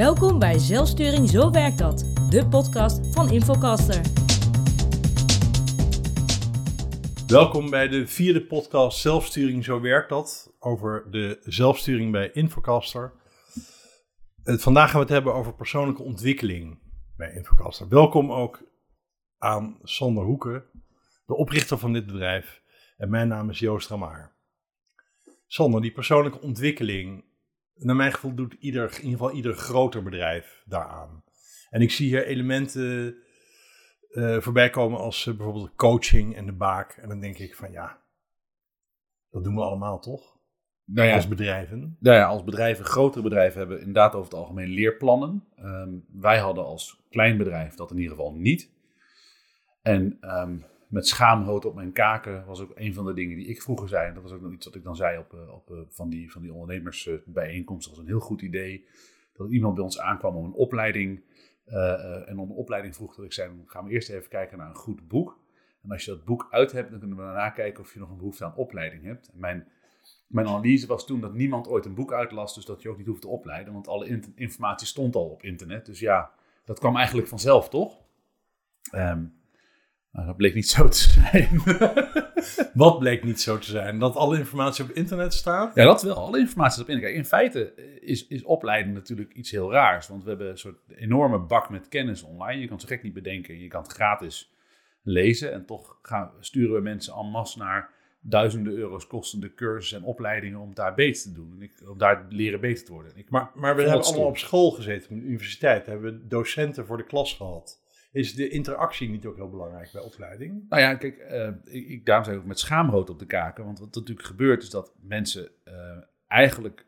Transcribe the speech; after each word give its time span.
Welkom 0.00 0.38
bij 0.38 0.58
Zelfsturing 0.58 1.28
Zo 1.28 1.50
Werkt 1.50 1.78
Dat, 1.78 1.98
de 2.30 2.46
podcast 2.50 3.14
van 3.14 3.30
Infocaster. 3.30 4.00
Welkom 7.26 7.70
bij 7.70 7.88
de 7.88 8.06
vierde 8.06 8.46
podcast 8.46 9.00
Zelfsturing 9.00 9.64
Zo 9.64 9.80
Werkt 9.80 10.08
Dat, 10.08 10.56
over 10.58 11.10
de 11.10 11.40
zelfsturing 11.42 12.12
bij 12.12 12.30
Infocaster. 12.32 13.12
Eh, 14.42 14.54
Vandaag 14.54 14.90
gaan 14.90 14.98
we 14.98 15.04
het 15.04 15.14
hebben 15.14 15.34
over 15.34 15.54
persoonlijke 15.54 16.02
ontwikkeling 16.02 16.78
bij 17.16 17.32
Infocaster. 17.32 17.88
Welkom 17.88 18.32
ook 18.32 18.62
aan 19.38 19.78
Sander 19.82 20.24
Hoeken, 20.24 20.64
de 21.26 21.34
oprichter 21.34 21.78
van 21.78 21.92
dit 21.92 22.06
bedrijf. 22.06 22.62
En 22.96 23.10
mijn 23.10 23.28
naam 23.28 23.50
is 23.50 23.58
Joost 23.58 23.88
Ramaar. 23.88 24.32
Sander, 25.46 25.80
die 25.80 25.92
persoonlijke 25.92 26.40
ontwikkeling, 26.40 27.24
naar 27.74 27.96
mijn 27.96 28.12
gevoel 28.12 28.34
doet 28.34 28.52
ieder, 28.52 28.82
in 28.82 28.96
ieder 28.96 29.10
geval 29.10 29.32
ieder 29.32 29.54
groter 29.54 30.02
bedrijf 30.02 30.62
daaraan. 30.64 31.24
En 31.70 31.80
ik 31.80 31.90
zie 31.90 32.08
hier 32.08 32.26
elementen 32.26 33.16
eh, 34.10 34.40
voorbij 34.40 34.70
komen 34.70 34.98
als 34.98 35.26
eh, 35.26 35.34
bijvoorbeeld 35.34 35.74
coaching 35.74 36.36
en 36.36 36.46
de 36.46 36.52
baak. 36.52 36.92
En 36.92 37.08
dan 37.08 37.20
denk 37.20 37.38
ik 37.38 37.54
van 37.56 37.72
ja, 37.72 38.00
dat 39.30 39.44
doen 39.44 39.54
we 39.54 39.60
allemaal 39.62 40.00
toch? 40.00 40.38
Nou 40.84 41.08
ja, 41.08 41.14
Als 41.14 41.28
bedrijven. 41.28 41.96
nou 42.00 42.16
ja, 42.16 42.26
als 42.26 42.44
bedrijven, 42.44 42.84
grotere 42.84 43.22
bedrijven 43.22 43.58
hebben 43.58 43.78
inderdaad 43.78 44.14
over 44.14 44.30
het 44.30 44.40
algemeen 44.40 44.68
leerplannen. 44.68 45.44
Ehm, 45.56 45.90
wij 46.12 46.38
hadden 46.38 46.64
als 46.64 47.02
klein 47.10 47.36
bedrijf 47.36 47.74
dat 47.74 47.90
in 47.90 47.96
ieder 47.98 48.16
geval 48.16 48.32
niet. 48.32 48.70
En 49.82 50.16
ehm, 50.20 50.58
met 50.90 51.06
schaamhoot 51.06 51.64
op 51.64 51.74
mijn 51.74 51.92
kaken 51.92 52.44
was 52.46 52.60
ook 52.60 52.72
een 52.74 52.94
van 52.94 53.04
de 53.04 53.12
dingen 53.14 53.36
die 53.36 53.46
ik 53.46 53.62
vroeger 53.62 53.88
zei. 53.88 54.08
En 54.08 54.14
dat 54.14 54.22
was 54.22 54.32
ook 54.32 54.40
nog 54.40 54.52
iets 54.52 54.66
wat 54.66 54.74
ik 54.74 54.82
dan 54.84 54.96
zei 54.96 55.18
op, 55.18 55.32
eh, 55.34 55.54
op 55.54 55.70
eh, 55.70 55.78
van 55.88 56.08
die, 56.10 56.32
van 56.32 56.42
die 56.42 56.52
ondernemersbijeenkomst. 56.52 57.86
Dat 57.88 57.96
was 57.96 58.04
een 58.04 58.10
heel 58.10 58.20
goed 58.20 58.42
idee. 58.42 58.84
Dat 59.32 59.50
iemand 59.50 59.74
bij 59.74 59.84
ons 59.84 60.00
aankwam 60.00 60.36
om 60.36 60.44
een 60.44 60.52
opleiding. 60.52 61.22
eh, 61.64 61.92
eh, 61.92 62.28
en 62.28 62.38
om 62.38 62.50
een 62.50 62.56
opleiding 62.56 62.94
vroeg 62.94 63.14
dat 63.14 63.24
ik 63.24 63.32
zei, 63.32 63.50
gaan 63.66 63.84
we 63.84 63.90
eerst 63.90 64.08
even 64.10 64.28
kijken 64.28 64.58
naar 64.58 64.68
een 64.68 64.74
goed 64.74 65.08
boek. 65.08 65.38
En 65.82 65.90
als 65.90 66.04
je 66.04 66.10
dat 66.10 66.24
boek 66.24 66.46
uit 66.50 66.72
hebt, 66.72 66.90
dan 66.90 66.98
kunnen 66.98 67.16
we 67.16 67.22
daarna 67.22 67.50
kijken 67.50 67.82
of 67.82 67.92
je 67.92 67.98
nog 67.98 68.10
een 68.10 68.16
behoefte 68.16 68.44
aan 68.44 68.54
opleiding 68.56 69.04
hebt. 69.04 69.28
En 69.32 69.38
mijn, 69.38 69.68
mijn 70.26 70.46
analyse 70.46 70.86
was 70.86 71.06
toen 71.06 71.20
dat 71.20 71.34
niemand 71.34 71.68
ooit 71.68 71.84
een 71.84 71.94
boek 71.94 72.12
uitlas, 72.12 72.54
dus 72.54 72.64
dat 72.64 72.82
je 72.82 72.88
ook 72.88 72.96
niet 72.98 73.06
hoeft 73.06 73.20
te 73.20 73.28
opleiden. 73.28 73.72
Want 73.72 73.88
alle 73.88 74.06
in- 74.08 74.32
informatie 74.34 74.86
stond 74.86 75.14
al 75.16 75.28
op 75.28 75.42
internet. 75.42 75.86
Dus 75.86 76.00
ja, 76.00 76.30
dat 76.64 76.78
kwam 76.78 76.96
eigenlijk 76.96 77.28
vanzelf, 77.28 77.68
toch? 77.68 78.00
Ehm, 78.90 79.24
nou, 80.12 80.26
dat 80.26 80.36
bleek 80.36 80.54
niet 80.54 80.68
zo 80.68 80.88
te 80.88 80.98
zijn. 80.98 81.62
Wat 82.74 82.98
bleek 82.98 83.24
niet 83.24 83.40
zo 83.40 83.58
te 83.58 83.70
zijn? 83.70 83.98
Dat 83.98 84.16
alle 84.16 84.38
informatie 84.38 84.84
op 84.84 84.90
internet 84.90 85.34
staat? 85.34 85.74
Ja, 85.74 85.84
dat 85.84 86.02
wel. 86.02 86.14
Alle 86.14 86.38
informatie 86.38 86.82
op 86.82 86.88
internet. 86.88 87.16
In 87.16 87.24
feite 87.24 87.74
is, 88.00 88.26
is 88.26 88.42
opleiding 88.42 88.94
natuurlijk 88.94 89.32
iets 89.32 89.50
heel 89.50 89.72
raars. 89.72 90.08
Want 90.08 90.22
we 90.22 90.28
hebben 90.28 90.48
een 90.48 90.58
soort 90.58 90.78
enorme 90.96 91.38
bak 91.38 91.70
met 91.70 91.88
kennis 91.88 92.22
online. 92.22 92.60
Je 92.60 92.66
kan 92.66 92.76
het 92.76 92.88
zo 92.88 92.94
gek 92.94 93.02
niet 93.02 93.12
bedenken. 93.12 93.58
Je 93.58 93.68
kan 93.68 93.82
het 93.82 93.92
gratis 93.92 94.52
lezen. 95.02 95.52
En 95.52 95.66
toch 95.66 95.98
gaan, 96.02 96.30
sturen 96.40 96.74
we 96.74 96.80
mensen 96.80 97.14
en 97.14 97.26
masse 97.26 97.58
naar 97.58 97.90
duizenden 98.20 98.72
euro's 98.72 99.06
kostende 99.06 99.54
cursussen 99.54 99.98
en 99.98 100.04
opleidingen 100.04 100.58
om 100.58 100.74
daar 100.74 100.94
beter 100.94 101.22
te 101.22 101.32
doen. 101.32 101.52
En 101.56 101.62
ik, 101.62 101.72
om 101.88 101.98
daar 101.98 102.26
leren 102.28 102.60
beter 102.60 102.84
te 102.84 102.92
worden. 102.92 103.12
En 103.12 103.18
ik, 103.18 103.30
Maar, 103.30 103.50
maar 103.54 103.76
we 103.76 103.82
hebben 103.82 104.02
allemaal 104.02 104.26
op 104.26 104.38
school 104.38 104.70
gezeten, 104.70 105.10
op 105.10 105.16
de 105.16 105.26
universiteit. 105.26 105.86
Hebben 105.86 106.12
we 106.12 106.26
docenten 106.26 106.86
voor 106.86 106.96
de 106.96 107.06
klas 107.06 107.34
gehad. 107.34 107.79
Is 108.12 108.34
de 108.34 108.48
interactie 108.48 109.08
niet 109.08 109.26
ook 109.26 109.36
heel 109.36 109.50
belangrijk 109.50 109.92
bij 109.92 110.02
opleiding? 110.02 110.64
Nou 110.68 110.82
ja, 110.82 110.94
kijk, 110.94 111.18
eh, 111.18 111.50
ik, 111.64 112.06
daarom 112.06 112.24
zei 112.24 112.36
ik 112.36 112.42
ook 112.42 112.48
met 112.48 112.58
schaamrood 112.58 113.10
op 113.10 113.18
de 113.18 113.26
kaken. 113.26 113.64
Want 113.64 113.78
wat 113.78 113.94
natuurlijk 113.94 114.26
gebeurt 114.26 114.62
is 114.62 114.70
dat 114.70 114.94
mensen 115.00 115.50
eh, 115.64 115.98
eigenlijk 116.26 116.86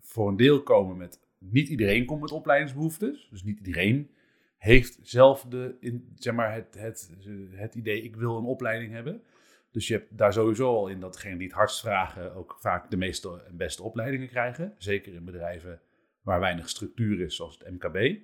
voor 0.00 0.28
een 0.28 0.36
deel 0.36 0.62
komen 0.62 0.96
met... 0.96 1.20
Niet 1.38 1.68
iedereen 1.68 2.04
komt 2.04 2.20
met 2.20 2.32
opleidingsbehoeftes. 2.32 3.28
Dus 3.30 3.42
niet 3.42 3.58
iedereen 3.58 4.10
heeft 4.58 4.98
zelf 5.02 5.44
de, 5.48 6.00
zeg 6.14 6.34
maar 6.34 6.54
het, 6.54 6.74
het, 6.78 7.10
het 7.50 7.74
idee, 7.74 8.02
ik 8.02 8.16
wil 8.16 8.36
een 8.36 8.44
opleiding 8.44 8.92
hebben. 8.92 9.22
Dus 9.70 9.88
je 9.88 9.94
hebt 9.94 10.18
daar 10.18 10.32
sowieso 10.32 10.74
al 10.74 10.88
in 10.88 11.00
dat 11.00 11.12
degenen 11.12 11.38
die 11.38 11.46
het 11.46 11.56
hardst 11.56 11.80
vragen 11.80 12.34
ook 12.34 12.56
vaak 12.60 12.90
de 12.90 12.96
meeste 12.96 13.42
en 13.48 13.56
beste 13.56 13.82
opleidingen 13.82 14.28
krijgen. 14.28 14.74
Zeker 14.78 15.14
in 15.14 15.24
bedrijven 15.24 15.80
waar 16.22 16.40
weinig 16.40 16.68
structuur 16.68 17.20
is, 17.20 17.36
zoals 17.36 17.58
het 17.58 17.70
MKB. 17.70 18.20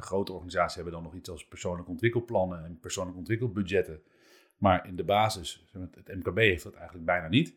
Grote 0.00 0.32
organisaties 0.32 0.74
hebben 0.74 0.92
dan 0.92 1.02
nog 1.02 1.14
iets 1.14 1.30
als 1.30 1.46
persoonlijke 1.46 1.90
ontwikkelplannen 1.90 2.64
en 2.64 2.78
persoonlijk 2.80 3.16
ontwikkelbudgetten. 3.16 4.02
Maar 4.56 4.86
in 4.86 4.96
de 4.96 5.04
basis, 5.04 5.66
het 5.94 6.14
MKB 6.14 6.36
heeft 6.36 6.62
dat 6.62 6.74
eigenlijk 6.74 7.06
bijna 7.06 7.28
niet. 7.28 7.56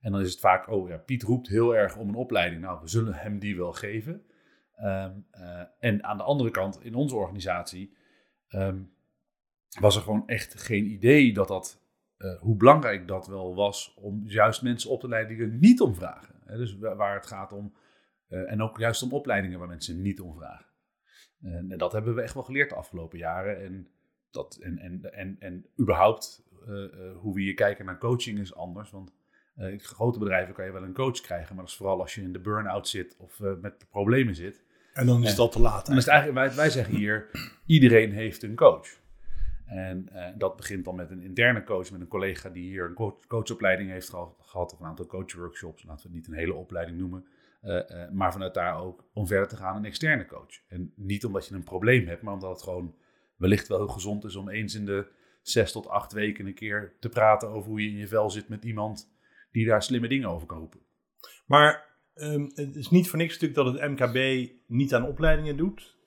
En 0.00 0.12
dan 0.12 0.20
is 0.20 0.30
het 0.30 0.40
vaak, 0.40 0.68
oh 0.68 0.88
ja, 0.88 0.96
Piet 0.96 1.22
roept 1.22 1.48
heel 1.48 1.76
erg 1.76 1.96
om 1.96 2.08
een 2.08 2.14
opleiding. 2.14 2.60
Nou, 2.62 2.80
we 2.80 2.88
zullen 2.88 3.14
hem 3.14 3.38
die 3.38 3.56
wel 3.56 3.72
geven. 3.72 4.22
Ehm, 4.76 5.12
eh, 5.30 5.62
en 5.78 6.04
aan 6.04 6.16
de 6.16 6.22
andere 6.22 6.50
kant, 6.50 6.84
in 6.84 6.94
onze 6.94 7.16
organisatie, 7.16 7.96
ehm, 8.48 8.78
was 9.80 9.96
er 9.96 10.02
gewoon 10.02 10.26
echt 10.28 10.60
geen 10.62 10.86
idee 10.86 11.32
dat 11.32 11.48
dat, 11.48 11.82
eh, 12.16 12.38
hoe 12.40 12.56
belangrijk 12.56 13.08
dat 13.08 13.26
wel 13.26 13.54
was 13.54 13.94
om 13.96 14.22
juist 14.26 14.62
mensen 14.62 14.90
op 14.90 15.00
te 15.00 15.08
leiden 15.08 15.36
die 15.36 15.46
er 15.46 15.52
niet 15.52 15.80
om 15.80 15.94
vragen. 15.94 16.34
Dus 16.46 16.78
wa- 16.78 16.96
waar 16.96 17.14
het 17.14 17.26
gaat 17.26 17.52
om, 17.52 17.74
eh, 18.28 18.52
en 18.52 18.62
ook 18.62 18.78
juist 18.78 19.02
om 19.02 19.12
opleidingen 19.12 19.58
waar 19.58 19.68
mensen 19.68 20.02
niet 20.02 20.20
om 20.20 20.34
vragen. 20.34 20.66
En, 21.42 21.74
dat 21.76 21.92
hebben 21.92 22.14
we 22.14 22.22
echt 22.22 22.34
wel 22.34 22.42
geleerd 22.42 22.68
de 22.68 22.74
afgelopen 22.74 23.18
jaren. 23.18 23.62
En, 23.62 23.88
dat, 24.30 24.58
en, 24.62 24.78
en, 24.78 25.12
en, 25.12 25.36
en 25.38 25.66
überhaupt 25.80 26.44
eh, 26.66 26.84
eh, 26.84 27.16
hoe 27.16 27.34
we 27.34 27.40
hier 27.40 27.54
kijken 27.54 27.84
naar 27.84 27.98
coaching 27.98 28.38
is 28.38 28.54
anders. 28.54 28.90
Want 28.90 29.12
eh, 29.54 29.72
in 29.72 29.80
grote 29.80 30.18
bedrijven 30.18 30.54
kan 30.54 30.64
je 30.64 30.72
wel 30.72 30.82
een 30.82 30.92
coach 30.92 31.20
krijgen, 31.20 31.54
maar 31.54 31.64
dat 31.64 31.72
is 31.72 31.78
vooral 31.78 32.00
als 32.00 32.14
je 32.14 32.22
in 32.22 32.32
de 32.32 32.38
burn-out 32.38 32.88
zit 32.88 33.16
of 33.18 33.40
met 33.60 33.86
problemen 33.90 34.34
zit. 34.34 34.64
En 34.92 35.06
dan 35.06 35.24
is 35.24 35.34
dat 35.34 35.52
te 35.52 35.60
laat. 35.60 35.86
Dan 35.86 35.96
is 35.96 36.04
het 36.04 36.12
eigenlijk, 36.12 36.46
wij, 36.46 36.56
wij 36.56 36.70
zeggen 36.70 36.94
hier, 36.94 37.30
iedereen 37.66 38.12
heeft 38.12 38.42
een 38.42 38.54
coach. 38.54 38.98
En 39.66 40.08
dat 40.38 40.56
begint 40.56 40.84
dan 40.84 40.94
met 40.96 41.10
een 41.10 41.22
interne 41.22 41.64
coach, 41.64 41.90
met 41.90 42.00
een 42.00 42.08
collega 42.08 42.48
die 42.48 42.62
hier 42.62 42.84
een 42.84 42.94
coach, 42.94 43.26
coachopleiding 43.26 43.90
heeft 43.90 44.08
geha- 44.08 44.32
gehad, 44.40 44.72
of 44.72 44.80
een 44.80 44.86
aantal 44.86 45.06
coachworkshops, 45.06 45.84
laten 45.84 46.02
we 46.02 46.08
het 46.08 46.16
niet 46.16 46.26
een 46.26 46.40
hele 46.40 46.54
opleiding 46.54 46.98
noemen. 46.98 47.26
Eh, 47.60 48.02
eh, 48.02 48.10
maar 48.10 48.32
vanuit 48.32 48.54
daar 48.54 48.80
ook 48.80 49.08
om 49.12 49.26
verder 49.26 49.48
te 49.48 49.56
gaan 49.56 49.76
een 49.76 49.84
externe 49.84 50.26
coach. 50.26 50.60
En 50.68 50.92
niet 50.96 51.24
omdat 51.24 51.46
je 51.46 51.54
een 51.54 51.64
probleem 51.64 52.06
hebt, 52.06 52.22
maar 52.22 52.34
omdat 52.34 52.50
het 52.50 52.62
gewoon 52.62 52.94
wellicht 53.36 53.68
wel 53.68 53.78
heel 53.78 53.88
gezond 53.88 54.24
is 54.24 54.36
om 54.36 54.48
eens 54.48 54.74
in 54.74 54.84
de 54.84 55.06
zes 55.42 55.72
tot 55.72 55.88
acht 55.88 56.12
weken 56.12 56.46
een 56.46 56.54
keer 56.54 56.96
te 57.00 57.08
praten 57.08 57.48
over 57.48 57.70
hoe 57.70 57.82
je 57.82 57.88
in 57.88 57.96
je 57.96 58.08
vel 58.08 58.30
zit 58.30 58.48
met 58.48 58.64
iemand 58.64 59.12
die 59.52 59.66
daar 59.66 59.82
slimme 59.82 60.08
dingen 60.08 60.28
over 60.28 60.46
kan 60.46 60.58
roepen. 60.58 60.80
Maar 61.46 61.98
ehm, 62.14 62.42
het 62.54 62.76
is 62.76 62.90
niet 62.90 63.08
voor 63.08 63.18
niks 63.18 63.38
natuurlijk 63.38 63.60
dat 63.60 63.80
het 63.80 63.90
MKB 63.90 64.50
niet 64.66 64.94
aan 64.94 65.06
opleidingen 65.06 65.56
doet. 65.56 65.98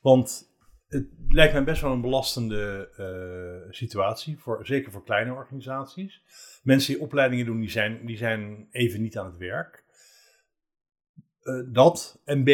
Want 0.00 0.50
het 0.88 1.06
lijkt 1.28 1.52
mij 1.52 1.64
best 1.64 1.82
wel 1.82 1.92
een 1.92 2.00
belastende 2.00 2.90
eh, 2.96 3.72
situatie, 3.72 4.38
voor, 4.38 4.66
zeker 4.66 4.92
voor 4.92 5.04
kleine 5.04 5.32
organisaties. 5.32 6.22
Mensen 6.62 6.94
die 6.94 7.02
opleidingen 7.02 7.46
doen, 7.46 7.60
die 7.60 7.70
zijn, 7.70 8.06
die 8.06 8.16
zijn 8.16 8.68
even 8.70 9.02
niet 9.02 9.18
aan 9.18 9.26
het 9.26 9.36
werk. 9.36 9.79
Eh, 11.42 11.60
dat. 11.66 12.20
En 12.24 12.44
B, 12.44 12.48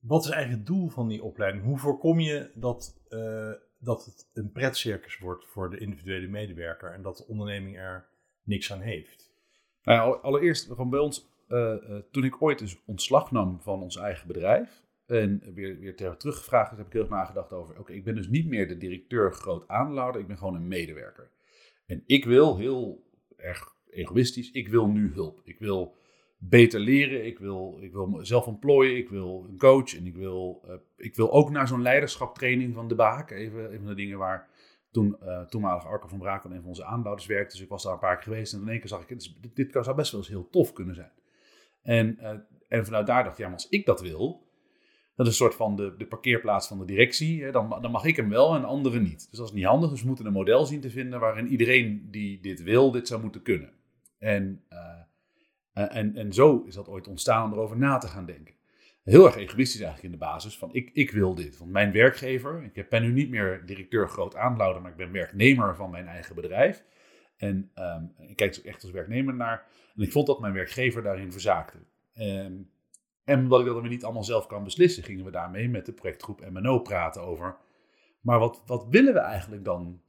wat 0.00 0.24
is 0.24 0.30
eigenlijk 0.30 0.68
het 0.68 0.76
doel 0.76 0.88
van 0.88 1.08
die 1.08 1.22
opleiding? 1.22 1.64
Hoe 1.64 1.78
voorkom 1.78 2.20
je 2.20 2.50
dat, 2.54 3.00
eh, 3.08 3.52
dat 3.78 4.04
het 4.04 4.30
een 4.32 4.52
pretcircus 4.52 5.18
wordt 5.18 5.46
voor 5.46 5.70
de 5.70 5.78
individuele 5.78 6.28
medewerker 6.28 6.92
en 6.92 7.02
dat 7.02 7.16
de 7.16 7.26
onderneming 7.26 7.78
er 7.78 8.08
niks 8.42 8.72
aan 8.72 8.80
heeft? 8.80 9.30
Nou 9.82 10.22
allereerst, 10.22 10.66
gewoon 10.66 10.90
bij 10.90 11.00
ons, 11.00 11.28
eh, 11.48 11.76
toen 12.10 12.24
ik 12.24 12.42
ooit 12.42 12.60
eens 12.60 12.82
ontslag 12.86 13.30
nam 13.30 13.60
van 13.60 13.82
ons 13.82 13.96
eigen 13.96 14.26
bedrijf 14.26 14.82
en 15.06 15.42
weer, 15.54 15.78
weer 15.78 15.96
ter 15.96 16.16
teruggevraagd 16.16 16.76
heb 16.76 16.86
ik 16.86 16.92
heel 16.92 17.00
erg 17.00 17.10
nagedacht 17.10 17.52
over, 17.52 17.78
oké, 17.78 17.92
ik 17.92 18.04
ben 18.04 18.14
dus 18.14 18.28
niet 18.28 18.46
meer 18.46 18.68
de 18.68 18.76
directeur 18.76 19.32
groot 19.32 19.68
aandeelhouder, 19.68 20.20
ik 20.20 20.26
ben 20.26 20.38
gewoon 20.38 20.54
een 20.54 20.68
medewerker. 20.68 21.30
En 21.86 22.02
ik 22.06 22.24
wil 22.24 22.56
heel 22.56 23.10
erg 23.36 23.74
egoïstisch, 23.90 24.50
ik 24.50 24.68
wil 24.68 24.86
nu 24.86 25.12
hulp. 25.12 25.40
Ik 25.44 25.58
wil 25.58 25.96
beter 26.48 26.80
leren, 26.80 27.26
ik 27.26 27.38
wil, 27.38 27.78
ik 27.80 27.92
wil 27.92 28.06
mezelf 28.06 28.46
ontplooien, 28.46 28.96
ik 28.96 29.08
wil 29.08 29.46
een 29.48 29.58
coach 29.58 29.96
en 29.96 30.06
ik 30.06 30.16
wil, 30.16 30.62
eh, 30.66 30.74
ik 30.96 31.14
wil 31.14 31.32
ook 31.32 31.50
naar 31.50 31.68
zo'n 31.68 31.82
leiderschaptraining 31.82 32.74
van 32.74 32.88
De 32.88 32.94
Baak. 32.94 33.30
Even 33.30 33.72
een 33.72 33.78
van 33.78 33.86
de 33.86 33.94
dingen 33.94 34.18
waar 34.18 34.48
toen 34.90 35.16
uh, 35.22 35.40
toenmalige 35.40 35.86
Arco 35.86 36.08
van 36.08 36.18
Brakel 36.18 36.50
een 36.50 36.60
van 36.60 36.68
onze 36.68 36.84
aandeelhouders 36.84 37.26
werkte. 37.26 37.52
Dus 37.52 37.64
ik 37.64 37.68
was 37.68 37.82
daar 37.82 37.92
een 37.92 37.98
paar 37.98 38.14
keer 38.14 38.24
geweest 38.24 38.52
en 38.52 38.60
in 38.60 38.68
één 38.68 38.78
keer 38.78 38.88
zag 38.88 39.02
ik, 39.02 39.08
dit, 39.08 39.56
dit, 39.56 39.72
zou 39.72 39.96
best 39.96 40.10
wel 40.12 40.20
eens 40.20 40.28
heel 40.28 40.48
tof 40.50 40.72
kunnen 40.72 40.94
zijn. 40.94 41.12
En, 41.82 42.18
eh, 42.18 42.36
en 42.68 42.84
vanuit 42.84 43.06
daar 43.06 43.24
dacht 43.24 43.34
ik, 43.34 43.40
ja, 43.40 43.46
maar 43.46 43.56
als 43.56 43.68
ik 43.68 43.86
dat 43.86 44.00
wil, 44.00 44.46
dat 45.14 45.26
is 45.26 45.32
een 45.32 45.38
soort 45.38 45.54
van 45.54 45.76
de, 45.76 45.94
de 45.98 46.06
parkeerplaats 46.06 46.68
van 46.68 46.78
de 46.78 46.84
directie, 46.84 47.50
dan, 47.50 47.68
dan 47.68 47.90
mag 47.90 48.04
ik 48.04 48.16
hem 48.16 48.28
wel 48.28 48.54
en 48.54 48.64
anderen 48.64 49.02
niet. 49.02 49.26
Dus 49.30 49.38
dat 49.38 49.48
is 49.48 49.54
niet 49.54 49.64
handig, 49.64 49.90
dus 49.90 50.00
we 50.00 50.06
moeten 50.06 50.26
een 50.26 50.32
model 50.32 50.66
zien 50.66 50.80
te 50.80 50.90
vinden 50.90 51.20
waarin 51.20 51.48
iedereen 51.48 52.08
die 52.10 52.40
dit 52.40 52.62
wil, 52.62 52.90
dit 52.90 53.08
zou 53.08 53.22
moeten 53.22 53.42
kunnen. 53.42 53.72
En, 54.18 54.64
eh, 55.72 55.96
en, 55.96 56.16
en 56.16 56.32
zo 56.32 56.62
is 56.66 56.74
dat 56.74 56.88
ooit 56.88 57.08
ontstaan 57.08 57.44
om 57.44 57.52
erover 57.52 57.76
na 57.76 57.98
te 57.98 58.06
gaan 58.06 58.26
denken. 58.26 58.54
Heel 59.02 59.26
erg 59.26 59.36
egoïstisch 59.36 59.80
eigenlijk 59.80 60.14
in 60.14 60.20
de 60.20 60.26
basis, 60.26 60.58
van 60.58 60.74
ik, 60.74 60.90
ik 60.92 61.10
wil 61.10 61.34
dit. 61.34 61.58
Want 61.58 61.70
mijn 61.70 61.92
werkgever, 61.92 62.70
ik 62.72 62.88
ben 62.88 63.02
nu 63.02 63.12
niet 63.12 63.30
meer 63.30 63.62
directeur 63.66 64.08
groot 64.08 64.36
aandeelhouder, 64.36 64.82
maar 64.82 64.90
ik 64.90 64.96
ben 64.96 65.12
werknemer 65.12 65.76
van 65.76 65.90
mijn 65.90 66.06
eigen 66.06 66.34
bedrijf. 66.34 66.84
En 67.36 67.70
ehm, 67.74 68.04
ik 68.18 68.36
kijk 68.36 68.54
er 68.54 68.60
ook 68.60 68.66
echt 68.66 68.82
als 68.82 68.92
werknemer 68.92 69.34
naar. 69.34 69.66
En 69.96 70.02
ik 70.02 70.12
vond 70.12 70.26
dat 70.26 70.40
mijn 70.40 70.52
werkgever 70.52 71.02
daarin 71.02 71.32
verzaakte. 71.32 71.78
Ehm, 72.14 72.52
En 73.24 73.38
omdat 73.38 73.58
ik 73.58 73.64
dat 73.64 73.74
dan 73.74 73.82
weer 73.82 73.92
niet 73.92 74.04
allemaal 74.04 74.24
zelf 74.24 74.46
kan 74.46 74.64
beslissen, 74.64 75.02
gingen 75.02 75.24
we 75.24 75.30
daarmee 75.30 75.68
met 75.68 75.86
de 75.86 75.92
projectgroep 75.92 76.50
MNO 76.50 76.78
praten 76.78 77.22
over. 77.22 77.56
Maar 78.20 78.38
wat, 78.38 78.62
wat 78.66 78.86
willen 78.90 79.12
we 79.12 79.18
eigenlijk 79.18 79.64
dan 79.64 80.02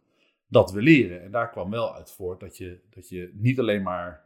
dat 0.47 0.71
we 0.71 0.81
leren? 0.81 1.21
En 1.23 1.31
daar 1.31 1.49
kwam 1.49 1.69
wel 1.69 1.95
uit 1.95 2.11
voort 2.11 2.39
dat 2.39 2.57
je, 2.57 2.79
dat 2.89 3.09
je 3.09 3.31
niet 3.33 3.59
alleen 3.59 3.81
maar 3.83 4.22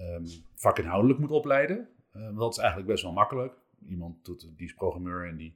um, 0.00 0.24
vakinhoudelijk 0.54 1.18
moet 1.18 1.30
opleiden. 1.30 1.88
Uh, 2.16 2.38
dat 2.38 2.52
is 2.52 2.58
eigenlijk 2.58 2.88
best 2.90 3.02
wel 3.02 3.12
makkelijk. 3.12 3.54
Iemand 3.88 4.24
doet, 4.24 4.50
die 4.56 4.66
is 4.66 4.74
programmeur 4.74 5.28
en 5.28 5.36
die 5.36 5.54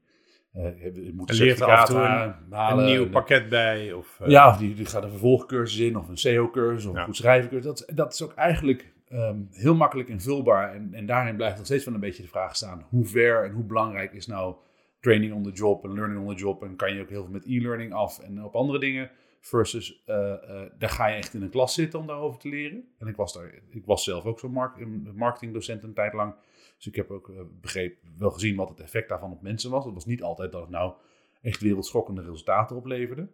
uh, 0.56 1.12
moet 1.12 1.30
een 1.30 1.36
certificaat 1.36 1.88
halen. 1.88 2.38
Een 2.50 2.84
nieuw 2.84 3.08
pakket 3.08 3.48
bij. 3.48 3.92
Of, 3.92 4.18
uh, 4.22 4.28
ja, 4.28 4.48
of 4.48 4.56
die, 4.56 4.74
die 4.74 4.86
gaat 4.86 5.02
een 5.02 5.10
vervolgcursus 5.10 5.78
in, 5.78 5.96
of 5.96 6.08
een 6.08 6.16
SEO-cursus, 6.16 6.86
of 6.86 6.96
een 6.96 7.04
goed 7.04 7.16
schrijvencursus. 7.16 7.64
Dat, 7.64 7.96
dat 7.96 8.12
is 8.12 8.22
ook 8.22 8.34
eigenlijk 8.34 8.92
um, 9.12 9.48
heel 9.50 9.74
makkelijk 9.74 10.08
invulbaar. 10.08 10.74
En, 10.74 10.88
en 10.92 11.06
daarin 11.06 11.36
blijft 11.36 11.56
nog 11.56 11.66
steeds 11.66 11.84
wel 11.84 11.94
een 11.94 12.00
beetje 12.00 12.22
de 12.22 12.28
vraag 12.28 12.56
staan: 12.56 12.86
hoe 12.88 13.06
ver 13.06 13.44
en 13.44 13.52
hoe 13.52 13.64
belangrijk 13.64 14.12
is 14.12 14.26
nou 14.26 14.54
training 15.00 15.32
on 15.32 15.42
the 15.42 15.52
job 15.52 15.84
en 15.84 15.94
learning 15.94 16.20
on 16.20 16.34
the 16.34 16.40
job? 16.40 16.62
En 16.62 16.76
kan 16.76 16.94
je 16.94 17.00
ook 17.00 17.08
heel 17.08 17.22
veel 17.22 17.32
met 17.32 17.46
e-learning 17.46 17.92
af 17.92 18.18
en 18.18 18.44
op 18.44 18.54
andere 18.54 18.78
dingen? 18.78 19.10
Versus, 19.44 20.02
uh, 20.06 20.16
uh, 20.16 20.62
daar 20.78 20.90
ga 20.90 21.06
je 21.06 21.16
echt 21.16 21.34
in 21.34 21.42
een 21.42 21.50
klas 21.50 21.74
zitten 21.74 21.98
om 21.98 22.06
daarover 22.06 22.40
te 22.40 22.48
leren. 22.48 22.88
En 22.98 23.06
ik 23.06 23.16
was, 23.16 23.32
daar, 23.32 23.54
ik 23.70 23.84
was 23.84 24.04
zelf 24.04 24.24
ook 24.24 24.38
zo'n 24.38 24.52
mark 24.52 24.86
marketingdocent 25.14 25.82
een 25.82 25.94
tijd 25.94 26.12
lang. 26.12 26.34
Dus 26.76 26.86
ik 26.86 26.94
heb 26.94 27.10
ook 27.10 27.28
uh, 27.28 27.40
begrepen, 27.60 28.14
wel 28.18 28.30
gezien 28.30 28.56
wat 28.56 28.68
het 28.68 28.80
effect 28.80 29.08
daarvan 29.08 29.32
op 29.32 29.42
mensen 29.42 29.70
was. 29.70 29.84
Het 29.84 29.94
was 29.94 30.06
niet 30.06 30.22
altijd 30.22 30.52
dat 30.52 30.60
het 30.60 30.70
nou 30.70 30.94
echt 31.42 31.60
wereldschokkende 31.60 32.22
resultaten 32.22 32.76
opleverde. 32.76 33.28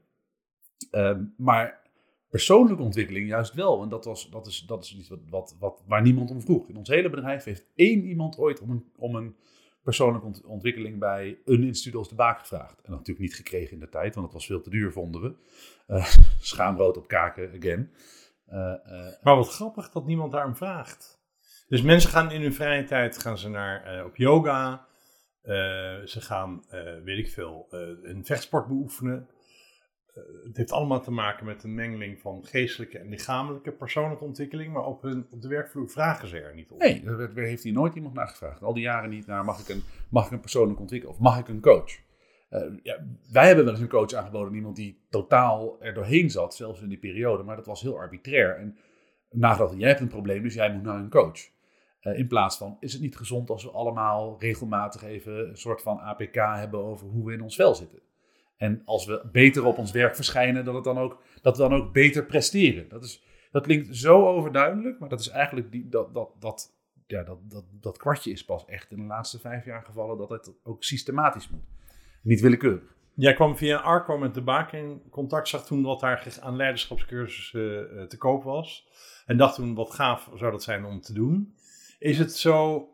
Ehm, 0.91 1.25
maar 1.37 1.81
persoonlijke 2.29 2.83
ontwikkeling 2.83 3.29
juist 3.29 3.55
wel. 3.55 3.83
En 3.83 3.89
dat, 3.89 4.05
was, 4.05 4.31
dat, 4.31 4.47
is, 4.47 4.61
dat 4.61 4.85
is 4.85 4.97
iets 4.97 5.09
wat, 5.09 5.21
wat, 5.29 5.57
wat, 5.59 5.83
waar 5.87 6.03
niemand 6.03 6.31
om 6.31 6.41
vroeg. 6.41 6.69
In 6.69 6.77
ons 6.77 6.89
hele 6.89 7.11
bedrijf 7.11 7.45
heeft 7.45 7.67
één 7.75 8.05
iemand 8.05 8.39
ooit 8.39 8.61
om 8.61 8.71
een, 8.71 8.85
om 8.97 9.15
een 9.15 9.37
persoonlijke 9.82 10.47
ontwikkeling 10.47 10.99
bij 10.99 11.38
een 11.44 11.62
instituut 11.62 11.94
als 11.94 12.09
de 12.09 12.15
Baak 12.15 12.38
gevraagd. 12.38 12.81
En 12.82 12.91
natuurlijk 12.91 13.19
niet 13.19 13.35
gekregen 13.35 13.73
in 13.73 13.81
de 13.81 13.88
tijd, 13.88 14.15
want 14.15 14.27
het 14.27 14.35
was 14.35 14.47
veel 14.47 14.61
te 14.61 14.71
duur, 14.71 14.93
vonden 14.93 15.21
we. 15.21 15.35
Uh, 15.88 16.06
schaamrood 16.41 16.97
op 16.97 17.09
kaken, 17.09 17.53
again. 17.59 17.93
Uh, 18.49 18.56
uh, 18.56 19.06
maar 19.23 19.37
wat 19.37 19.49
grappig 19.49 19.91
dat 19.91 20.06
niemand 20.06 20.32
daarom 20.32 20.56
vraagt. 20.56 21.19
Dus 21.69 21.82
mensen 21.82 22.11
gaan 22.11 22.31
in 22.31 22.41
hun 22.43 22.55
vrije 22.55 22.85
tijd 22.85 23.19
gaan 23.19 23.38
ze 23.38 23.49
naar, 23.49 24.05
op 24.05 24.17
yoga. 24.17 24.87
ze 26.05 26.21
gaan, 26.21 26.65
weet 27.05 27.19
ik 27.19 27.31
veel, 27.31 27.67
een 28.03 28.25
vechtsport 28.25 28.67
beoefenen. 28.67 29.29
Het 30.44 30.56
heeft 30.56 30.72
allemaal 30.72 31.00
te 31.00 31.11
maken 31.11 31.46
met 31.46 31.62
een 31.62 31.75
mengeling 31.75 32.20
van 32.20 32.44
geestelijke 32.44 32.99
en 32.99 33.08
lichamelijke 33.08 33.72
persoonlijke 33.72 34.25
ontwikkeling. 34.25 34.72
Maar 34.72 34.84
op, 34.84 35.02
hun, 35.02 35.26
op 35.31 35.43
de 35.43 35.49
werkvloer 35.49 35.90
vragen 35.90 36.28
ze 36.28 36.40
er 36.40 36.55
niet 36.55 36.70
om. 36.70 36.78
Nee, 36.78 37.05
daar 37.05 37.31
heeft 37.34 37.62
hier 37.62 37.72
nooit 37.72 37.94
iemand 37.94 38.14
naar 38.14 38.28
gevraagd. 38.28 38.62
Al 38.62 38.75
die 38.75 38.82
jaren 38.82 39.11
niet 39.11 39.26
naar 39.26 39.44
mag 39.44 39.61
ik 39.61 39.69
een, 39.69 39.82
mag 40.08 40.26
ik 40.26 40.32
een 40.32 40.40
persoonlijk 40.40 40.81
ontwikkelen 40.81 41.14
of 41.14 41.20
mag 41.20 41.38
ik 41.38 41.49
een 41.49 41.61
coach? 41.61 41.99
ja, 42.82 42.99
wij 43.32 43.46
hebben 43.46 43.64
wel 43.64 43.72
eens 43.72 43.82
een 43.82 43.88
coach 43.88 44.12
aangeboden, 44.12 44.55
iemand 44.55 44.76
die 44.76 45.00
totaal 45.11 45.76
er 45.81 45.94
doorheen 45.94 46.31
zat, 46.31 46.55
zelfs 46.55 46.81
in 46.81 46.88
die 46.88 46.99
periode. 46.99 47.43
Maar 47.43 47.56
dat 47.56 47.66
was 47.66 47.82
heel 47.82 47.99
arbitrair. 47.99 48.56
En 48.56 48.76
nagedacht, 49.31 49.75
jij 49.78 49.88
hebt 49.88 50.00
een 50.00 50.08
probleem, 50.08 50.43
dus 50.43 50.55
jij 50.55 50.73
moet 50.73 50.82
naar 50.82 50.99
een 50.99 51.11
coach. 51.11 51.49
Uh, 52.02 52.19
in 52.19 52.28
plaats 52.28 52.56
van, 52.56 52.76
is 52.81 52.93
het 52.93 53.02
niet 53.02 53.16
gezond 53.16 53.50
als 53.50 53.64
we 53.64 53.70
allemaal 53.70 54.37
regelmatig 54.38 55.02
even 55.02 55.49
een 55.49 55.56
soort 55.56 55.82
van 55.82 55.99
APK 55.99 56.34
hebben 56.34 56.81
over 56.81 57.06
hoe 57.06 57.26
we 57.26 57.32
in 57.32 57.43
ons 57.43 57.56
vel 57.56 57.75
zitten? 57.75 57.99
En 58.61 58.83
als 58.85 59.07
we 59.07 59.29
beter 59.33 59.65
op 59.65 59.79
ons 59.79 59.91
werk 59.91 60.15
verschijnen, 60.15 60.65
dat, 60.65 60.75
het 60.75 60.85
dan 60.85 60.99
ook, 60.99 61.23
dat 61.43 61.57
we 61.57 61.62
dan 61.62 61.75
ook 61.75 61.93
beter 61.93 62.25
presteren. 62.25 62.89
Dat, 62.89 63.05
is, 63.05 63.23
dat 63.51 63.62
klinkt 63.62 63.97
zo 63.97 64.27
overduidelijk, 64.27 64.99
maar 64.99 65.09
dat 65.09 65.21
is 65.21 65.29
eigenlijk 65.29 65.73
die, 65.73 65.89
dat, 65.89 66.15
dat, 66.15 66.31
dat, 66.39 66.73
ja, 67.07 67.23
dat, 67.23 67.39
dat, 67.51 67.65
dat 67.71 67.99
kwartje 67.99 68.31
is 68.31 68.45
pas 68.45 68.65
echt 68.65 68.91
in 68.91 68.97
de 68.97 69.05
laatste 69.05 69.39
vijf 69.39 69.65
jaar 69.65 69.83
gevallen 69.83 70.19
dat 70.19 70.29
het 70.29 70.53
ook 70.62 70.85
systematisch 70.85 71.49
moet. 71.49 71.65
Niet 72.23 72.41
willekeurig. 72.41 72.95
Jij 73.15 73.35
kwam 73.35 73.57
via 73.57 73.77
Arco 73.77 74.19
met 74.19 74.35
de 74.35 74.43
Baak 74.43 74.73
in 74.73 75.03
contact, 75.11 75.49
zag 75.49 75.67
toen 75.67 75.83
wat 75.83 76.01
daar 76.01 76.37
aan 76.41 76.57
leiderschapscursussen 76.57 77.95
uh, 77.95 78.03
te 78.03 78.17
koop 78.17 78.43
was. 78.43 78.89
En 79.27 79.37
dacht 79.37 79.55
toen, 79.55 79.75
wat 79.75 79.91
gaaf 79.91 80.31
zou 80.35 80.51
dat 80.51 80.62
zijn 80.62 80.85
om 80.85 81.01
te 81.01 81.12
doen. 81.12 81.55
Is 81.99 82.19
het 82.19 82.33
zo 82.33 82.89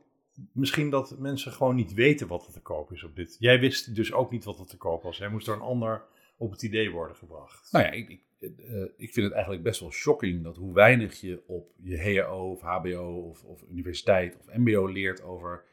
misschien 0.52 0.90
dat 0.90 1.18
mensen 1.18 1.52
gewoon 1.52 1.74
niet 1.74 1.94
weten 1.94 2.26
wat 2.26 2.46
er 2.46 2.52
te 2.52 2.60
koop 2.60 2.92
is 2.92 3.04
op 3.04 3.16
dit? 3.16 3.36
Jij 3.38 3.60
wist 3.60 3.94
dus 3.94 4.12
ook 4.12 4.30
niet 4.30 4.44
wat 4.44 4.58
er 4.58 4.66
te 4.66 4.76
koop 4.76 5.02
was. 5.02 5.18
Jij 5.18 5.28
moest 5.28 5.46
door 5.46 5.54
een 5.54 5.60
ander 5.60 6.04
op 6.36 6.50
het 6.50 6.62
idee 6.62 6.90
worden 6.90 7.16
gebracht. 7.16 7.72
Nou 7.72 7.84
ja, 7.84 7.90
ik, 7.90 8.08
ik, 8.08 8.22
uh, 8.40 8.82
ik 8.96 9.12
vind 9.12 9.26
het 9.26 9.32
eigenlijk 9.32 9.62
best 9.62 9.80
wel 9.80 9.92
shocking 9.92 10.42
dat 10.42 10.56
hoe 10.56 10.74
weinig 10.74 11.20
je 11.20 11.42
op 11.46 11.72
je 11.82 11.98
HRO 11.98 12.50
of 12.50 12.60
HBO 12.60 13.28
of, 13.28 13.44
of 13.44 13.62
universiteit 13.70 14.36
of 14.38 14.56
MBO 14.56 14.86
leert 14.86 15.22
over 15.22 15.64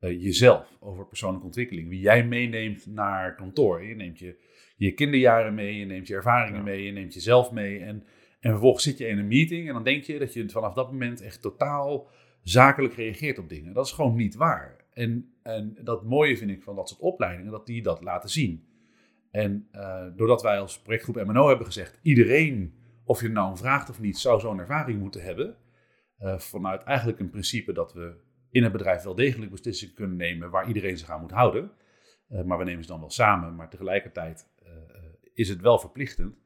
uh, 0.00 0.22
jezelf, 0.22 0.76
over 0.80 1.06
persoonlijke 1.06 1.46
ontwikkeling. 1.46 1.88
Wie 1.88 2.00
jij 2.00 2.26
meeneemt 2.26 2.86
naar 2.86 3.34
kantoor. 3.34 3.84
Je 3.84 3.94
neemt 3.94 4.18
je, 4.18 4.36
je 4.76 4.92
kinderjaren 4.92 5.54
mee, 5.54 5.78
je 5.78 5.84
neemt 5.84 6.06
je 6.06 6.14
ervaringen 6.14 6.64
mee, 6.64 6.82
je 6.82 6.92
neemt 6.92 7.14
jezelf 7.14 7.50
mee. 7.50 7.78
En, 7.78 8.04
en 8.40 8.50
vervolgens 8.50 8.84
zit 8.84 8.98
je 8.98 9.06
in 9.06 9.18
een 9.18 9.28
meeting 9.28 9.68
en 9.68 9.74
dan 9.74 9.84
denk 9.84 10.04
je 10.04 10.18
dat 10.18 10.32
je 10.32 10.48
vanaf 10.48 10.74
dat 10.74 10.90
moment 10.90 11.20
echt 11.20 11.42
totaal 11.42 12.08
zakelijk 12.44 12.94
reageert 12.94 13.38
op 13.38 13.48
dingen. 13.48 13.72
Dat 13.72 13.86
is 13.86 13.92
gewoon 13.92 14.16
niet 14.16 14.34
waar. 14.34 14.84
En, 14.92 15.34
en 15.42 15.76
dat 15.82 16.04
mooie 16.04 16.36
vind 16.36 16.50
ik 16.50 16.62
van 16.62 16.76
dat 16.76 16.88
soort 16.88 17.00
opleidingen, 17.00 17.52
dat 17.52 17.66
die 17.66 17.82
dat 17.82 18.02
laten 18.02 18.30
zien. 18.30 18.66
En 19.30 19.68
uh, 19.72 20.06
doordat 20.16 20.42
wij 20.42 20.60
als 20.60 20.80
projectgroep 20.80 21.24
MNO 21.24 21.48
hebben 21.48 21.66
gezegd, 21.66 21.98
iedereen, 22.02 22.74
of 23.04 23.20
je 23.20 23.28
nou 23.28 23.50
een 23.50 23.56
vraagt 23.56 23.90
of 23.90 24.00
niet, 24.00 24.18
zou 24.18 24.40
zo'n 24.40 24.58
ervaring 24.58 25.00
moeten 25.00 25.22
hebben. 25.22 25.56
Uh, 26.20 26.38
vanuit 26.38 26.82
eigenlijk 26.82 27.20
een 27.20 27.30
principe 27.30 27.72
dat 27.72 27.92
we 27.92 28.16
in 28.50 28.62
het 28.62 28.72
bedrijf 28.72 29.02
wel 29.02 29.14
degelijk 29.14 29.50
beslissingen 29.50 29.94
kunnen 29.94 30.16
nemen 30.16 30.50
waar 30.50 30.68
iedereen 30.68 30.98
zich 30.98 31.10
aan 31.10 31.20
moet 31.20 31.30
houden. 31.30 31.70
Uh, 32.28 32.42
maar 32.42 32.58
we 32.58 32.64
nemen 32.64 32.82
ze 32.82 32.90
dan 32.90 33.00
wel 33.00 33.10
samen, 33.10 33.54
maar 33.54 33.70
tegelijkertijd 33.70 34.52
is 35.34 35.48
het 35.48 35.60
wel 35.60 35.78
verplichtend. 35.78 36.43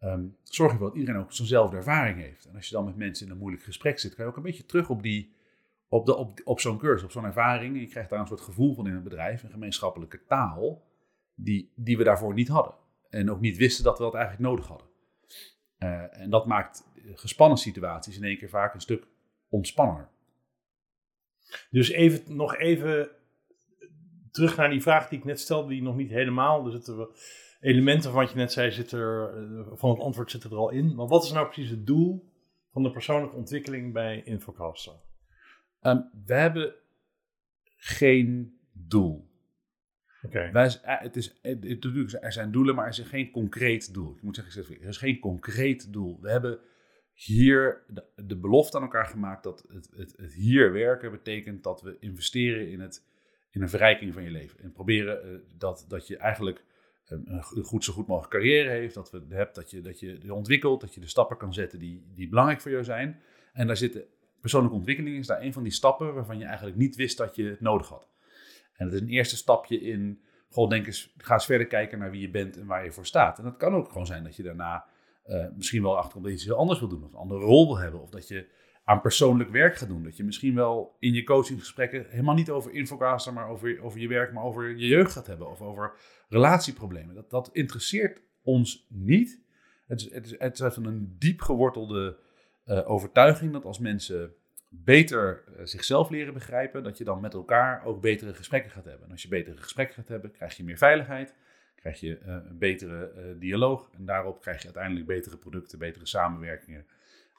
Um, 0.00 0.36
zorg 0.42 0.72
ervoor 0.72 0.88
dat 0.88 0.96
iedereen 0.96 1.20
ook 1.20 1.32
zo'nzelfde 1.32 1.76
ervaring 1.76 2.20
heeft. 2.20 2.44
En 2.44 2.54
als 2.54 2.68
je 2.68 2.74
dan 2.74 2.84
met 2.84 2.96
mensen 2.96 3.26
in 3.26 3.32
een 3.32 3.38
moeilijk 3.38 3.62
gesprek 3.62 3.98
zit, 3.98 4.14
kan 4.14 4.24
je 4.24 4.30
ook 4.30 4.36
een 4.36 4.42
beetje 4.42 4.66
terug 4.66 4.90
op, 4.90 5.02
die, 5.02 5.32
op, 5.88 6.06
de, 6.06 6.16
op, 6.16 6.40
op 6.44 6.60
zo'n 6.60 6.78
cursus, 6.78 7.04
op 7.04 7.10
zo'n 7.10 7.24
ervaring. 7.24 7.80
Je 7.80 7.86
krijgt 7.86 8.10
daar 8.10 8.20
een 8.20 8.26
soort 8.26 8.40
gevoel 8.40 8.74
van 8.74 8.86
in 8.86 8.94
het 8.94 9.04
bedrijf, 9.04 9.42
een 9.42 9.50
gemeenschappelijke 9.50 10.24
taal, 10.24 10.84
die, 11.34 11.72
die 11.74 11.96
we 11.96 12.04
daarvoor 12.04 12.34
niet 12.34 12.48
hadden. 12.48 12.74
En 13.10 13.30
ook 13.30 13.40
niet 13.40 13.56
wisten 13.56 13.84
dat 13.84 13.98
we 13.98 14.04
dat 14.04 14.14
eigenlijk 14.14 14.48
nodig 14.48 14.66
hadden. 14.66 14.86
Uh, 15.78 16.20
en 16.20 16.30
dat 16.30 16.46
maakt 16.46 16.90
gespannen 17.14 17.58
situaties 17.58 18.16
in 18.16 18.24
één 18.24 18.38
keer 18.38 18.48
vaak 18.48 18.74
een 18.74 18.80
stuk 18.80 19.06
ontspanner. 19.48 20.08
Dus 21.70 21.90
even, 21.90 22.36
nog 22.36 22.56
even 22.56 23.08
terug 24.30 24.56
naar 24.56 24.70
die 24.70 24.82
vraag 24.82 25.08
die 25.08 25.18
ik 25.18 25.24
net 25.24 25.40
stelde, 25.40 25.68
die 25.68 25.82
nog 25.82 25.96
niet 25.96 26.10
helemaal. 26.10 26.66
Er 26.66 26.72
zitten 26.72 27.08
elementen 27.60 28.10
van 28.10 28.20
wat 28.20 28.30
je 28.30 28.36
net 28.36 28.52
zei, 28.52 28.70
zit 28.70 28.92
er, 28.92 29.34
eh, 29.34 29.66
van 29.72 29.90
het 29.90 30.00
antwoord 30.00 30.30
zitten 30.30 30.50
er 30.50 30.56
al 30.56 30.70
in. 30.70 30.94
Maar 30.94 31.06
wat 31.06 31.24
is 31.24 31.32
nou 31.32 31.46
precies 31.46 31.70
het 31.70 31.86
doel 31.86 32.32
van 32.70 32.82
de 32.82 32.90
persoonlijke 32.90 33.36
ontwikkeling 33.36 33.92
bij 33.92 34.22
Infocaster? 34.24 34.92
Um, 35.82 36.10
we 36.26 36.34
hebben 36.34 36.74
geen 37.76 38.58
doel. 38.72 39.26
Okay. 40.22 40.52
Wij, 40.52 40.78
eh, 40.82 41.00
het 41.00 41.16
is, 41.16 41.38
er 42.20 42.32
zijn 42.32 42.50
doelen, 42.50 42.74
maar 42.74 42.84
er 42.84 42.90
is 42.90 42.98
geen 42.98 43.30
concreet 43.30 43.94
doel. 43.94 44.16
Ik 44.16 44.22
moet 44.22 44.34
zeggen, 44.36 44.80
er 44.80 44.88
is 44.88 44.96
geen 44.96 45.18
concreet 45.18 45.92
doel. 45.92 46.18
We 46.20 46.30
hebben 46.30 46.58
hier 47.12 47.84
de, 47.88 48.04
de 48.26 48.36
belofte 48.36 48.76
aan 48.76 48.82
elkaar 48.82 49.06
gemaakt 49.06 49.42
dat 49.42 49.66
het, 49.68 49.90
het, 49.96 50.14
het, 50.16 50.32
hier 50.32 50.72
werken 50.72 51.10
betekent 51.10 51.62
dat 51.62 51.82
we 51.82 51.96
investeren 52.00 52.70
in, 52.70 52.80
het, 52.80 53.06
in 53.50 53.62
een 53.62 53.68
verrijking 53.68 54.14
van 54.14 54.22
je 54.22 54.30
leven. 54.30 54.60
En 54.62 54.72
proberen 54.72 55.32
uh, 55.32 55.38
dat, 55.56 55.84
dat 55.88 56.06
je 56.06 56.16
eigenlijk 56.16 56.64
een 57.08 57.42
goed, 57.42 57.84
zo 57.84 57.92
goed 57.92 58.06
mogelijk 58.06 58.32
carrière 58.32 58.70
heeft, 58.70 58.94
dat, 58.94 59.10
we, 59.10 59.24
hebt, 59.28 59.54
dat, 59.54 59.70
je, 59.70 59.80
dat 59.80 60.00
je 60.00 60.34
ontwikkelt, 60.34 60.80
dat 60.80 60.94
je 60.94 61.00
de 61.00 61.06
stappen 61.06 61.36
kan 61.36 61.54
zetten 61.54 61.78
die, 61.78 62.02
die 62.14 62.28
belangrijk 62.28 62.60
voor 62.60 62.70
jou 62.70 62.84
zijn. 62.84 63.20
En 63.52 63.66
daar 63.66 63.76
zitten 63.76 64.04
persoonlijke 64.40 64.76
ontwikkeling 64.76 65.16
is 65.16 65.26
daar 65.26 65.42
een 65.42 65.52
van 65.52 65.62
die 65.62 65.72
stappen 65.72 66.14
waarvan 66.14 66.38
je 66.38 66.44
eigenlijk 66.44 66.76
niet 66.76 66.96
wist 66.96 67.16
dat 67.16 67.36
je 67.36 67.44
het 67.44 67.60
nodig 67.60 67.88
had. 67.88 68.08
En 68.72 68.84
het 68.84 68.94
is 68.94 69.00
een 69.00 69.08
eerste 69.08 69.36
stapje 69.36 69.80
in, 69.80 70.20
gewoon 70.50 70.68
denk 70.68 70.86
eens, 70.86 71.14
ga 71.16 71.34
eens 71.34 71.44
verder 71.44 71.66
kijken 71.66 71.98
naar 71.98 72.10
wie 72.10 72.20
je 72.20 72.30
bent 72.30 72.56
en 72.56 72.66
waar 72.66 72.84
je 72.84 72.92
voor 72.92 73.06
staat. 73.06 73.38
En 73.38 73.44
dat 73.44 73.56
kan 73.56 73.74
ook 73.74 73.88
gewoon 73.88 74.06
zijn 74.06 74.24
dat 74.24 74.36
je 74.36 74.42
daarna 74.42 74.86
uh, 75.26 75.46
misschien 75.56 75.82
wel 75.82 75.96
achterkomt 75.96 76.24
dat 76.24 76.32
je 76.32 76.38
iets 76.38 76.48
heel 76.48 76.58
anders 76.58 76.78
wil 76.78 76.88
doen, 76.88 77.04
of 77.04 77.12
een 77.12 77.18
andere 77.18 77.40
rol 77.40 77.66
wil 77.66 77.78
hebben, 77.78 78.00
of 78.00 78.10
dat 78.10 78.28
je 78.28 78.46
aan 78.88 79.00
persoonlijk 79.00 79.50
werk 79.50 79.76
gaat 79.76 79.88
doen. 79.88 80.02
Dat 80.02 80.16
je 80.16 80.24
misschien 80.24 80.54
wel 80.54 80.96
in 80.98 81.12
je 81.12 81.24
coachinggesprekken 81.24 82.06
helemaal 82.08 82.34
niet 82.34 82.50
over 82.50 82.72
infocaster, 82.72 83.32
maar 83.32 83.48
over, 83.48 83.82
over 83.82 84.00
je 84.00 84.08
werk, 84.08 84.32
maar 84.32 84.42
over 84.42 84.68
je 84.68 84.86
jeugd 84.86 85.12
gaat 85.12 85.26
hebben. 85.26 85.50
Of 85.50 85.60
over 85.60 85.92
relatieproblemen. 86.28 87.14
Dat, 87.14 87.30
dat 87.30 87.50
interesseert 87.52 88.20
ons 88.42 88.86
niet. 88.88 89.40
Het 89.86 90.00
is, 90.00 90.10
het 90.10 90.26
is, 90.26 90.38
het 90.38 90.60
is 90.60 90.76
een 90.76 91.16
diep 91.18 91.40
gewortelde 91.40 92.18
uh, 92.66 92.90
overtuiging 92.90 93.52
dat 93.52 93.64
als 93.64 93.78
mensen 93.78 94.34
beter 94.68 95.44
uh, 95.48 95.60
zichzelf 95.64 96.10
leren 96.10 96.34
begrijpen, 96.34 96.82
dat 96.82 96.98
je 96.98 97.04
dan 97.04 97.20
met 97.20 97.34
elkaar 97.34 97.84
ook 97.84 98.00
betere 98.00 98.34
gesprekken 98.34 98.70
gaat 98.70 98.84
hebben. 98.84 99.04
En 99.06 99.12
als 99.12 99.22
je 99.22 99.28
betere 99.28 99.56
gesprekken 99.56 99.94
gaat 99.94 100.08
hebben, 100.08 100.32
krijg 100.32 100.56
je 100.56 100.64
meer 100.64 100.78
veiligheid, 100.78 101.34
krijg 101.74 102.00
je 102.00 102.18
uh, 102.18 102.26
een 102.26 102.58
betere 102.58 103.36
dialoog 103.38 103.90
en 103.92 104.04
daarop 104.04 104.40
krijg 104.40 104.58
je 104.58 104.64
uiteindelijk 104.64 105.06
betere 105.06 105.36
producten, 105.36 105.78
betere 105.78 106.06
samenwerkingen 106.06 106.86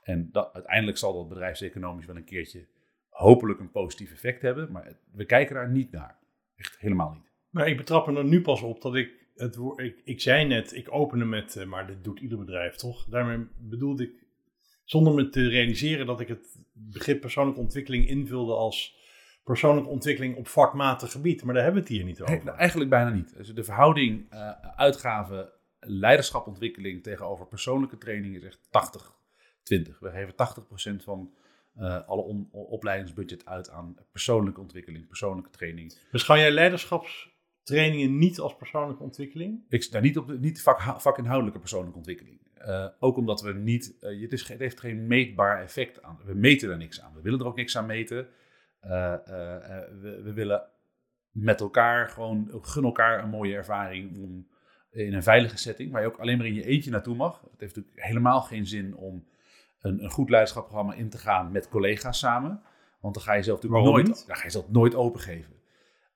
en 0.10 0.30
dat, 0.32 0.54
uiteindelijk 0.54 0.98
zal 0.98 1.14
dat 1.14 1.30
bedrijfseconomisch 1.30 2.06
wel 2.06 2.16
een 2.16 2.24
keertje 2.24 2.68
hopelijk 3.10 3.60
een 3.60 3.72
positief 3.72 4.12
effect 4.12 4.42
hebben. 4.42 4.72
Maar 4.72 4.94
we 5.12 5.26
kijken 5.26 5.56
daar 5.56 5.70
niet 5.70 5.92
naar. 5.92 6.18
Echt 6.56 6.78
helemaal 6.80 7.12
niet. 7.14 7.32
Maar 7.50 7.68
ik 7.68 7.78
betrap 7.78 8.08
er 8.08 8.26
nu 8.26 8.42
pas 8.42 8.62
op 8.62 8.82
dat 8.82 8.96
ik 8.96 9.12
het 9.36 9.56
woord. 9.56 9.80
Ik, 9.80 10.02
ik 10.04 10.22
zei 10.22 10.46
net, 10.46 10.76
ik 10.76 10.92
opende 10.92 11.26
met. 11.26 11.56
eh, 11.56 11.66
maar 11.66 11.88
dit 11.88 12.04
doet 12.04 12.20
ieder 12.20 12.38
bedrijf 12.38 12.76
toch? 12.76 13.06
Daarmee 13.06 13.48
bedoelde 13.58 14.04
ik. 14.04 14.28
Zonder 14.84 15.14
me 15.14 15.30
te 15.30 15.48
realiseren 15.48 16.06
dat 16.06 16.20
ik 16.20 16.28
het 16.28 16.58
begrip 16.74 17.22
persoonlijke 17.22 17.62
ontwikkeling 17.62 18.08
invulde 18.08 18.54
als 18.54 18.98
persoonlijke 19.44 19.90
ontwikkeling 19.90 20.36
op 20.36 20.48
vakmatig 20.48 21.12
gebied. 21.12 21.44
Maar 21.44 21.54
daar 21.54 21.64
hebben 21.64 21.82
we 21.82 21.88
het 21.88 21.98
hier 21.98 22.08
niet 22.08 22.22
over. 22.22 22.44
Nee, 22.46 22.54
eigenlijk 22.54 22.90
bijna 22.90 23.10
niet. 23.10 23.36
Dus 23.38 23.54
de 23.54 23.64
verhouding 23.64 24.34
uh, 24.34 24.52
uitgaven 24.76 25.50
leiderschapontwikkeling 25.80 27.04
tegenover 27.04 27.48
persoonlijke 27.48 27.98
training 27.98 28.36
is 28.36 28.44
echt 28.44 28.68
80-20. 29.78 30.00
We 30.00 30.10
geven 30.10 30.34
80% 31.02 31.04
van 31.04 31.34
uh, 31.78 32.08
alle 32.08 32.46
opleidingsbudget 32.52 33.46
uit 33.46 33.70
aan 33.70 33.96
persoonlijke 34.12 34.62
ontwikkeling, 34.62 35.08
persoonlijke 35.08 35.50
training. 35.50 35.98
Beschouw 36.12 36.36
jij 36.36 36.52
leiderschapstrainingen 36.52 38.18
niet 38.18 38.40
als 38.40 38.56
persoonlijke 38.56 39.04
ontwikkeling? 39.04 39.66
Ik 39.70 39.84
sta 39.84 40.00
niet 40.00 40.18
op 40.18 40.28
de 40.28 40.40
niet 40.40 40.62
vak, 40.62 41.02
vakinhoudelijke 41.02 41.60
persoonlijke 41.60 41.98
ontwikkeling. 41.98 42.48
Uh, 42.58 42.88
ook 43.00 43.18
omdat 43.18 43.42
we 43.42 43.54
niet, 43.54 43.98
uh, 44.02 44.22
het, 44.22 44.34
is, 44.34 44.48
het 44.48 44.60
heeft 44.60 44.80
geen 44.80 45.08
meetbaar 45.08 45.62
effect 45.62 46.02
aan. 46.02 46.20
We 46.26 46.34
meten 46.34 46.70
er 46.70 46.78
niks 46.78 47.02
aan. 47.02 47.14
We 47.14 47.22
willen 47.22 47.40
er 47.40 47.46
ook 47.46 47.56
niks 47.56 47.78
aan 47.78 47.86
meten. 47.86 48.28
We, 48.80 50.20
we, 50.24 50.34
willen 50.34 50.70
met 51.32 51.60
elkaar 51.60 52.10
gewoon, 52.10 52.50
gun 52.62 52.84
elkaar 52.84 53.24
een 53.24 53.30
mooie 53.30 53.56
ervaring 53.56 54.18
om 54.18 54.48
in 54.92 55.14
een 55.14 55.24
veilige 55.24 55.58
setting, 55.58 55.92
waar 55.92 56.02
je 56.02 56.08
ook 56.08 56.20
alleen 56.20 56.38
maar 56.38 56.48
in 56.48 56.54
je 56.54 56.66
eentje 56.66 56.92
naartoe 56.92 57.16
mag. 57.16 57.42
Het 57.52 57.60
heeft 57.60 57.76
natuurlijk 57.76 58.06
helemaal 58.06 58.42
geen 58.42 58.66
zin 58.66 58.96
om 58.96 59.28
een, 59.82 60.04
een 60.04 60.10
goed 60.10 60.30
leiderschapprogramma 60.30 60.94
in 60.94 61.10
te 61.10 61.18
gaan 61.18 61.52
met 61.52 61.70
collega's 61.70 62.20
samen. 62.20 62.62
Want 63.02 63.14
dan 63.14 63.24
ga 63.24 63.34
je 63.34 63.44
zelf 63.44 63.62
natuurlijk 63.62 63.92
nooit, 63.92 64.08
niet? 64.08 64.28
dan 64.28 64.36
ga 64.36 64.44
je 64.44 64.50
zelf 64.50 64.70
nooit 64.70 64.96
opengeven. 64.96 65.54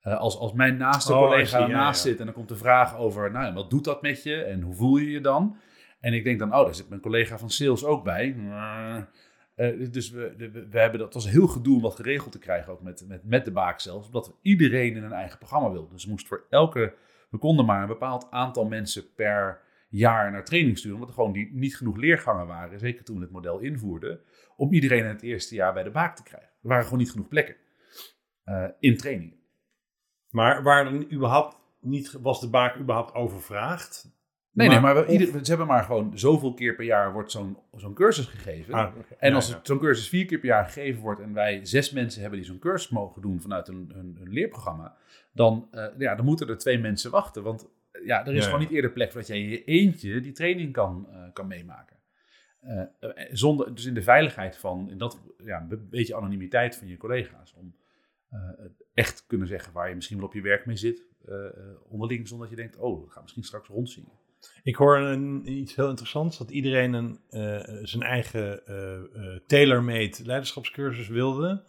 Uh, 0.03 0.17
als, 0.17 0.38
als 0.38 0.53
mijn 0.53 0.77
naaste 0.77 1.13
Oh, 1.13 1.20
collega 1.20 1.58
ja, 1.58 1.63
ernaast 1.63 2.03
ja. 2.03 2.10
zit 2.10 2.20
en 2.20 2.25
dan 2.25 2.34
komt 2.34 2.50
de 2.50 2.55
vraag 2.55 2.98
over, 2.98 3.32
nou, 3.32 3.53
wat 3.53 3.70
doet 3.70 3.84
dat 3.84 4.01
met 4.01 4.24
je 4.24 4.36
en 4.36 4.62
hoe 4.62 4.75
voel 4.75 4.98
je 4.98 5.10
je 5.10 5.22
dan? 5.22 5.58
En 6.00 6.13
ik 6.13 6.24
denk 6.24 6.39
dan, 6.39 6.55
oh, 6.55 6.65
daar 6.65 6.75
zit 6.75 6.89
mijn 6.89 7.01
collega 7.01 7.38
van 7.38 7.50
sales 7.50 7.86
ook 7.86 8.03
bij. 8.03 8.36
Uh, 8.36 9.91
dus 9.91 10.10
we, 10.10 10.34
we, 10.38 10.67
we, 10.70 10.79
hebben 10.79 11.00
dat 11.00 11.13
was 11.13 11.29
heel 11.29 11.48
gedoe 11.48 11.75
om 11.75 11.82
dat 11.82 11.96
geregeld 11.96 12.32
te 12.32 12.39
krijgen, 12.39 12.72
ook 12.72 12.82
met, 12.82 13.05
met, 13.08 13.24
met 13.24 13.46
de 13.46 13.51
baak 13.51 13.79
zelfs, 13.79 14.05
omdat 14.05 14.27
we 14.27 14.34
iedereen 14.41 14.96
in 14.96 15.03
een 15.03 15.12
eigen 15.12 15.38
programma 15.38 15.72
wilden. 15.72 15.91
Dus 15.91 16.03
we 16.03 16.10
moesten 16.10 16.29
voor 16.29 16.46
elke, 16.50 16.93
we 17.29 17.38
konden 17.38 17.65
maar 17.65 17.82
een 17.82 17.88
bepaald 17.88 18.27
aantal 18.32 18.65
mensen 18.65 19.13
per 19.15 19.62
jaar 19.97 20.31
naar 20.31 20.45
training 20.45 20.77
sturen, 20.77 20.95
omdat 20.97 21.09
er 21.09 21.15
gewoon 21.15 21.33
die, 21.33 21.50
niet 21.53 21.77
genoeg 21.77 21.97
leergangen 21.97 22.47
waren, 22.47 22.79
zeker 22.79 23.03
toen 23.03 23.15
we 23.15 23.21
het 23.23 23.31
model 23.31 23.59
invoerden, 23.59 24.19
om 24.55 24.73
iedereen 24.73 25.00
in 25.03 25.05
het 25.05 25.21
eerste 25.21 25.55
jaar 25.55 25.73
bij 25.73 25.83
de 25.83 25.91
baak 25.91 26.15
te 26.15 26.23
krijgen. 26.23 26.50
Er 26.50 26.69
waren 26.69 26.83
gewoon 26.83 27.00
niet 27.00 27.12
genoeg 27.12 27.27
plekken 27.27 27.55
uh, 28.45 28.65
in 28.79 28.97
trainingen. 28.97 29.38
Maar 30.29 30.63
waar 30.63 30.83
dan 30.83 31.12
überhaupt 31.12 31.57
niet, 31.81 32.12
was 32.12 32.39
de 32.41 32.50
baak 32.50 32.77
überhaupt 32.77 33.13
overvraagd? 33.13 34.03
Nee, 34.51 34.67
Maar 34.67 34.75
nee, 34.81 34.93
maar 34.93 35.05
we, 35.05 35.12
ieder, 35.12 35.27
ze 35.27 35.50
hebben 35.50 35.67
maar 35.67 35.83
gewoon 35.83 36.17
zoveel 36.17 36.53
keer 36.53 36.75
per 36.75 36.85
jaar 36.85 37.13
wordt 37.13 37.31
zo'n 37.31 37.57
zo'n 37.75 37.93
cursus 37.93 38.25
gegeven. 38.25 38.73
Ah. 38.73 38.93
En 39.17 39.33
als 39.33 39.47
ja. 39.47 39.55
het- 39.55 39.67
zo'n 39.67 39.79
cursus 39.79 40.09
vier 40.09 40.25
keer 40.25 40.39
per 40.39 40.47
jaar 40.47 40.65
gegeven 40.65 41.01
wordt 41.01 41.21
en 41.21 41.33
wij 41.33 41.65
zes 41.65 41.91
mensen 41.91 42.21
hebben 42.21 42.39
die 42.39 42.47
zo'n 42.47 42.59
cursus 42.59 42.89
mogen 42.91 43.21
doen 43.21 43.41
vanuit 43.41 43.67
een, 43.67 43.91
een, 43.95 44.17
een 44.21 44.29
leerprogramma, 44.29 44.95
dan, 45.31 45.67
eh, 45.71 45.85
ja, 45.97 46.15
dan 46.15 46.25
moeten 46.25 46.47
er 46.47 46.57
twee 46.57 46.79
mensen 46.79 47.12
wachten. 47.12 47.43
Want 47.43 47.62
eh, 47.63 47.69
ja, 48.05 48.25
er 48.25 48.33
is 48.33 48.39
Ja, 48.39 48.45
gewoon 48.45 48.59
niet 48.59 48.71
eerder 48.71 48.91
plek 48.91 49.13
dat 49.13 49.27
jij 49.27 49.39
in 49.39 49.50
je 49.50 49.63
eentje 49.63 50.19
die 50.19 50.31
training 50.31 50.73
kan, 50.73 51.07
eh, 51.09 51.33
kan 51.33 51.47
meemaken. 51.47 51.97
Eh, 52.59 52.81
eh, 53.00 53.29
zonder, 53.31 53.75
dus 53.75 53.85
in 53.85 53.93
de 53.93 54.01
veiligheid 54.01 54.57
van, 54.57 54.89
in 54.89 54.97
dat 54.97 55.21
ja, 55.38 55.67
een 55.69 55.88
beetje 55.89 56.15
anonimiteit 56.15 56.75
van 56.75 56.88
je 56.88 56.97
collega's. 56.97 57.53
Om 57.53 57.75
het 58.57 58.85
echt 58.93 59.25
kunnen 59.27 59.47
zeggen 59.47 59.73
waar 59.73 59.89
je 59.89 59.95
misschien 59.95 60.17
wel 60.17 60.25
op 60.25 60.33
je 60.33 60.41
werk 60.41 60.65
mee 60.65 60.75
zit. 60.75 61.07
onderling, 61.88 62.27
zonder 62.27 62.47
dat 62.47 62.57
je 62.57 62.62
denkt, 62.62 62.77
oh, 62.77 63.01
dat 63.01 63.12
gaat 63.12 63.21
misschien 63.21 63.43
straks 63.43 63.67
rondzien. 63.67 64.07
Ik 64.63 64.75
hoor 64.75 64.97
een, 64.97 65.51
iets 65.51 65.75
heel 65.75 65.89
interessants, 65.89 66.38
dat 66.38 66.51
iedereen 66.51 66.93
een, 66.93 67.19
zijn 67.88 68.03
eigen 68.03 68.63
tailor-made 69.47 70.25
leiderschapscursus 70.25 71.07
wilde. 71.07 71.63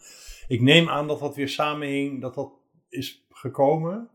Ik 0.47 0.61
neem 0.61 0.89
aan 0.89 1.07
dat 1.07 1.21
dat 1.21 1.37
weer 1.37 1.49
samenhing, 1.49 2.21
dat 2.21 2.35
dat 2.35 2.53
is 2.89 3.27
gekomen 3.31 4.11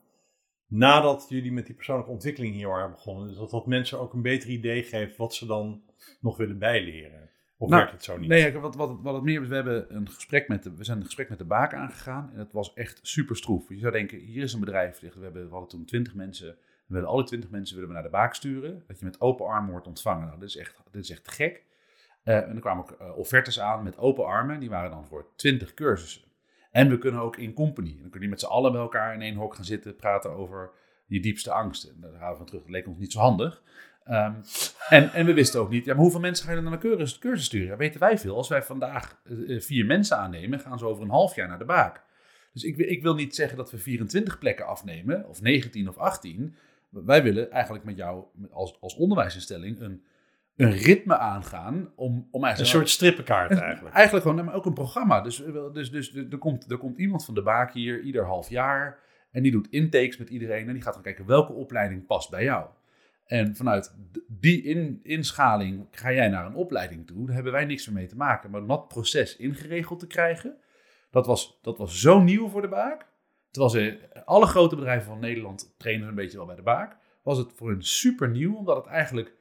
nadat 0.70 1.26
jullie 1.30 1.52
met 1.52 1.66
die 1.66 1.76
persoonlijke 1.76 2.12
ontwikkeling 2.12 2.54
hier 2.54 2.68
waren 2.68 2.92
begonnen. 2.92 3.28
Dus 3.28 3.38
dat 3.38 3.50
dat 3.50 3.68
mensen 3.68 4.00
ook 4.00 4.14
een 4.14 4.22
beter 4.22 4.50
idee 4.50 4.84
geeft 4.84 5.18
wat 5.18 5.36
ze 5.36 5.46
dan 5.46 5.82
nog 6.20 6.38
willen 6.38 6.58
bijleren. 6.58 7.30
Of 7.58 7.70
Nou, 7.70 7.82
werkt 7.82 7.96
het 7.96 8.04
zo 8.04 8.18
niet? 8.18 8.30
Nee, 8.30 8.52
wat, 8.52 8.76
wat, 8.76 9.02
wat 9.02 9.14
het 9.14 9.24
meer 9.24 9.42
is, 9.42 9.48
we, 9.48 9.56
hebben 9.56 9.96
een 9.96 10.10
gesprek 10.10 10.48
met 10.48 10.64
de, 10.64 10.76
we 10.76 10.84
zijn 10.84 10.98
een 10.98 11.06
gesprek 11.06 11.30
met 11.30 11.38
de 11.38 11.46
baak 11.46 11.74
aangegaan 11.74 12.30
en 12.34 12.40
het 12.40 12.52
was 12.52 12.74
echt 12.74 13.00
super 13.02 13.36
stroef. 13.36 13.70
Je 13.70 13.80
zou 13.80 13.92
denken, 13.92 14.18
hier 14.18 14.44
is 14.44 14.54
een 14.54 14.60
bedrijf, 14.60 15.00
we, 15.00 15.12
hebben, 15.20 15.46
we 15.46 15.52
hadden 15.52 15.70
toen 15.70 15.86
20 15.86 16.16
mensen, 16.16 16.48
we 16.86 16.94
willen 16.94 17.10
alle 17.10 17.24
20 17.24 17.50
mensen 17.50 17.76
willen 17.76 17.90
we 17.90 17.96
naar 17.96 18.06
de 18.06 18.10
baak 18.10 18.36
sturen, 18.36 18.84
dat 18.88 19.00
je 19.00 19.06
met 19.06 19.22
open 19.22 19.46
armen 19.46 19.72
wordt 19.72 19.88
ontvangen. 19.88 20.28
Nou, 20.28 20.40
dit, 20.40 20.50
is 20.50 20.58
echt, 20.58 20.76
dit 20.92 21.04
is 21.04 21.10
echt 21.10 21.32
gek. 21.32 21.64
Eh, 22.24 22.36
en 22.36 22.56
er 22.56 22.62
kwamen 22.62 22.84
ook 22.84 22.92
eh, 22.92 23.18
offertes 23.18 23.60
aan 23.60 23.84
met 23.84 23.98
open 23.98 24.26
armen, 24.26 24.60
die 24.60 24.70
waren 24.70 24.92
dan 24.92 25.06
voor 25.06 25.28
20 25.36 25.74
cursussen. 25.74 26.22
En 26.72 26.90
we 26.90 26.98
kunnen 26.98 27.22
ook 27.22 27.38
in 27.38 27.54
company, 27.54 27.98
dan 28.02 28.10
kun 28.10 28.22
je 28.22 28.30
met 28.30 28.40
z'n 28.40 28.46
allen 28.46 28.72
bij 28.72 28.82
elkaar 28.82 29.14
in 29.14 29.22
één 29.22 29.36
hok 29.36 29.56
gaan 29.56 29.66
zitten, 29.66 29.96
praten 29.96 30.32
over 30.32 30.72
je 31.06 31.20
diepste 31.20 31.52
angsten. 31.52 31.90
En 31.90 32.02
daar 32.02 32.20
gaan 32.20 32.32
we 32.32 32.38
van 32.38 32.46
terug, 32.46 32.62
dat 32.62 32.72
leek 32.72 32.88
ons 32.88 32.98
niet 32.98 33.12
zo 33.12 33.20
handig. 33.20 33.62
Ehm, 34.04 34.34
en, 34.90 35.14
en 35.14 35.26
we 35.26 35.34
wisten 35.34 35.60
ook 35.60 35.70
niet, 35.70 35.86
ja, 35.86 35.94
maar 35.94 36.02
hoeveel 36.02 36.20
mensen 36.20 36.46
ga 36.46 36.52
je 36.52 36.62
dan 36.62 36.72
naar 36.72 36.80
de 36.80 36.88
cursus, 36.88 37.20
cursus 37.20 37.46
sturen? 37.46 37.78
Weten 37.78 38.00
wij 38.00 38.18
veel. 38.18 38.36
Als 38.36 38.48
wij 38.48 38.64
vandaag 38.64 39.22
eh, 39.24 39.56
eh, 39.56 39.62
vier 39.62 39.86
mensen 39.86 40.18
aannemen, 40.18 40.60
gaan 40.60 40.80
ze 40.80 40.86
over 40.86 41.04
een 41.04 41.10
half 41.10 41.36
jaar 41.36 41.48
naar 41.48 41.58
de 41.58 41.66
baak. 41.66 42.04
Dus 42.54 42.64
ik, 42.64 42.78
ik 42.78 43.02
wil 43.02 43.16
niet 43.16 43.36
zeggen 43.36 43.58
dat 43.58 43.72
we 43.72 43.78
24 43.78 44.40
plekken 44.40 44.66
afnemen, 44.66 45.28
of 45.28 45.42
19 45.42 45.90
of 45.90 45.98
18. 45.98 46.56
Wij 46.90 47.24
willen 47.24 47.52
eigenlijk 47.52 47.84
met 47.84 47.98
jou 47.98 48.24
als, 48.52 48.82
als 48.82 48.96
onderwijsinstelling 48.96 49.80
een, 49.80 50.04
een 50.60 50.72
ritme 50.72 51.18
aangaan 51.18 51.92
om, 51.96 52.28
om 52.32 52.42
een 52.42 52.48
eigenlijk... 52.48 52.76
soort 52.76 52.90
strippenkaart 52.90 53.60
eigenlijk. 53.60 53.96
Eigenlijk 53.96 54.26
gewoon, 54.26 54.46
maar 54.46 54.54
ook 54.54 54.66
een 54.66 54.74
programma. 54.74 55.22
Dus, 55.22 55.44
dus, 55.74 55.92
dus, 55.92 56.12
dus 56.12 56.26
er, 56.30 56.38
komt, 56.38 56.72
er 56.72 56.78
komt 56.78 56.98
iemand 56.98 57.26
van 57.26 57.34
de 57.34 57.42
baak 57.42 57.74
hier 57.74 58.02
ieder 58.02 58.26
half 58.26 58.50
jaar. 58.50 59.00
En 59.32 59.44
die 59.44 59.52
doet 59.52 59.70
intakes 59.70 60.18
met 60.18 60.30
iedereen. 60.30 60.68
En 60.68 60.74
die 60.74 60.82
gaat 60.82 60.94
dan 60.94 61.04
kijken 61.04 61.26
welke 61.26 61.54
opleiding 61.54 62.06
past 62.06 62.30
bij 62.30 62.44
jou. 62.44 62.68
En 63.26 63.56
vanuit 63.56 63.96
die 64.28 64.64
in, 64.64 65.00
inschaling 65.04 65.88
ga 65.92 66.12
jij 66.12 66.30
naar 66.30 66.46
een 66.46 66.56
opleiding 66.56 67.08
toe. 67.08 67.26
Daar 67.26 67.36
hebben 67.36 67.54
wij 67.54 67.66
niks 67.66 67.88
meer 67.88 67.96
mee 67.96 68.08
te 68.08 68.16
maken. 68.16 68.52
Maar 68.52 68.62
om 68.62 68.68
dat 68.68 68.88
proces 68.88 69.36
ingeregeld 69.36 70.00
te 70.00 70.08
krijgen, 70.08 70.58
dat 71.12 71.26
was, 71.26 71.60
dat 71.62 71.78
was 71.78 72.00
zo 72.00 72.22
nieuw 72.22 72.50
voor 72.50 72.62
de 72.62 72.68
baak. 72.68 73.06
Terwijl 73.52 73.74
ze, 73.74 74.00
alle 74.26 74.46
grote 74.46 74.76
bedrijven 74.76 75.08
van 75.08 75.20
Nederland 75.20 75.76
trainen 75.78 76.08
een 76.08 76.16
beetje 76.16 76.38
wel 76.38 76.46
bij 76.46 76.56
de 76.56 76.62
baak. 76.62 76.98
Was 77.24 77.38
het 77.38 77.52
voor 77.56 77.70
hen 77.70 77.84
super 77.84 78.30
nieuw, 78.30 78.56
omdat 78.56 78.76
het 78.76 78.86
eigenlijk, 78.86 79.38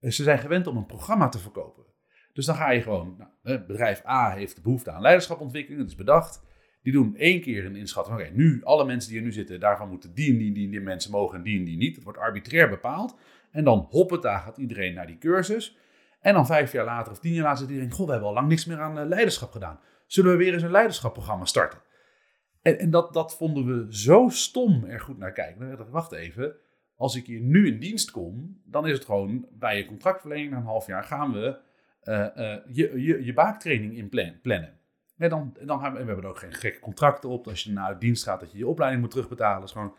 ze 0.00 0.22
zijn 0.22 0.38
gewend 0.38 0.66
om 0.66 0.76
een 0.76 0.86
programma 0.86 1.28
te 1.28 1.38
verkopen. 1.38 1.84
Dus 2.32 2.46
dan 2.46 2.54
ga 2.54 2.70
je 2.70 2.82
gewoon, 2.82 3.28
nou, 3.42 3.58
bedrijf 3.66 4.06
A 4.06 4.30
heeft 4.30 4.56
de 4.56 4.62
behoefte 4.62 4.90
aan 4.90 5.02
leiderschapontwikkeling, 5.02 5.80
dat 5.80 5.90
is 5.90 5.96
bedacht. 5.96 6.48
Die 6.82 6.92
doen 6.92 7.16
één 7.16 7.40
keer 7.40 7.64
een 7.64 7.76
inschatting. 7.76 8.18
Oké, 8.18 8.30
nu, 8.32 8.60
alle 8.64 8.84
mensen 8.84 9.10
die 9.10 9.18
er 9.18 9.24
nu 9.24 9.32
zitten, 9.32 9.60
daarvan 9.60 9.88
moeten 9.88 10.14
die 10.14 10.32
en 10.32 10.38
die, 10.38 10.52
die, 10.52 10.70
die 10.70 10.80
mensen 10.80 11.10
mogen 11.10 11.36
en 11.38 11.42
die 11.42 11.58
en 11.58 11.64
die 11.64 11.76
niet. 11.76 11.94
Dat 11.94 12.04
wordt 12.04 12.18
arbitrair 12.18 12.68
bepaald. 12.68 13.16
En 13.50 13.64
dan 13.64 13.86
hoppeta 13.90 14.38
gaat 14.38 14.56
iedereen 14.56 14.94
naar 14.94 15.06
die 15.06 15.18
cursus. 15.18 15.76
En 16.20 16.34
dan 16.34 16.46
vijf 16.46 16.72
jaar 16.72 16.84
later 16.84 17.12
of 17.12 17.18
tien 17.18 17.32
jaar 17.32 17.42
later 17.42 17.58
zit 17.58 17.68
iedereen, 17.68 17.92
goh, 17.92 18.06
we 18.06 18.12
hebben 18.12 18.28
al 18.28 18.34
lang 18.34 18.48
niks 18.48 18.64
meer 18.64 18.80
aan 18.80 18.98
eh, 18.98 19.06
leiderschap 19.06 19.52
gedaan. 19.52 19.80
Zullen 20.06 20.30
we 20.30 20.36
weer 20.36 20.52
eens 20.52 20.62
een 20.62 20.70
leiderschapprogramma 20.70 21.44
starten? 21.44 21.78
En, 22.62 22.78
en 22.78 22.90
dat, 22.90 23.12
dat 23.12 23.36
vonden 23.36 23.66
we 23.66 23.96
zo 23.96 24.28
stom 24.28 24.84
er 24.84 25.00
goed 25.00 25.18
naar 25.18 25.32
kijken. 25.32 25.68
Dan 25.68 25.76
dacht 25.76 25.90
wacht 25.90 26.12
even, 26.12 26.56
als 27.00 27.16
ik 27.16 27.26
hier 27.26 27.40
nu 27.40 27.66
in 27.66 27.78
dienst 27.78 28.10
kom, 28.10 28.60
dan 28.64 28.86
is 28.86 28.92
het 28.92 29.04
gewoon 29.04 29.46
bij 29.52 29.76
je 29.76 29.84
contractverlening 29.84 30.50
na 30.50 30.56
een 30.56 30.62
half 30.62 30.86
jaar 30.86 31.04
gaan 31.04 31.32
we 31.32 31.58
eh, 32.00 32.52
eh, 32.52 32.60
je, 32.68 33.02
je, 33.02 33.24
je 33.24 33.32
baaktraining 33.32 33.96
in 33.96 34.08
plan- 34.08 34.40
plannen. 34.42 34.78
En 35.16 35.28
dan, 35.28 35.56
dan 35.64 35.82
hebben 35.82 36.00
we, 36.00 36.06
hebben 36.06 36.24
er 36.24 36.30
ook 36.30 36.38
geen 36.38 36.52
gekke 36.52 36.78
contracten 36.78 37.28
op. 37.28 37.46
Als 37.46 37.64
je 37.64 37.72
naar 37.72 37.98
dienst 37.98 38.24
gaat, 38.24 38.40
dat 38.40 38.52
je 38.52 38.58
je 38.58 38.66
opleiding 38.66 39.02
moet 39.02 39.10
terugbetalen. 39.10 39.64
is 39.64 39.72
gewoon, 39.72 39.94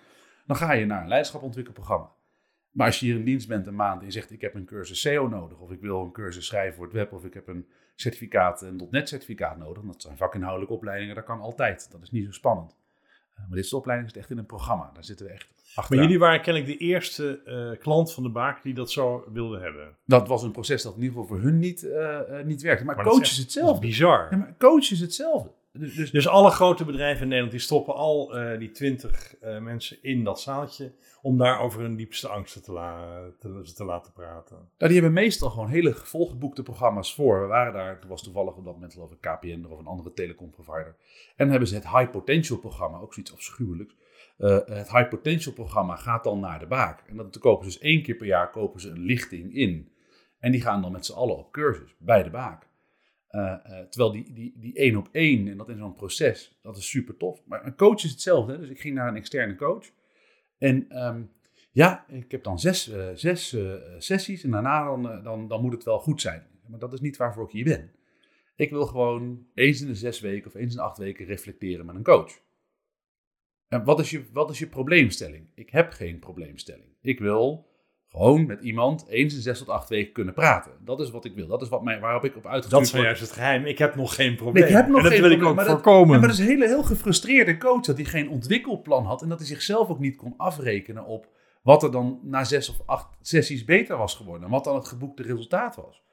dan 0.46 0.55
ga 0.55 0.72
je 0.72 0.86
naar 0.86 1.01
een 1.01 1.08
leiderschapontwikkelprogramma. 1.08 2.12
Maar 2.72 2.86
als 2.86 3.00
je 3.00 3.05
hier 3.05 3.15
in 3.15 3.24
dienst 3.24 3.48
bent 3.48 3.67
een 3.67 3.75
maand 3.75 4.00
en 4.00 4.05
je 4.05 4.12
zegt: 4.12 4.31
Ik 4.31 4.41
heb 4.41 4.55
een 4.55 4.65
cursus 4.65 5.01
SEO 5.01 5.27
nodig, 5.27 5.60
of 5.60 5.72
ik 5.72 5.81
wil 5.81 6.01
een 6.01 6.12
cursus 6.12 6.46
schrijven 6.46 6.75
voor 6.75 6.86
het 6.86 6.93
web, 6.93 7.12
of 7.12 7.25
ik 7.25 7.34
heb 7.34 7.48
een 7.48 7.67
certificaat, 7.96 8.62
een 8.62 8.88
.NET 8.91 9.10
certificaat 9.10 9.58
nodig. 9.58 9.84
Dat 9.84 10.01
zijn 10.01 10.17
vakinhoudelijke 10.17 10.74
opleidingen, 10.74 11.15
dat 11.15 11.24
kan 11.24 11.39
altijd. 11.39 11.91
Dat 11.91 12.01
is 12.01 12.12
niet 12.12 12.25
zo 12.25 12.31
spannend. 12.31 12.80
Eh, 13.41 13.48
maar 13.48 13.57
dit 13.57 13.65
soort 13.67 13.81
opleidingen 13.81 14.13
is 14.13 14.19
echt 14.21 14.29
in 14.29 14.38
een 14.38 14.45
programma. 14.45 14.89
Daar 14.93 15.03
zitten 15.03 15.25
we 15.25 15.31
echt 15.31 15.48
achter. 15.75 15.95
Maar 15.95 16.03
jullie 16.05 16.19
waren 16.19 16.41
kennelijk 16.41 16.71
de 16.71 16.86
eerste 16.86 17.41
eh, 17.45 17.79
klant 17.79 18.13
van 18.13 18.24
de 18.24 18.29
baak 18.29 18.63
die 18.63 18.74
dat 18.74 18.91
zo 18.91 19.24
wilde 19.33 19.60
hebben. 19.60 19.95
Dat 20.05 20.27
was 20.27 20.43
een 20.43 20.51
proces 20.51 20.81
dat 20.83 20.95
in 20.95 21.01
ieder 21.01 21.17
geval 21.19 21.27
voor 21.38 21.45
hun 21.45 21.60
niet, 21.60 21.83
eh, 21.83 22.19
niet 22.45 22.62
werkte. 22.62 22.86
Maar, 22.86 22.95
Maar 22.95 23.03
dat 23.05 23.13
coach 23.13 23.24
is 23.24 23.31
is 23.31 23.38
echt- 23.38 23.45
hetzelfde. 23.45 23.88
Is 23.88 23.91
bizar. 23.91 24.27
Ja, 24.31 24.38
maar 24.38 24.55
coach 24.57 24.91
is 24.91 25.00
hetzelfde. 25.00 25.50
Dus, 25.73 25.95
dus 25.95 26.11
Dus 26.11 26.27
alle 26.27 26.49
grote 26.49 26.85
bedrijven 26.85 27.21
in 27.21 27.27
Nederland 27.27 27.51
die 27.51 27.61
stoppen 27.61 27.93
al 27.95 28.37
eh, 28.37 28.59
die 28.59 28.71
twintig 28.71 29.35
mensen 29.41 29.97
in 30.03 30.23
dat 30.23 30.41
zaaltje 30.41 30.93
om 31.21 31.37
daar 31.37 31.59
over 31.59 31.81
hun 31.81 31.95
diepste 31.95 32.27
angsten 32.27 32.63
te, 32.63 32.71
la- 32.71 33.29
te, 33.39 33.71
te 33.75 33.83
laten 33.83 34.13
praten. 34.13 34.55
Nou, 34.55 34.91
die 34.91 34.93
hebben 34.93 35.13
meestal 35.13 35.49
gewoon 35.49 35.69
hele 35.69 35.93
volgeboekte 35.93 36.63
programma's 36.63 37.15
voor. 37.15 37.41
We 37.41 37.47
waren 37.47 37.73
daar, 37.73 37.99
toen 37.99 38.09
was 38.09 38.23
toevallig 38.23 38.55
op 38.55 38.65
dat 38.65 38.73
moment 38.73 38.93
geloof 38.93 39.11
ik 39.11 39.21
KPN 39.21 39.65
of 39.69 39.79
een 39.79 39.85
andere 39.85 40.13
telecomprovider. 40.13 40.95
En 41.27 41.33
dan 41.35 41.49
hebben 41.49 41.67
ze 41.67 41.75
het 41.75 41.89
High 41.89 42.09
Potential 42.11 42.57
programma, 42.57 42.97
ook 42.97 43.13
zoiets 43.13 43.33
afschuwelijks. 43.33 43.95
Eh, 44.37 44.49
het 44.65 44.91
High 44.91 45.07
Potential 45.09 45.53
programma 45.53 45.95
gaat 45.95 46.23
dan 46.23 46.39
naar 46.39 46.59
de 46.59 46.67
baak. 46.67 47.03
En 47.07 47.15
dat 47.17 47.39
kopen 47.39 47.71
ze 47.71 47.77
dus 47.79 47.87
één 47.89 48.03
keer 48.03 48.15
per 48.15 48.27
jaar 48.27 48.49
kopen 48.49 48.81
ze 48.81 48.89
een 48.89 48.99
lichting 49.05 49.53
in. 49.55 49.91
En 50.39 50.51
die 50.51 50.61
gaan 50.61 50.81
dan 50.81 50.91
met 50.91 51.05
z'n 51.05 51.13
allen 51.13 51.37
op 51.37 51.51
cursus 51.51 51.95
bij 51.99 52.23
de 52.23 52.29
baak. 52.29 52.69
Eh, 53.31 53.51
eh, 53.51 53.88
terwijl 53.89 54.11
die, 54.11 54.33
die, 54.33 54.53
die 54.57 54.75
één 54.75 54.95
op 54.95 55.09
één 55.11 55.47
en 55.47 55.57
dat 55.57 55.69
in 55.69 55.77
zo'n 55.77 55.93
proces, 55.93 56.59
dat 56.61 56.77
is 56.77 56.89
super 56.89 57.17
tof. 57.17 57.41
Maar 57.45 57.65
een 57.65 57.75
coach 57.75 58.03
is 58.03 58.11
hetzelfde. 58.11 58.59
Dus 58.59 58.69
ik 58.69 58.79
ging 58.79 58.95
naar 58.95 59.07
een 59.07 59.15
externe 59.15 59.55
coach. 59.55 59.91
En 60.57 60.89
ehm, 60.89 61.21
ja, 61.71 62.05
ik 62.07 62.31
heb 62.31 62.43
dan 62.43 62.59
zes, 62.59 62.89
eh, 62.89 63.09
zes 63.13 63.57
sessies 63.97 64.43
en 64.43 64.51
daarna 64.51 64.83
dan, 64.83 65.23
dan, 65.23 65.47
dan 65.47 65.61
moet 65.61 65.73
het 65.73 65.83
wel 65.83 66.00
goed 66.00 66.21
zijn. 66.21 66.47
Maar 66.67 66.79
dat 66.79 66.93
is 66.93 67.00
niet 67.00 67.17
waarvoor 67.17 67.43
ik 67.43 67.51
hier 67.51 67.63
ben. 67.63 67.91
Ik 68.55 68.69
wil 68.69 68.85
gewoon 68.85 69.47
eens 69.53 69.81
in 69.81 69.88
de 69.88 69.95
zes 69.95 70.19
weken 70.19 70.47
of 70.47 70.55
eens 70.55 70.71
in 70.71 70.77
de 70.77 70.83
acht 70.83 70.97
weken 70.97 71.25
reflecteren 71.25 71.85
met 71.85 71.95
een 71.95 72.03
coach. 72.03 72.39
En 73.67 73.83
wat 73.83 74.00
is 74.00 74.09
je, 74.09 74.25
wat 74.31 74.50
is 74.50 74.59
je 74.59 74.67
probleemstelling? 74.67 75.47
Ik 75.55 75.69
heb 75.69 75.91
geen 75.91 76.19
probleemstelling. 76.19 76.89
Ik 77.01 77.19
wil 77.19 77.70
gewoon 78.11 78.45
met 78.45 78.61
iemand 78.61 79.05
eens 79.07 79.33
in 79.35 79.41
zes 79.41 79.57
tot 79.57 79.69
acht 79.69 79.89
weken 79.89 80.13
kunnen 80.13 80.33
praten. 80.33 80.71
Dat 80.85 80.99
is 80.99 81.09
wat 81.11 81.25
ik 81.25 81.35
wil. 81.35 81.47
Dat 81.47 81.61
is 81.61 81.69
wat 81.69 81.83
mij, 81.83 81.99
waarop 81.99 82.23
ik 82.23 82.35
op 82.35 82.45
uitgestuurd 82.45 82.83
Dat 82.91 82.93
is 82.99 83.01
juist 83.05 83.21
het 83.21 83.31
geheim. 83.31 83.65
Ik 83.65 83.77
heb 83.77 83.95
nog 83.95 84.15
geen 84.15 84.35
probleem. 84.35 84.63
Ik 84.63 84.69
heb 84.69 84.87
nog 84.87 84.97
en 84.97 85.03
dat 85.03 85.11
geen 85.11 85.21
wil 85.21 85.29
probleem, 85.29 85.41
ik 85.41 85.49
ook 85.49 85.55
maar 85.55 85.65
dat- 85.65 85.73
voorkomen. 85.73 86.13
Ja, 86.13 86.19
maar 86.19 86.27
dat 86.29 86.37
is 86.37 86.43
een 86.43 86.49
hele, 86.51 86.67
heel 86.67 86.83
gefrustreerde 86.83 87.57
coach 87.57 87.81
dat 87.81 87.95
hij 87.95 88.05
geen 88.05 88.29
ontwikkelplan 88.29 89.05
had 89.05 89.21
en 89.21 89.29
dat 89.29 89.37
hij 89.37 89.47
zichzelf 89.47 89.89
ook 89.89 89.99
niet 89.99 90.15
kon 90.15 90.33
afrekenen 90.37 91.05
op 91.05 91.27
wat 91.61 91.83
er 91.83 91.91
dan 91.91 92.19
na 92.23 92.43
zes 92.43 92.69
of 92.69 92.81
acht 92.85 93.07
sessies 93.21 93.63
beter 93.65 93.97
was 93.97 94.15
geworden 94.15 94.43
en 94.45 94.51
wat 94.51 94.63
dan 94.63 94.75
het 94.75 94.87
geboekte 94.87 95.23
resultaat 95.23 95.75
was. 95.75 96.03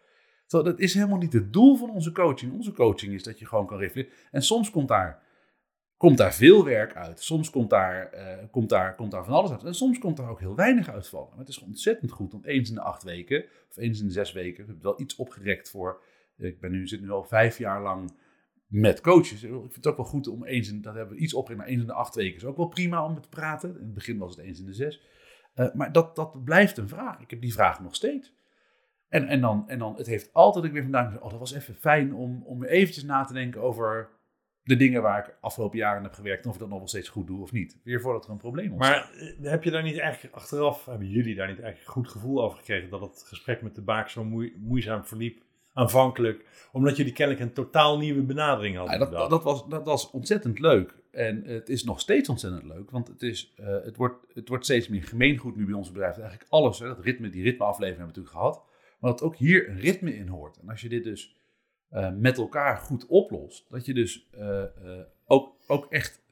Terwijl 0.46 0.70
dat 0.70 0.80
is 0.80 0.94
helemaal 0.94 1.18
niet 1.18 1.32
het 1.32 1.52
doel 1.52 1.76
van 1.76 1.90
onze 1.90 2.12
coaching. 2.12 2.52
Onze 2.52 2.72
coaching 2.72 3.12
is 3.14 3.22
dat 3.22 3.38
je 3.38 3.46
gewoon 3.46 3.66
kan 3.66 3.78
reflecteren. 3.78 4.20
En 4.30 4.42
soms 4.42 4.70
komt 4.70 4.88
daar, 4.88 5.22
komt 5.98 6.18
daar 6.18 6.34
veel 6.34 6.64
werk 6.64 6.94
uit. 6.94 7.22
Soms 7.22 7.50
komt 7.50 7.70
daar, 7.70 8.12
eh, 8.12 8.44
komt, 8.50 8.68
daar, 8.68 8.94
komt 8.94 9.10
daar 9.10 9.24
van 9.24 9.34
alles 9.34 9.50
uit. 9.50 9.64
En 9.64 9.74
soms 9.74 9.98
komt 9.98 10.16
daar 10.16 10.30
ook 10.30 10.40
heel 10.40 10.54
weinig 10.54 10.90
uitvallen. 10.90 11.28
Maar 11.30 11.38
het 11.38 11.48
is 11.48 11.58
ontzettend 11.58 12.10
goed 12.10 12.34
om 12.34 12.44
eens 12.44 12.68
in 12.68 12.74
de 12.74 12.80
acht 12.80 13.02
weken 13.02 13.44
of 13.70 13.76
eens 13.76 14.00
in 14.00 14.06
de 14.06 14.12
zes 14.12 14.32
weken. 14.32 14.64
We 14.64 14.70
hebben 14.70 14.82
wel 14.82 15.00
iets 15.00 15.16
opgerekt 15.16 15.70
voor. 15.70 16.02
Ik 16.36 16.60
ben 16.60 16.70
nu, 16.70 16.86
zit 16.86 17.00
nu 17.00 17.10
al 17.10 17.24
vijf 17.24 17.58
jaar 17.58 17.82
lang 17.82 18.12
met 18.66 19.00
coaches. 19.00 19.42
Ik 19.42 19.50
vind 19.50 19.74
het 19.74 19.86
ook 19.86 19.96
wel 19.96 20.06
goed 20.06 20.28
om 20.28 20.44
eens 20.44 20.70
in, 20.70 20.82
dat 20.82 20.94
hebben 20.94 21.16
we 21.16 21.22
iets 21.22 21.34
opgerekt, 21.34 21.60
maar 21.60 21.70
eens 21.70 21.80
in 21.80 21.86
de 21.86 21.92
acht 21.92 22.14
weken 22.14 22.36
is 22.36 22.44
ook 22.44 22.56
wel 22.56 22.68
prima 22.68 23.04
om 23.04 23.20
te 23.20 23.28
praten. 23.28 23.68
In 23.68 23.84
het 23.84 23.94
begin 23.94 24.18
was 24.18 24.36
het 24.36 24.44
eens 24.44 24.60
in 24.60 24.66
de 24.66 24.74
zes. 24.74 25.02
Eh, 25.54 25.72
maar 25.74 25.92
dat, 25.92 26.16
dat 26.16 26.44
blijft 26.44 26.78
een 26.78 26.88
vraag. 26.88 27.20
Ik 27.20 27.30
heb 27.30 27.40
die 27.40 27.52
vraag 27.52 27.80
nog 27.80 27.94
steeds. 27.94 28.36
En, 29.08 29.26
en, 29.26 29.40
dan, 29.40 29.68
en 29.68 29.78
dan, 29.78 29.96
het 29.96 30.06
heeft 30.06 30.32
altijd 30.32 30.64
ik 30.64 30.72
weer 30.72 30.82
vandaan 30.82 31.04
gezegd, 31.04 31.22
oh, 31.22 31.30
dat 31.30 31.38
was 31.38 31.52
even 31.52 31.74
fijn 31.74 32.14
om, 32.14 32.42
om 32.42 32.64
eventjes 32.64 33.04
na 33.04 33.24
te 33.24 33.32
denken 33.32 33.62
over 33.62 34.17
de 34.68 34.76
dingen 34.76 35.02
waar 35.02 35.18
ik 35.18 35.34
afgelopen 35.40 35.78
jaren 35.78 36.02
heb 36.02 36.12
gewerkt. 36.12 36.46
Of 36.46 36.54
ik 36.54 36.60
dat 36.60 36.68
nog 36.68 36.78
wel 36.78 36.88
steeds 36.88 37.08
goed 37.08 37.26
doe 37.26 37.42
of 37.42 37.52
niet. 37.52 37.78
Weer 37.82 38.00
voordat 38.00 38.24
er 38.24 38.30
een 38.30 38.36
probleem 38.36 38.72
ontstaat. 38.72 39.10
Maar 39.14 39.22
eh, 39.42 39.50
heb 39.50 39.64
je 39.64 39.70
daar 39.70 39.82
niet 39.82 39.98
eigenlijk 39.98 40.34
achteraf, 40.34 40.84
hebben 40.84 41.08
jullie 41.08 41.34
daar 41.34 41.48
niet 41.48 41.60
eigenlijk 41.60 41.86
een 41.86 42.02
goed 42.02 42.08
gevoel 42.08 42.42
over 42.42 42.58
gekregen 42.58 42.90
dat 42.90 43.00
het 43.00 43.24
gesprek 43.26 43.62
met 43.62 43.74
de 43.74 43.82
baak 43.82 44.08
zo 44.08 44.24
moei- 44.24 44.54
moeizaam 44.58 45.04
verliep 45.04 45.42
aanvankelijk, 45.72 46.44
omdat 46.72 46.96
jullie 46.96 47.12
kennelijk 47.12 47.44
een 47.44 47.52
totaal 47.52 47.98
nieuwe 47.98 48.22
benadering 48.22 48.76
hadden 48.76 48.98
Ja, 48.98 49.06
dat, 49.06 49.30
dat, 49.30 49.42
was, 49.42 49.68
dat 49.68 49.84
was 49.84 50.10
ontzettend 50.10 50.58
leuk. 50.58 50.94
En 51.10 51.42
het 51.44 51.68
is 51.68 51.84
nog 51.84 52.00
steeds 52.00 52.28
ontzettend 52.28 52.64
leuk. 52.64 52.90
Want 52.90 53.08
het, 53.08 53.22
is, 53.22 53.54
eh, 53.56 53.66
het, 53.66 53.96
wordt, 53.96 54.26
het 54.34 54.48
wordt 54.48 54.64
steeds 54.64 54.88
meer 54.88 55.02
gemeengoed 55.02 55.56
nu 55.56 55.64
bij 55.64 55.74
ons 55.74 55.92
bedrijf. 55.92 56.18
Eigenlijk 56.18 56.50
alles, 56.50 56.78
hè, 56.78 56.86
dat 56.86 57.04
ritme, 57.04 57.28
die 57.28 57.42
ritmeaflevering 57.42 57.98
hebben 57.98 58.14
we 58.14 58.20
natuurlijk 58.20 58.36
gehad. 58.36 58.66
Maar 59.00 59.10
dat 59.10 59.22
ook 59.22 59.36
hier 59.36 59.68
een 59.68 59.78
ritme 59.80 60.16
in 60.16 60.28
hoort. 60.28 60.56
En 60.56 60.68
als 60.68 60.80
je 60.80 60.88
dit 60.88 61.04
dus 61.04 61.37
eh, 61.88 62.10
met 62.10 62.38
elkaar 62.38 62.76
goed 62.76 63.06
oplost. 63.06 63.66
Dat 63.70 63.86
je 63.86 63.94
dus 63.94 64.28
eh, 64.30 64.62
eh, 64.62 64.70
ook, 65.26 65.54
ook 65.66 65.86
echt 65.92 66.22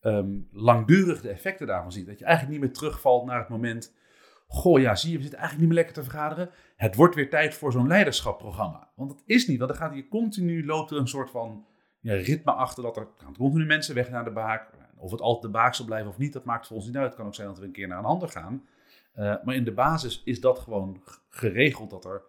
ehm, 0.00 0.38
langdurig 0.52 1.20
de 1.20 1.28
effecten 1.28 1.66
daarvan 1.66 1.92
ziet. 1.92 2.06
Dat 2.06 2.18
je 2.18 2.24
eigenlijk 2.24 2.54
niet 2.54 2.66
meer 2.66 2.76
terugvalt 2.76 3.26
naar 3.26 3.38
het 3.38 3.48
moment... 3.48 3.98
Goh, 4.46 4.80
ja, 4.80 4.94
zie 4.94 5.10
je, 5.10 5.16
we 5.16 5.22
zitten 5.22 5.40
eigenlijk 5.40 5.68
niet 5.68 5.76
meer 5.76 5.84
lekker 5.84 6.02
te 6.04 6.10
vergaderen. 6.10 6.50
Het 6.76 6.94
wordt 6.94 7.14
weer 7.14 7.30
tijd 7.30 7.54
voor 7.54 7.72
zo'n 7.72 7.86
leiderschapprogramma. 7.86 8.90
Want 8.94 9.10
dat 9.10 9.22
is 9.26 9.46
niet, 9.46 9.58
want 9.58 9.70
dan 9.70 9.80
gaat 9.80 9.92
hier 9.92 10.08
continu, 10.08 10.66
loopt 10.66 10.90
er 10.90 10.96
een 10.96 11.08
soort 11.08 11.30
van 11.30 11.66
ja, 12.00 12.14
ritme 12.14 12.52
achter 12.52 12.82
dat 12.82 12.96
er 12.96 13.08
gaan 13.16 13.36
continu 13.36 13.64
mensen 13.64 13.94
weg 13.94 14.10
naar 14.10 14.24
de 14.24 14.30
baak. 14.30 14.70
Of 14.96 15.10
het 15.10 15.20
altijd 15.20 15.42
de 15.42 15.58
baak 15.58 15.74
zal 15.74 15.86
blijven 15.86 16.10
of 16.10 16.18
niet, 16.18 16.32
dat 16.32 16.44
maakt 16.44 16.66
voor 16.66 16.76
ons 16.76 16.86
niet 16.86 16.96
uit. 16.96 17.06
Het 17.06 17.14
kan 17.14 17.26
ook 17.26 17.34
zijn 17.34 17.48
dat 17.48 17.58
we 17.58 17.64
een 17.64 17.72
keer 17.72 17.88
naar 17.88 17.98
een 17.98 18.04
ander 18.04 18.28
gaan. 18.28 18.64
Maar 19.14 19.54
in 19.54 19.64
de 19.64 19.72
basis 19.72 20.22
is 20.24 20.40
dat 20.40 20.58
gewoon 20.58 21.02
geregeld 21.28 21.90
dat 21.90 22.04
er, 22.04 22.22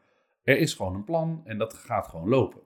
er 0.44 0.58
is 0.58 0.74
gewoon 0.74 0.96
een 0.96 1.04
plan 1.04 1.41
en 1.46 1.58
dat 1.58 1.74
gaat 1.74 2.08
gewoon 2.08 2.30
lopen. 2.30 2.62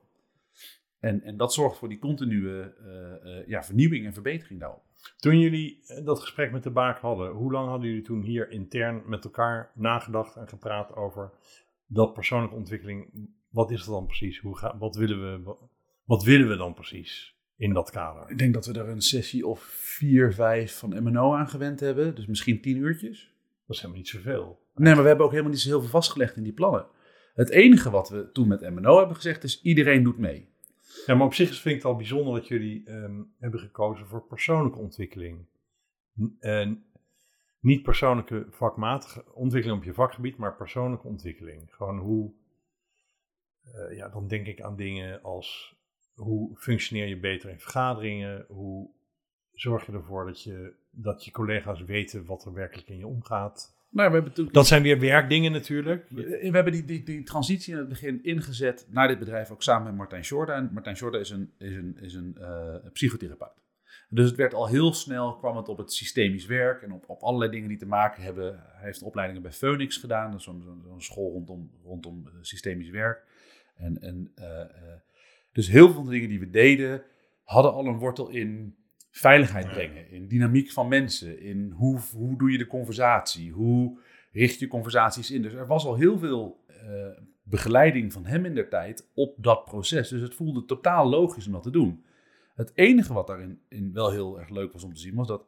En, 1.00 1.22
en 1.22 1.36
dat 1.36 1.52
zorgt 1.52 1.78
voor 1.78 1.88
die 1.88 1.98
continue 1.98 2.42
uh, 2.42 2.96
uh, 3.24 3.46
ja, 3.46 3.64
vernieuwing 3.64 4.06
en 4.06 4.12
verbetering 4.12 4.60
daarop. 4.60 4.82
Toen 5.16 5.38
jullie 5.38 5.82
dat 6.04 6.20
gesprek 6.20 6.52
met 6.52 6.62
de 6.62 6.70
baak 6.70 6.98
hadden, 6.98 7.30
hoe 7.30 7.52
lang 7.52 7.68
hadden 7.68 7.88
jullie 7.88 8.04
toen 8.04 8.22
hier 8.22 8.50
intern 8.50 9.02
met 9.06 9.24
elkaar 9.24 9.70
nagedacht 9.74 10.36
en 10.36 10.48
gepraat 10.48 10.94
over 10.94 11.30
dat 11.86 12.12
persoonlijke 12.12 12.56
ontwikkeling? 12.56 13.28
Wat 13.50 13.70
is 13.70 13.84
dat 13.84 13.94
dan 13.94 14.06
precies? 14.06 14.38
Hoe 14.38 14.58
ga, 14.58 14.78
wat, 14.78 14.96
willen 14.96 15.32
we, 15.32 15.42
wat, 15.42 15.58
wat 16.04 16.24
willen 16.24 16.48
we 16.48 16.56
dan 16.56 16.74
precies 16.74 17.36
in 17.56 17.72
dat 17.72 17.90
kader? 17.90 18.30
Ik 18.30 18.38
denk 18.38 18.54
dat 18.54 18.66
we 18.66 18.78
er 18.78 18.88
een 18.88 19.00
sessie 19.00 19.46
of 19.46 19.60
vier, 19.80 20.34
vijf 20.34 20.78
van 20.78 21.02
MNO 21.02 21.34
aan 21.34 21.48
gewend 21.48 21.80
hebben. 21.80 22.14
Dus 22.14 22.26
misschien 22.26 22.60
tien 22.60 22.76
uurtjes. 22.76 23.34
Dat 23.66 23.76
is 23.76 23.82
helemaal 23.82 24.02
niet 24.02 24.08
zoveel. 24.08 24.64
Nee, 24.74 24.94
maar 24.94 25.02
we 25.02 25.08
hebben 25.08 25.24
ook 25.24 25.32
helemaal 25.32 25.52
niet 25.52 25.60
zo 25.60 25.68
heel 25.68 25.80
veel 25.80 25.88
vastgelegd 25.88 26.36
in 26.36 26.42
die 26.42 26.52
plannen. 26.52 26.86
Het 27.34 27.50
enige 27.50 27.90
wat 27.90 28.08
we 28.08 28.30
toen 28.32 28.48
met 28.48 28.70
MNO 28.70 28.98
hebben 28.98 29.16
gezegd 29.16 29.44
is 29.44 29.62
iedereen 29.62 30.02
doet 30.02 30.18
mee. 30.18 30.48
Ja, 31.06 31.14
maar 31.14 31.26
op 31.26 31.34
zich 31.34 31.48
vind 31.48 31.64
ik 31.64 31.82
het 31.82 31.84
al 31.84 31.96
bijzonder 31.96 32.34
dat 32.34 32.48
jullie 32.48 32.90
um, 32.90 33.34
hebben 33.38 33.60
gekozen 33.60 34.06
voor 34.06 34.26
persoonlijke 34.26 34.78
ontwikkeling. 34.78 35.46
En 36.38 36.84
niet 37.60 37.82
persoonlijke 37.82 38.46
vakmatige 38.50 39.34
ontwikkeling 39.34 39.80
op 39.80 39.84
je 39.84 39.94
vakgebied, 39.94 40.36
maar 40.36 40.56
persoonlijke 40.56 41.06
ontwikkeling. 41.06 41.74
Gewoon 41.74 41.98
hoe, 41.98 42.32
uh, 43.64 43.96
ja, 43.96 44.08
dan 44.08 44.28
denk 44.28 44.46
ik 44.46 44.60
aan 44.60 44.76
dingen 44.76 45.22
als 45.22 45.76
hoe 46.14 46.56
functioneer 46.56 47.06
je 47.06 47.20
beter 47.20 47.50
in 47.50 47.60
vergaderingen, 47.60 48.44
hoe 48.48 48.90
zorg 49.52 49.86
je 49.86 49.92
ervoor 49.92 50.26
dat 50.26 50.42
je, 50.42 50.74
dat 50.90 51.24
je 51.24 51.30
collega's 51.30 51.84
weten 51.84 52.24
wat 52.24 52.44
er 52.44 52.52
werkelijk 52.52 52.88
in 52.88 52.98
je 52.98 53.06
omgaat. 53.06 53.75
Nou, 53.90 54.08
we 54.08 54.14
hebben 54.14 54.30
natuurlijk... 54.30 54.54
Dat 54.54 54.66
zijn 54.66 54.82
weer 54.82 55.00
werkdingen 55.00 55.52
natuurlijk. 55.52 56.08
We 56.08 56.50
hebben 56.52 56.72
die, 56.72 56.84
die, 56.84 57.02
die 57.02 57.22
transitie 57.22 57.72
in 57.72 57.78
het 57.78 57.88
begin 57.88 58.22
ingezet 58.22 58.86
naar 58.90 59.08
dit 59.08 59.18
bedrijf 59.18 59.50
ook 59.50 59.62
samen 59.62 59.84
met 59.86 59.96
Martijn 59.96 60.24
Shorda. 60.24 60.54
En 60.54 60.70
Martijn 60.72 60.96
Shorda 60.96 61.18
is 61.18 61.30
een, 61.30 61.52
is 61.58 61.76
een, 61.76 61.98
is 62.00 62.14
een 62.14 62.36
uh, 62.40 62.74
psychotherapeut. 62.92 63.64
Dus 64.08 64.26
het 64.26 64.36
werd 64.36 64.54
al 64.54 64.66
heel 64.66 64.92
snel, 64.92 65.36
kwam 65.36 65.56
het 65.56 65.68
op 65.68 65.78
het 65.78 65.92
systemisch 65.92 66.46
werk 66.46 66.82
en 66.82 66.92
op, 66.92 67.04
op 67.08 67.22
allerlei 67.22 67.50
dingen 67.50 67.68
die 67.68 67.78
te 67.78 67.86
maken 67.86 68.22
hebben. 68.22 68.62
Hij 68.66 68.84
heeft 68.84 69.02
opleidingen 69.02 69.42
bij 69.42 69.52
Phoenix 69.52 69.96
gedaan, 69.96 70.30
dat 70.30 70.38
is 70.38 70.44
zo'n 70.44 70.62
zo, 70.62 70.88
zo 70.88 70.98
school 70.98 71.32
rondom, 71.32 71.70
rondom 71.84 72.28
systemisch 72.40 72.90
werk. 72.90 73.24
En, 73.74 74.00
en, 74.00 74.32
uh, 74.38 74.46
uh, 74.46 74.64
dus 75.52 75.68
heel 75.68 75.86
veel 75.86 75.94
van 75.94 76.04
de 76.04 76.10
dingen 76.10 76.28
die 76.28 76.40
we 76.40 76.50
deden, 76.50 77.02
hadden 77.42 77.72
al 77.72 77.86
een 77.86 77.98
wortel 77.98 78.28
in 78.28 78.76
veiligheid 79.18 79.68
brengen, 79.68 80.10
in 80.10 80.28
dynamiek 80.28 80.70
van 80.70 80.88
mensen, 80.88 81.40
in 81.40 81.70
hoe, 81.70 82.00
hoe 82.12 82.38
doe 82.38 82.50
je 82.50 82.58
de 82.58 82.66
conversatie, 82.66 83.52
hoe 83.52 83.98
richt 84.32 84.58
je 84.58 84.66
conversaties 84.66 85.30
in. 85.30 85.42
Dus 85.42 85.52
er 85.52 85.66
was 85.66 85.84
al 85.84 85.94
heel 85.94 86.18
veel 86.18 86.64
uh, 86.68 87.18
begeleiding 87.42 88.12
van 88.12 88.26
hem 88.26 88.44
in 88.44 88.54
der 88.54 88.68
tijd 88.68 89.10
op 89.14 89.34
dat 89.38 89.64
proces. 89.64 90.08
Dus 90.08 90.20
het 90.20 90.34
voelde 90.34 90.64
totaal 90.64 91.08
logisch 91.08 91.46
om 91.46 91.52
dat 91.52 91.62
te 91.62 91.70
doen. 91.70 92.04
Het 92.54 92.72
enige 92.74 93.12
wat 93.12 93.26
daarin 93.26 93.60
in 93.68 93.92
wel 93.92 94.10
heel 94.10 94.38
erg 94.38 94.48
leuk 94.48 94.72
was 94.72 94.84
om 94.84 94.94
te 94.94 95.00
zien, 95.00 95.14
was 95.14 95.26
dat 95.26 95.46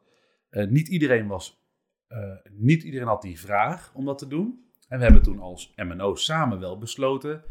uh, 0.51 0.67
niet 0.67 0.87
iedereen 0.87 1.27
was, 1.27 1.63
uh, 2.09 2.35
niet 2.51 2.83
iedereen 2.83 3.07
had 3.07 3.21
die 3.21 3.39
vraag 3.39 3.91
om 3.93 4.05
dat 4.05 4.17
te 4.17 4.27
doen. 4.27 4.65
En 4.87 4.97
we 4.97 5.03
hebben 5.03 5.23
toen 5.23 5.39
als 5.39 5.73
MNO 5.75 6.15
samen 6.15 6.59
wel 6.59 6.77
besloten 6.77 7.43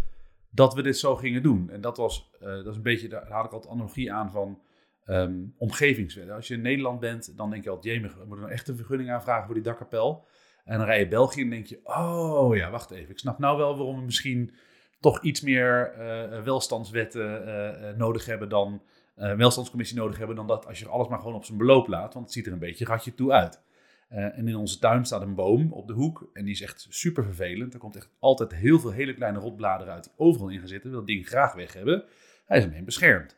dat 0.50 0.74
we 0.74 0.83
dit 0.83 0.98
zo 0.98 1.16
gingen 1.16 1.42
doen. 1.42 1.70
En 1.70 1.81
dat 1.81 1.96
was, 1.96 2.31
dat 2.40 2.66
is 2.66 2.76
een 2.76 2.83
beetje, 2.83 3.09
daar 3.09 3.31
had 3.31 3.44
ik 3.44 3.52
altijd 3.52 3.72
analogie 3.72 4.12
aan 4.12 4.31
van 4.31 4.61
um, 5.08 5.54
omgevingswet. 5.58 6.30
Als 6.30 6.48
je 6.48 6.54
in 6.54 6.60
Nederland 6.60 7.00
bent, 7.00 7.36
dan 7.36 7.50
denk 7.50 7.64
je 7.64 7.70
altijd, 7.70 7.94
jee, 7.94 8.02
we 8.02 8.18
moeten 8.18 8.38
nou 8.38 8.50
echt 8.50 8.68
een 8.68 8.76
vergunning 8.76 9.10
aanvragen 9.10 9.44
voor 9.44 9.54
die 9.54 9.62
dakkapel. 9.62 10.26
En 10.64 10.78
dan 10.78 10.86
rij 10.86 10.98
je 10.98 11.08
België 11.08 11.42
en 11.42 11.50
denk 11.50 11.66
je, 11.66 11.80
oh 11.84 12.56
ja, 12.56 12.70
wacht 12.70 12.90
even. 12.90 13.10
Ik 13.10 13.18
snap 13.18 13.38
nou 13.38 13.56
wel 13.56 13.76
waarom 13.76 13.96
we 13.96 14.04
misschien 14.04 14.54
toch 15.00 15.22
iets 15.22 15.40
meer 15.40 15.94
uh, 15.98 16.42
welstandswetten 16.42 17.48
uh, 17.48 17.96
nodig 17.96 18.26
hebben 18.26 18.48
dan, 18.48 18.82
welstandscommissie 19.14 19.96
nodig 19.96 20.18
hebben 20.18 20.36
dan 20.36 20.46
dat 20.46 20.66
als 20.66 20.78
je 20.78 20.88
alles 20.88 21.08
maar 21.08 21.18
gewoon 21.18 21.34
op 21.34 21.44
zijn 21.44 21.58
beloop 21.58 21.88
laat. 21.88 22.14
Want 22.14 22.24
het 22.24 22.34
ziet 22.34 22.46
er 22.46 22.52
een 22.52 22.58
beetje 22.58 22.84
ratje 22.84 23.14
toe 23.14 23.32
uit. 23.32 23.62
en 24.08 24.48
in 24.48 24.56
onze 24.56 24.78
tuin 24.78 25.04
staat 25.04 25.22
een 25.22 25.34
boom 25.34 25.72
op 25.72 25.86
de 25.86 25.92
hoek 25.92 26.30
en 26.32 26.44
die 26.44 26.54
is 26.54 26.62
echt 26.62 26.86
super 26.88 27.24
vervelend. 27.24 27.74
Er 27.74 27.80
komt 27.80 27.96
echt 27.96 28.10
altijd 28.18 28.54
heel 28.54 28.78
veel 28.78 28.90
hele 28.90 29.14
kleine 29.14 29.38
rotbladeren 29.38 29.92
uit 29.92 30.04
die 30.04 30.12
overal 30.16 30.48
in 30.48 30.58
gaan 30.58 30.68
zitten. 30.68 30.90
Wil 30.90 30.98
dat 30.98 31.08
ding 31.08 31.26
graag 31.26 31.54
weg 31.54 31.72
hebben. 31.72 32.04
Hij 32.46 32.58
is 32.58 32.64
omheen 32.64 32.84
beschermd. 32.84 33.38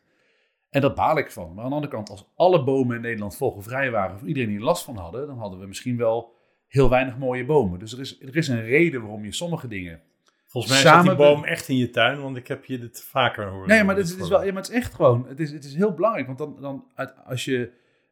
En 0.71 0.81
dat 0.81 0.95
baal 0.95 1.17
ik 1.17 1.31
van. 1.31 1.53
Maar 1.53 1.63
aan 1.63 1.69
de 1.69 1.75
andere 1.75 1.93
kant, 1.93 2.09
als 2.09 2.31
alle 2.35 2.63
bomen 2.63 2.95
in 2.95 3.01
Nederland 3.01 3.35
vogelvrij 3.37 3.91
waren, 3.91 4.15
of 4.15 4.21
iedereen 4.23 4.49
hier 4.49 4.59
last 4.61 4.83
van 4.83 4.95
hadden, 4.97 5.27
dan 5.27 5.37
hadden 5.37 5.59
we 5.59 5.65
misschien 5.65 5.97
wel 5.97 6.33
heel 6.67 6.89
weinig 6.89 7.17
mooie 7.17 7.45
bomen. 7.45 7.79
Dus 7.79 7.93
er 7.93 7.99
is, 7.99 8.21
er 8.21 8.35
is 8.35 8.47
een 8.47 8.63
reden 8.63 9.01
waarom 9.01 9.23
je 9.25 9.31
sommige 9.31 9.67
dingen. 9.67 10.01
Volgens 10.47 10.73
mij 10.73 10.81
staat 10.81 11.03
die 11.03 11.15
boom 11.15 11.43
echt 11.43 11.67
in 11.67 11.77
je 11.77 11.89
tuin, 11.89 12.21
want 12.21 12.37
ik 12.37 12.47
heb 12.47 12.65
je 12.65 12.79
dit 12.79 13.01
vaker 13.03 13.47
horen. 13.47 13.67
Nee, 13.67 13.83
maar 13.83 13.95
dit 13.95 14.07
dit 14.07 14.19
is, 14.19 14.29
wel, 14.29 14.43
ja, 14.43 14.51
maar 14.53 14.61
het 14.61 14.71
is 14.71 14.77
echt 14.77 14.93
gewoon. 14.93 15.25
Het 15.27 15.39
is, 15.39 15.51
het 15.51 15.63
is 15.63 15.75
heel 15.75 15.93
belangrijk. 15.93 16.25
Want 16.27 16.37
dan, 16.37 16.57
dan 16.61 16.85
als 17.25 17.45
je. 17.45 17.71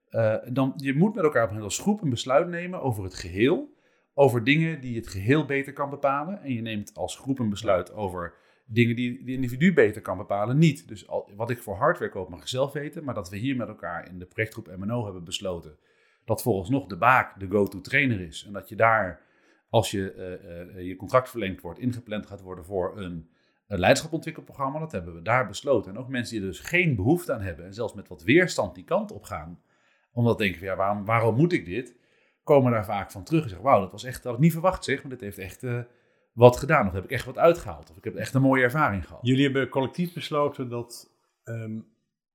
eh, 0.09 0.35
dan, 0.51 0.73
je 0.75 0.93
moet 0.93 1.15
met 1.15 1.23
elkaar 1.23 1.43
op 1.43 1.51
een 1.51 1.61
als 1.61 1.79
groep 1.79 2.01
een 2.01 2.09
besluit 2.09 2.47
nemen 2.47 2.81
over 2.81 3.03
het 3.03 3.13
geheel. 3.13 3.77
Over 4.13 4.43
dingen 4.43 4.81
die 4.81 4.95
het 4.95 5.07
geheel 5.07 5.45
beter 5.45 5.73
kan 5.73 5.89
bepalen. 5.89 6.41
En 6.41 6.53
je 6.53 6.61
neemt 6.61 6.91
als 6.95 7.15
groep 7.15 7.39
een 7.39 7.49
besluit 7.49 7.93
over 7.93 8.33
dingen 8.71 8.95
die 8.95 9.23
de 9.23 9.31
individu 9.31 9.73
beter 9.73 10.01
kan 10.01 10.17
bepalen, 10.17 10.57
niet. 10.57 10.87
Dus 10.87 11.07
al, 11.07 11.31
wat 11.35 11.49
ik 11.49 11.61
voor 11.61 11.75
hardware 11.75 12.11
koop 12.11 12.29
mag 12.29 12.47
zelf 12.47 12.73
weten. 12.73 13.03
Maar 13.03 13.13
dat 13.13 13.29
we 13.29 13.37
hier 13.37 13.55
met 13.55 13.67
elkaar 13.67 14.09
in 14.09 14.19
de 14.19 14.25
projectgroep 14.25 14.75
MNO 14.77 15.03
hebben 15.03 15.23
besloten. 15.23 15.77
Dat 16.25 16.41
volgens 16.41 16.69
nog 16.69 16.87
de 16.87 16.97
baak 16.97 17.39
de 17.39 17.47
go-to 17.49 17.81
trainer 17.81 18.21
is. 18.21 18.45
En 18.47 18.53
dat 18.53 18.69
je 18.69 18.75
daar, 18.75 19.21
als 19.69 19.91
je 19.91 20.13
eh, 20.13 20.77
eh, 20.77 20.87
je 20.87 20.95
contract 20.95 21.29
verlengd 21.29 21.61
wordt, 21.61 21.79
ingepland 21.79 22.25
gaat 22.25 22.41
worden 22.41 22.65
voor 22.65 22.97
een 22.97 23.29
een 23.69 23.79
leiderschapontwikkelprogramma. 23.79 24.79
Dat 24.79 24.91
hebben 24.91 25.13
we 25.13 25.21
daar 25.21 25.47
besloten. 25.47 25.91
En 25.91 25.97
ook 25.97 26.07
mensen 26.07 26.35
die 26.35 26.45
er 26.45 26.51
dus 26.51 26.59
geen 26.59 26.95
behoefte 26.95 27.33
aan 27.33 27.41
hebben. 27.41 27.65
En 27.65 27.73
zelfs 27.73 27.93
met 27.93 28.07
wat 28.07 28.23
weerstand 28.23 28.75
die 28.75 28.83
kant 28.83 29.11
op 29.11 29.23
gaan. 29.23 29.61
Omdat 30.11 30.37
denken 30.37 30.59
van 30.59 30.67
ja, 30.67 30.75
waarom, 30.75 31.05
waarom 31.05 31.35
moet 31.35 31.53
ik 31.53 31.65
dit? 31.65 31.95
Komen 32.43 32.71
daar 32.71 32.85
vaak 32.85 33.11
van 33.11 33.23
terug 33.23 33.43
en 33.43 33.49
zeggen 33.49 33.67
wauw, 33.67 33.79
dat 33.79 33.91
was 33.91 34.03
echt, 34.03 34.15
dat 34.15 34.23
had 34.23 34.33
ik 34.33 34.39
niet 34.39 34.51
verwacht 34.51 34.83
zeg. 34.83 35.01
Maar 35.01 35.11
dit 35.11 35.21
heeft 35.21 35.37
echt 35.37 35.63
eh, 35.63 35.79
wat 36.39 36.57
gedaan. 36.57 36.87
Of 36.87 36.93
heb 36.93 37.03
ik 37.03 37.11
echt 37.11 37.25
wat 37.25 37.37
uitgehaald. 37.37 37.89
Of 37.89 37.97
ik 37.97 38.03
heb 38.03 38.15
echt 38.15 38.33
een 38.33 38.41
mooie 38.41 38.63
ervaring 38.63 39.05
gehad. 39.05 39.19
Jullie 39.25 39.43
hebben 39.43 39.69
collectief 39.69 40.13
besloten 40.13 40.69
dat 40.69 41.11
ehm, 41.43 41.79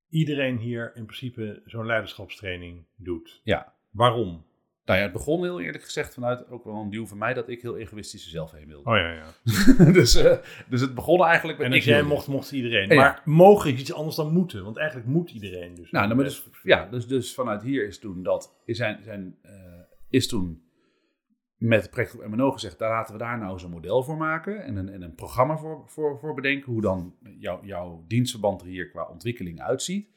iedereen 0.08 0.58
hier 0.58 0.92
in 0.94 1.04
principe 1.04 1.62
zo'n 1.64 1.86
leiderschapstraining 1.86 2.84
doet. 2.96 3.40
Ja. 3.44 3.72
Waarom? 3.90 4.44
Nou 4.84 4.98
ja, 4.98 5.04
het 5.04 5.12
begon 5.12 5.42
heel 5.42 5.60
eerlijk 5.60 5.84
gezegd 5.84 6.14
vanuit 6.14 6.48
ook 6.50 6.64
wel 6.64 6.74
een 6.74 6.90
duw 6.90 7.06
van 7.06 7.18
mij 7.18 7.34
dat 7.34 7.48
ik 7.48 7.62
heel 7.62 7.76
egoïstisch 7.76 8.30
zelf 8.30 8.52
heen 8.52 8.66
wilde. 8.66 8.90
Oh 8.90 8.96
ja, 8.96 9.10
ja. 9.10 9.24
dus, 9.98 10.14
eh, 10.14 10.36
dus 10.68 10.80
het 10.80 10.94
begon 10.94 11.24
eigenlijk 11.24 11.58
met 11.58 11.66
En 11.66 11.72
als 11.72 11.84
jij 11.84 11.94
wilde. 11.94 12.08
mocht, 12.08 12.26
mocht 12.26 12.52
iedereen. 12.52 12.88
Ja. 12.88 12.94
Maar 12.94 13.22
mogen 13.24 13.72
is 13.72 13.80
iets 13.80 13.92
anders 13.92 14.16
dan 14.16 14.32
moeten, 14.32 14.64
want 14.64 14.76
eigenlijk 14.76 15.08
moet 15.08 15.30
iedereen 15.30 15.74
dus. 15.74 15.90
Nou, 15.90 16.04
nou, 16.04 16.16
maar 16.16 16.24
dus, 16.24 16.48
ja, 16.62 16.88
dus, 16.90 17.06
dus 17.06 17.34
vanuit 17.34 17.62
hier 17.62 17.86
is 17.86 17.98
toen 17.98 18.22
dat, 18.22 18.54
is, 18.64 18.76
zijn, 18.76 19.00
zijn, 19.02 19.36
eh, 19.42 19.52
is 20.08 20.28
toen 20.28 20.63
met 21.64 21.90
project 21.90 22.26
MNO 22.26 22.50
gezegd, 22.50 22.78
daar 22.78 22.90
laten 22.90 23.12
we 23.12 23.18
daar 23.18 23.38
nou 23.38 23.62
een 23.62 23.70
model 23.70 24.02
voor 24.02 24.16
maken 24.16 24.62
en 24.62 24.76
een, 24.76 24.88
en 24.88 25.02
een 25.02 25.14
programma 25.14 25.56
voor, 25.56 25.82
voor, 25.86 26.18
voor 26.18 26.34
bedenken, 26.34 26.72
hoe 26.72 26.80
dan 26.80 27.14
jouw 27.38 27.64
jouw 27.64 28.04
dienstverband 28.08 28.60
er 28.60 28.66
hier 28.66 28.88
qua 28.88 29.04
ontwikkeling 29.04 29.60
uitziet. 29.60 30.08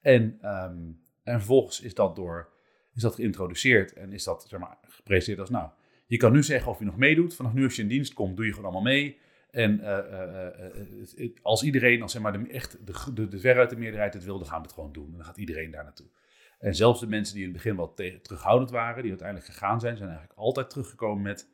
En, 0.00 0.38
ehm, 0.40 0.76
en 1.22 1.38
vervolgens 1.38 1.80
is 1.80 1.94
dat, 1.94 2.16
door, 2.16 2.48
is 2.94 3.02
dat 3.02 3.14
geïntroduceerd 3.14 3.92
en 3.92 4.12
is 4.12 4.24
dat 4.24 4.44
zeg 4.48 4.60
maar, 4.60 4.78
gepresenteerd 4.82 5.40
als, 5.40 5.50
nou, 5.50 5.70
je 6.06 6.16
kan 6.16 6.32
nu 6.32 6.42
zeggen 6.42 6.70
of 6.70 6.78
je 6.78 6.84
nog 6.84 6.96
meedoet. 6.96 7.34
Vanaf 7.34 7.52
nu 7.52 7.64
als 7.64 7.76
je 7.76 7.82
in 7.82 7.88
dienst 7.88 8.14
komt, 8.14 8.36
doe 8.36 8.46
je 8.46 8.52
gewoon 8.52 8.70
allemaal 8.70 8.92
mee. 8.92 9.18
En 9.50 9.80
eh, 9.80 9.98
eh, 9.98 10.70
eh, 11.16 11.30
als 11.42 11.62
iedereen, 11.62 12.02
als 12.02 12.12
zeg 12.12 12.22
maar 12.22 12.32
de, 12.32 12.48
echt 12.48 12.86
de, 12.86 13.12
de, 13.14 13.28
de 13.28 13.38
veruit 13.38 13.70
de 13.70 13.76
meerderheid 13.76 14.14
het 14.14 14.24
wil, 14.24 14.38
dan 14.38 14.48
gaan 14.48 14.60
we 14.60 14.66
het 14.66 14.74
gewoon 14.74 14.92
doen. 14.92 15.06
En 15.10 15.16
dan 15.16 15.24
gaat 15.24 15.36
iedereen 15.36 15.70
daar 15.70 15.84
naartoe. 15.84 16.06
En 16.58 16.74
zelfs 16.74 17.00
de 17.00 17.06
mensen 17.06 17.34
die 17.34 17.44
in 17.44 17.48
het 17.52 17.62
begin 17.62 17.76
wat 17.76 17.96
terughoudend 17.96 18.70
waren, 18.70 19.00
die 19.02 19.10
uiteindelijk 19.10 19.48
gegaan 19.48 19.80
zijn, 19.80 19.96
zijn 19.96 20.08
eigenlijk 20.08 20.38
altijd 20.38 20.70
teruggekomen 20.70 21.22
met: 21.22 21.50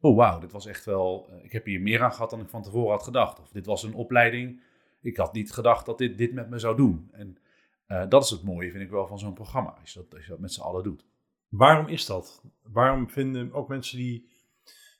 Oh 0.00 0.16
wauw, 0.16 0.38
dit 0.38 0.52
was 0.52 0.66
echt 0.66 0.84
wel. 0.84 1.28
eh, 1.30 1.44
ik 1.44 1.52
heb 1.52 1.64
hier 1.64 1.80
meer 1.80 2.02
aan 2.02 2.12
gehad 2.12 2.30
dan 2.30 2.40
ik 2.40 2.48
van 2.48 2.62
tevoren 2.62 2.90
had 2.90 3.02
gedacht. 3.02 3.40
Of 3.40 3.50
dit 3.50 3.66
was 3.66 3.82
een 3.82 3.94
opleiding. 3.94 4.62
Ik 5.02 5.16
had 5.16 5.32
niet 5.32 5.52
gedacht 5.52 5.86
dat 5.86 5.98
dit, 5.98 6.18
dit 6.18 6.32
met 6.32 6.48
me 6.50 6.58
zou 6.58 6.76
doen. 6.76 7.08
En 7.12 7.38
eh, 7.86 8.08
dat 8.08 8.24
is 8.24 8.30
het 8.30 8.42
mooie, 8.42 8.70
vind 8.70 8.82
ik 8.82 8.90
wel, 8.90 9.06
van 9.06 9.18
zo'n 9.18 9.34
programma. 9.34 9.76
Als 9.80 9.92
je 9.92 9.98
dat, 9.98 10.14
als 10.14 10.24
je 10.24 10.30
dat 10.30 10.40
met 10.40 10.52
z'n 10.52 10.60
allen 10.60 10.82
doet. 10.82 11.06
Waarom 11.48 11.86
is 11.86 12.06
dat? 12.06 12.42
Waarom 12.62 13.10
vinden 13.10 13.52
ook 13.52 13.68
mensen 13.68 13.98
die 13.98 14.28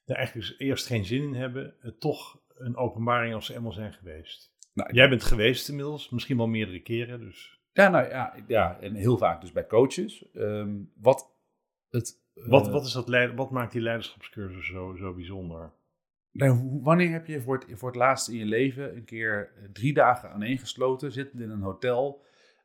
er 0.05 0.16
eigenlijk 0.16 0.48
dus 0.48 0.59
eerst 0.59 0.87
geen 0.87 1.05
zin 1.05 1.22
in 1.22 1.35
hebben, 1.35 1.74
het 1.81 2.01
toch 2.01 2.40
een 2.57 2.77
openbaring 2.77 3.35
als 3.35 3.46
ze 3.46 3.55
eenmaal 3.55 3.72
zijn 3.72 3.92
geweest? 3.92 4.53
Nou, 4.74 4.92
Jij 4.92 5.09
bent 5.09 5.24
geweest 5.24 5.68
inmiddels, 5.68 6.11
misschien 6.11 6.37
wel 6.37 6.46
meerdere 6.46 6.81
keren. 6.81 7.20
Dus 7.20 7.58
Ja, 7.79 7.88
nou 7.88 8.09
ja, 8.09 8.35
ja, 8.47 8.79
en 8.81 8.95
heel 8.95 9.19
vaak 9.19 9.41
dus 9.41 9.53
bij 9.53 9.67
coaches. 9.67 10.25
Ehm, 10.35 10.71
wat 11.01 11.31
het. 11.91 12.23
eh, 12.35 12.49
wat, 12.49 12.69
wat, 12.69 12.87
is 12.87 12.93
dat 12.93 13.09
leid- 13.09 13.35
wat 13.35 13.51
maakt 13.51 13.73
die 13.73 13.81
leiderschapscursus 13.81 14.67
zo, 14.67 14.95
zo 14.97 15.14
bijzonder? 15.14 15.71
nou, 16.33 16.81
wanneer 16.83 17.11
heb 17.11 17.27
je 17.27 17.41
voor 17.41 17.55
het, 17.59 17.79
voor 17.79 17.88
het 17.88 17.99
laatst 17.99 18.29
in 18.29 18.37
je 18.37 18.45
leven 18.45 18.97
een 18.97 19.05
keer 19.05 19.53
eh, 19.57 19.69
drie 19.73 19.95
dagen 19.95 20.31
aaneengesloten, 20.31 21.12
zittend 21.12 21.43
in 21.43 21.51
een 21.51 21.62
hotel, 21.62 22.25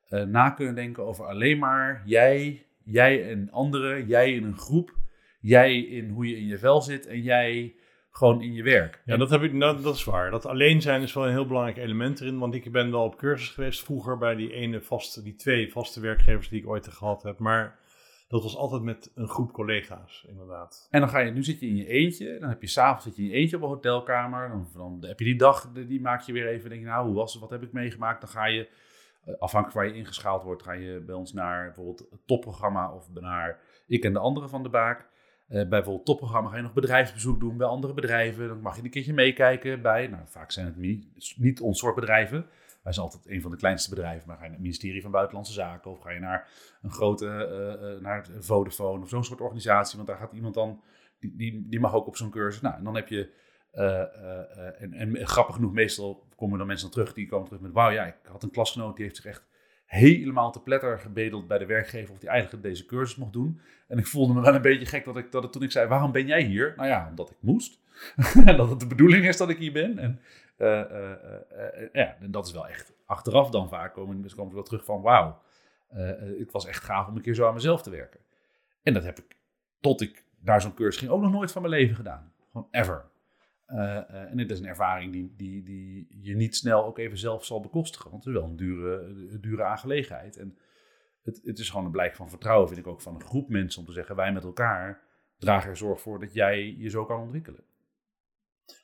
eh, 0.10 0.23
na 0.23 0.49
kunnen 0.49 0.76
denken 0.76 1.04
over 1.04 1.26
alleen 1.26 1.60
maar 1.60 2.04
jij, 2.06 2.65
jij 2.84 3.30
en 3.32 3.52
anderen, 3.52 4.08
jij 4.08 4.34
in 4.34 4.43
een 4.43 4.58
groep, 4.58 4.97
jij 5.39 5.78
in 5.78 6.10
hoe 6.10 6.28
je 6.30 6.38
in 6.38 6.45
je 6.47 6.58
vel 6.58 6.82
zit 6.82 7.06
en 7.06 7.21
jij 7.21 7.76
gewoon 8.13 8.41
in 8.41 8.54
je 8.54 8.63
werk. 8.63 9.02
Ja, 9.06 9.17
dat, 9.17 9.30
heb 9.30 9.41
ik, 9.41 9.54
nou, 9.54 9.82
dat 9.82 9.95
is 9.95 10.04
waar. 10.04 10.32
Dat 10.32 10.45
alleen 10.45 10.82
zijn 10.82 11.02
is 11.02 11.13
wel 11.13 11.26
een 11.26 11.32
heel 11.32 11.47
belangrijk 11.47 11.78
element 11.78 12.21
erin. 12.21 12.39
Want 12.39 12.54
ik 12.54 12.71
ben 12.71 12.91
wel 12.91 13.04
op 13.04 13.17
cursus 13.17 13.49
geweest 13.49 13.84
vroeger 13.84 14.17
bij 14.17 14.36
die 14.36 14.54
ene 14.54 14.82
vaste, 14.82 15.21
die 15.21 15.36
twee 15.36 15.71
vaste 15.71 15.99
werkgevers 15.99 16.49
die 16.49 16.62
ik 16.62 16.67
ooit 16.67 16.88
gehad 16.88 17.23
heb. 17.23 17.39
Maar 17.39 17.80
dat 18.28 18.43
was 18.43 18.56
altijd 18.56 18.82
met 18.82 19.12
een 19.15 19.28
groep 19.28 19.52
collega's, 19.52 20.26
inderdaad. 20.28 20.88
En 20.89 20.99
dan 20.99 21.10
ga 21.10 21.19
je, 21.19 21.32
nu 21.32 21.43
zit 21.43 21.60
je 21.60 21.67
in 21.67 21.76
je 21.76 21.88
eentje, 21.88 22.39
dan 22.39 22.49
heb 22.49 22.62
je 22.62 22.67
s'avonds 22.67 23.04
zit 23.04 23.15
je 23.15 23.21
in 23.21 23.28
je 23.28 23.34
eentje 23.34 23.56
op 23.56 23.62
een 23.62 23.67
hotelkamer, 23.67 24.49
dan, 24.49 24.67
dan 24.73 25.10
heb 25.10 25.19
je 25.19 25.26
die 25.26 25.38
dag, 25.38 25.71
die 25.71 25.86
die 25.86 26.02
maak 26.02 26.21
je 26.21 26.34
weer 26.34 26.47
even, 26.47 26.69
denk 26.69 26.82
je, 26.82 26.88
nou, 26.88 27.06
hoe 27.06 27.15
was 27.15 27.32
het, 27.32 27.41
wat 27.41 27.49
heb 27.49 27.63
ik 27.63 27.71
meegemaakt? 27.71 28.21
Dan 28.21 28.30
ga 28.30 28.45
je, 28.45 28.69
eh, 29.26 29.34
afhankelijk 29.39 29.80
waar 29.80 29.88
je 29.88 29.99
ingeschaald 29.99 30.43
wordt, 30.43 30.63
ga 30.63 30.71
je 30.71 31.04
bij 31.06 31.15
ons 31.15 31.34
naar 31.34 31.65
bijvoorbeeld 31.65 32.08
het 32.10 32.28
topprogramma 32.28 32.93
of 32.93 33.10
naar 33.13 33.60
ik 33.88 34.04
en 34.04 34.13
de 34.13 34.19
anderen 34.19 34.49
van 34.49 34.63
de 34.63 34.69
baak. 34.69 35.10
Eh, 35.47 35.56
bij 35.56 35.67
bijvoorbeeld 35.67 35.97
het 35.97 36.06
topprogramma 36.06 36.49
ga 36.49 36.56
je 36.56 36.62
nog 36.62 36.73
bedrijfsbezoek 36.73 37.39
doen 37.39 37.58
bij 37.58 37.67
andere 37.67 37.93
bedrijven. 37.93 38.47
Dan 38.47 38.62
mag 38.62 38.75
je 38.75 38.84
een 38.84 38.89
keertje 38.89 39.13
meekijken 39.13 39.82
bij, 39.82 40.08
nou, 40.08 40.23
vaak 40.25 40.51
zijn 40.51 40.65
het 40.65 40.77
niet, 40.77 41.34
niet 41.38 41.62
ons 41.62 41.79
soort 41.79 41.95
bedrijven. 41.95 42.45
Wij 42.84 42.93
zijn 42.93 43.06
altijd 43.06 43.27
een 43.27 43.41
van 43.41 43.51
de 43.51 43.58
kleinste 43.58 43.89
bedrijven, 43.89 44.27
maar 44.27 44.36
ga 44.36 44.41
je 44.43 44.49
naar 44.49 44.58
het 44.58 44.65
ministerie 44.65 45.01
van 45.01 45.12
Buitenlandse 45.12 45.53
Zaken 45.53 45.91
of 45.91 45.99
ga 45.99 46.10
je 46.10 46.19
naar 46.19 46.49
een 46.82 46.91
grote, 46.91 47.27
eh, 47.27 47.93
eh, 47.93 48.01
naar 48.01 48.27
Vodafone 48.39 49.03
of 49.03 49.10
zo'n 49.10 49.23
soort 49.23 49.41
organisatie, 49.41 49.95
want 49.95 50.08
daar 50.08 50.17
gaat 50.17 50.34
iemand 50.34 50.53
dan, 50.53 50.82
die, 51.19 51.67
die, 51.69 51.79
mag 51.79 51.93
ook 51.93 52.08
op 52.08 52.15
zo'n 52.15 52.29
cursus. 52.29 52.62
Nou, 52.62 52.75
en 52.75 52.84
dan 52.84 52.95
heb 52.95 53.08
je, 53.08 53.29
eh, 53.73 54.01
eh, 54.01 54.58
eh, 54.58 54.82
en, 54.82 54.93
en 54.93 55.27
grappig 55.27 55.56
genoeg, 55.56 55.73
meestal 55.73 56.27
komen 56.36 56.58
dan 56.58 56.67
mensen 56.67 56.91
dan 56.91 56.95
terug, 56.95 57.13
die 57.13 57.27
komen 57.27 57.45
terug 57.45 57.62
met, 57.62 57.71
wauw, 57.71 57.89
ja, 57.89 58.06
ik 58.06 58.15
had 58.23 58.43
een 58.43 58.51
klasgenoot, 58.51 58.95
die 58.95 59.06
heeft 59.06 59.15
zich 59.15 59.25
echt 59.25 59.45
helemaal 59.93 60.51
te 60.51 60.62
pletter 60.62 60.99
gebedeld 60.99 61.47
bij 61.47 61.58
de 61.58 61.65
werkgever 61.65 62.13
of 62.13 62.19
die 62.19 62.29
eigenlijk 62.29 62.63
deze 62.63 62.86
cursus 62.86 63.15
mocht 63.15 63.34
doen. 63.34 63.60
En 63.88 63.97
ik 63.97 64.08
voelde 64.08 64.34
me 64.34 64.41
wel 64.41 64.56
een 64.56 64.62
beetje 64.62 64.86
gek 64.86 65.06
dat 65.06 65.17
ik, 65.17 65.32
dat 65.32 65.51
toen 65.51 65.63
ik 65.63 65.71
zei, 65.71 65.88
waarom 65.88 66.12
ben 66.12 66.27
jij 66.27 66.41
hier? 66.41 66.73
Nou 66.75 66.88
ja, 66.88 67.08
omdat 67.10 67.29
ik 67.29 67.38
moest. 67.39 67.79
en 68.45 68.58
dat 68.58 68.69
het 68.69 68.79
de 68.79 68.88
bedoeling 68.88 69.25
is 69.27 69.38
dat 69.38 69.49
ik 69.49 69.58
hier 69.58 69.71
ben. 69.71 69.97
En, 69.97 70.19
eh, 70.58 70.82
eh, 70.82 71.12
eh, 71.12 71.89
ja, 71.93 72.15
en 72.19 72.32
dat 72.32 72.45
is 72.45 72.51
wel 72.51 72.67
echt 72.67 72.93
achteraf 73.06 73.49
dan 73.49 73.69
vaak 73.69 73.93
komen 73.93 74.19
mensen 74.19 74.38
komen 74.38 74.53
wel 74.53 74.63
terug 74.63 74.86
van 74.86 75.01
wauw, 75.01 75.41
het 76.38 76.51
was 76.51 76.65
echt 76.65 76.84
gaaf 76.84 77.08
om 77.08 77.15
een 77.15 77.21
keer 77.21 77.36
zo 77.36 77.47
aan 77.47 77.53
mezelf 77.53 77.82
te 77.82 77.89
werken. 77.89 78.19
En 78.84 78.93
dat 78.93 79.03
heb 79.03 79.19
ik, 79.19 79.36
tot 79.79 80.01
ik 80.01 80.25
naar 80.39 80.62
zo'n 80.62 80.73
cursus 80.73 80.99
ging, 80.99 81.12
ook 81.12 81.21
nog 81.21 81.32
nooit 81.32 81.51
van 81.51 81.62
mijn 81.62 81.73
leven 81.73 81.95
gedaan. 81.95 82.32
Gewoon 82.51 82.67
ever. 82.71 83.06
Eh, 83.73 83.97
eh, 83.97 84.31
en 84.31 84.38
dit 84.38 84.51
is 84.51 84.59
een 84.59 84.65
ervaring 84.65 85.12
die, 85.12 85.33
die, 85.36 85.63
die 85.63 86.07
je 86.21 86.36
niet 86.36 86.55
snel 86.55 86.86
ook 86.86 86.97
even 86.97 87.17
zelf 87.17 87.45
zal 87.45 87.62
bekostigen. 87.62 88.12
Want 88.12 88.23
het 88.23 88.33
is 88.33 88.39
wel 88.39 88.49
een 88.49 88.55
dure, 88.55 89.01
een 89.31 89.41
dure 89.41 89.63
aangelegenheid. 89.63 90.38
En 90.38 90.57
het, 91.23 91.41
het 91.43 91.59
is 91.59 91.69
gewoon 91.69 91.86
een 91.86 91.91
blijk 91.91 92.15
van 92.15 92.29
vertrouwen, 92.29 92.67
vind 92.67 92.79
ik 92.79 92.88
ook, 92.88 93.01
van 93.01 93.15
een 93.15 93.23
groep 93.23 93.49
mensen 93.49 93.79
om 93.79 93.86
te 93.86 93.93
zeggen: 93.93 94.15
wij 94.15 94.33
met 94.33 94.43
elkaar 94.43 95.01
dragen 95.38 95.69
er 95.69 95.77
zorg 95.77 96.01
voor 96.01 96.19
dat 96.19 96.33
jij 96.33 96.75
je 96.77 96.89
zo 96.89 97.05
kan 97.05 97.21
ontwikkelen. 97.21 97.63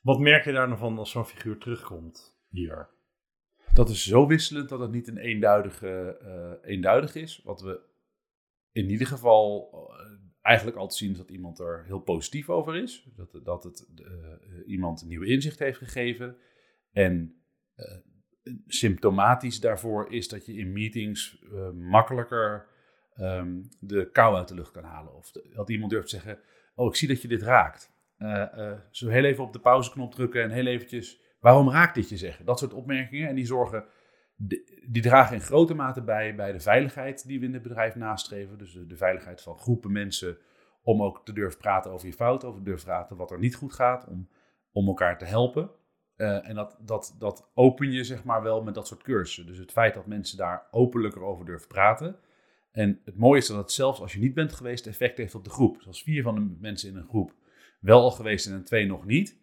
Wat 0.02 0.18
merk 0.18 0.44
je 0.44 0.52
daar 0.52 0.68
dan 0.68 0.78
van 0.78 0.98
als 0.98 1.10
zo'n 1.10 1.26
figuur 1.26 1.58
terugkomt 1.58 2.38
hier? 2.48 2.88
Dat 3.74 3.88
is 3.88 4.04
zo 4.04 4.26
wisselend 4.26 4.68
dat 4.68 4.80
het 4.80 4.90
niet 4.90 5.08
een 5.08 5.18
eenduidige, 5.18 6.16
eh, 6.20 6.70
eenduidig 6.70 7.14
is. 7.14 7.40
Wat 7.44 7.60
we 7.60 7.80
in 8.72 8.90
ieder 8.90 9.06
geval 9.06 9.70
eh, 10.42 10.48
eigenlijk 10.48 10.76
altijd 10.76 10.98
zien 10.98 11.10
is 11.10 11.16
dat 11.16 11.30
iemand 11.30 11.58
er 11.58 11.84
heel 11.86 12.00
positief 12.00 12.48
over 12.48 12.76
is. 12.76 13.08
Dat, 13.16 13.40
dat 13.44 13.64
het 13.64 13.86
eh, 13.96 14.66
iemand 14.66 15.02
een 15.02 15.08
nieuwe 15.08 15.26
inzicht 15.26 15.58
heeft 15.58 15.78
gegeven. 15.78 16.36
En 16.92 17.42
eh, 17.74 17.96
symptomatisch 18.66 19.60
daarvoor 19.60 20.12
is 20.12 20.28
dat 20.28 20.46
je 20.46 20.54
in 20.54 20.72
meetings 20.72 21.42
eh, 21.52 21.70
makkelijker 21.70 22.66
ehm, 23.14 23.62
de 23.80 24.10
kou 24.10 24.36
uit 24.36 24.48
de 24.48 24.54
lucht 24.54 24.70
kan 24.70 24.84
halen. 24.84 25.14
Of 25.14 25.30
dat 25.30 25.70
iemand 25.70 25.90
durft 25.90 26.08
te 26.08 26.16
zeggen, 26.16 26.38
oh 26.74 26.86
ik 26.86 26.94
zie 26.94 27.08
dat 27.08 27.22
je 27.22 27.28
dit 27.28 27.42
raakt. 27.42 27.92
Eh, 28.16 28.70
eh, 28.70 28.78
zo 28.90 29.08
heel 29.08 29.24
even 29.24 29.44
op 29.44 29.52
de 29.52 29.60
pauzeknop 29.60 30.14
drukken 30.14 30.42
en 30.42 30.50
heel 30.50 30.66
eventjes, 30.66 31.20
waarom 31.40 31.70
raakt 31.70 31.94
dit 31.94 32.08
je 32.08 32.16
zeggen? 32.16 32.44
Dat 32.44 32.58
soort 32.58 32.72
opmerkingen 32.72 33.28
en 33.28 33.34
die 33.34 33.46
zorgen, 33.46 33.84
die 34.86 35.02
dragen 35.02 35.34
in 35.34 35.42
grote 35.42 35.74
mate 35.74 36.02
bij 36.02 36.34
bij 36.34 36.52
de 36.52 36.60
veiligheid 36.60 37.26
die 37.26 37.40
we 37.40 37.46
in 37.46 37.52
het 37.52 37.62
bedrijf 37.62 37.94
nastreven. 37.94 38.58
Dus 38.58 38.78
de, 38.86 38.96
veiligheid 38.96 39.42
van 39.42 39.58
groepen 39.58 39.92
mensen 39.92 40.38
om 40.82 41.02
ook 41.02 41.24
te 41.24 41.32
durven 41.32 41.58
praten 41.58 41.90
over 41.90 42.06
je 42.06 42.12
fout, 42.12 42.44
over 42.44 42.58
te 42.58 42.64
durven 42.64 42.86
praten 42.86 43.16
wat 43.16 43.30
er 43.30 43.38
niet 43.38 43.54
goed 43.54 43.72
gaat, 43.72 44.06
om, 44.06 44.28
om 44.72 44.86
elkaar 44.86 45.18
te 45.18 45.24
helpen. 45.24 45.70
Eh, 46.16 46.48
en 46.48 46.54
dat, 46.54 46.76
dat, 46.80 47.16
dat 47.18 47.50
open 47.54 47.92
je 47.92 48.04
zeg 48.04 48.24
maar 48.24 48.42
wel 48.42 48.62
met 48.62 48.74
dat 48.74 48.86
soort 48.86 49.02
cursussen. 49.02 49.46
Dus 49.46 49.58
het 49.58 49.72
feit 49.72 49.94
dat 49.94 50.06
mensen 50.06 50.36
daar 50.36 50.66
openlijker 50.70 51.22
over 51.22 51.44
durven 51.44 51.68
praten. 51.68 52.16
En 52.70 53.00
het 53.04 53.16
mooie 53.16 53.40
is 53.40 53.46
dat 53.46 53.56
het 53.56 53.72
zelfs 53.72 54.00
als 54.00 54.12
je 54.12 54.20
niet 54.20 54.34
bent 54.34 54.52
geweest 54.52 54.86
effect 54.86 55.18
heeft 55.18 55.34
op 55.34 55.44
de 55.44 55.50
groep. 55.50 55.76
Dus 55.76 55.86
als 55.86 56.02
vier 56.02 56.22
van 56.22 56.34
de 56.34 56.56
mensen 56.60 56.88
in 56.88 56.96
een 56.96 57.08
groep 57.08 57.34
wel 57.80 58.00
al 58.02 58.10
geweest 58.10 58.44
zijn 58.44 58.56
en 58.56 58.64
twee 58.64 58.86
nog 58.86 59.04
niet. 59.04 59.39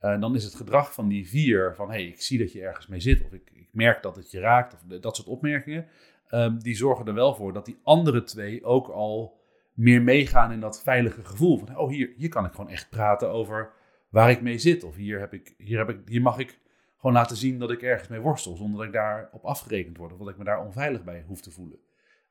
Uh, 0.00 0.20
dan 0.20 0.34
is 0.34 0.44
het 0.44 0.54
gedrag 0.54 0.94
van 0.94 1.08
die 1.08 1.28
vier 1.28 1.74
van 1.74 1.90
hey, 1.90 2.06
ik 2.06 2.22
zie 2.22 2.38
dat 2.38 2.52
je 2.52 2.62
ergens 2.62 2.86
mee 2.86 3.00
zit. 3.00 3.24
Of 3.24 3.32
ik, 3.32 3.50
ik 3.52 3.68
merk 3.72 4.02
dat 4.02 4.16
het 4.16 4.30
je 4.30 4.40
raakt. 4.40 4.74
Of 4.74 5.00
dat 5.00 5.16
soort 5.16 5.28
opmerkingen. 5.28 5.86
Um, 6.30 6.58
die 6.62 6.74
zorgen 6.74 7.06
er 7.06 7.14
wel 7.14 7.34
voor 7.34 7.52
dat 7.52 7.66
die 7.66 7.78
andere 7.82 8.22
twee 8.22 8.64
ook 8.64 8.88
al 8.88 9.40
meer 9.72 10.02
meegaan 10.02 10.52
in 10.52 10.60
dat 10.60 10.82
veilige 10.82 11.24
gevoel. 11.24 11.58
Van 11.58 11.76
oh, 11.76 11.90
hier, 11.90 12.12
hier 12.16 12.28
kan 12.28 12.44
ik 12.44 12.52
gewoon 12.52 12.70
echt 12.70 12.90
praten 12.90 13.30
over 13.30 13.72
waar 14.08 14.30
ik 14.30 14.40
mee 14.40 14.58
zit. 14.58 14.84
Of 14.84 14.96
hier, 14.96 15.20
heb 15.20 15.32
ik, 15.32 15.54
hier, 15.58 15.78
heb 15.78 15.88
ik, 15.88 15.98
hier 16.06 16.22
mag 16.22 16.38
ik 16.38 16.58
gewoon 16.96 17.16
laten 17.16 17.36
zien 17.36 17.58
dat 17.58 17.70
ik 17.70 17.82
ergens 17.82 18.08
mee 18.08 18.20
worstel. 18.20 18.56
Zonder 18.56 18.78
dat 18.78 18.86
ik 18.86 18.92
daarop 18.92 19.44
afgerekend 19.44 19.96
word. 19.96 20.12
Of 20.12 20.18
dat 20.18 20.28
ik 20.28 20.38
me 20.38 20.44
daar 20.44 20.64
onveilig 20.64 21.04
bij 21.04 21.24
hoef 21.26 21.40
te 21.40 21.50
voelen. 21.50 21.78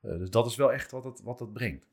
Uh, 0.01 0.17
dus 0.17 0.29
dat 0.29 0.45
is 0.45 0.55
wel 0.55 0.73
echt 0.73 0.91
wat 0.91 1.03
het, 1.03 1.21
wat 1.21 1.39
het 1.39 1.53
brengt. 1.53 1.87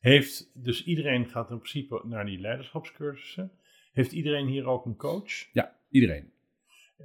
Heeft, 0.00 0.50
dus 0.54 0.84
iedereen 0.84 1.26
gaat 1.26 1.50
in 1.50 1.58
principe 1.58 2.00
naar 2.04 2.24
die 2.24 2.40
leiderschapscursussen. 2.40 3.50
Heeft 3.96 4.12
iedereen 4.12 4.46
hier 4.46 4.66
ook 4.66 4.84
een 4.84 4.96
coach? 4.96 5.52
Ja, 5.52 5.76
iedereen. 5.90 6.30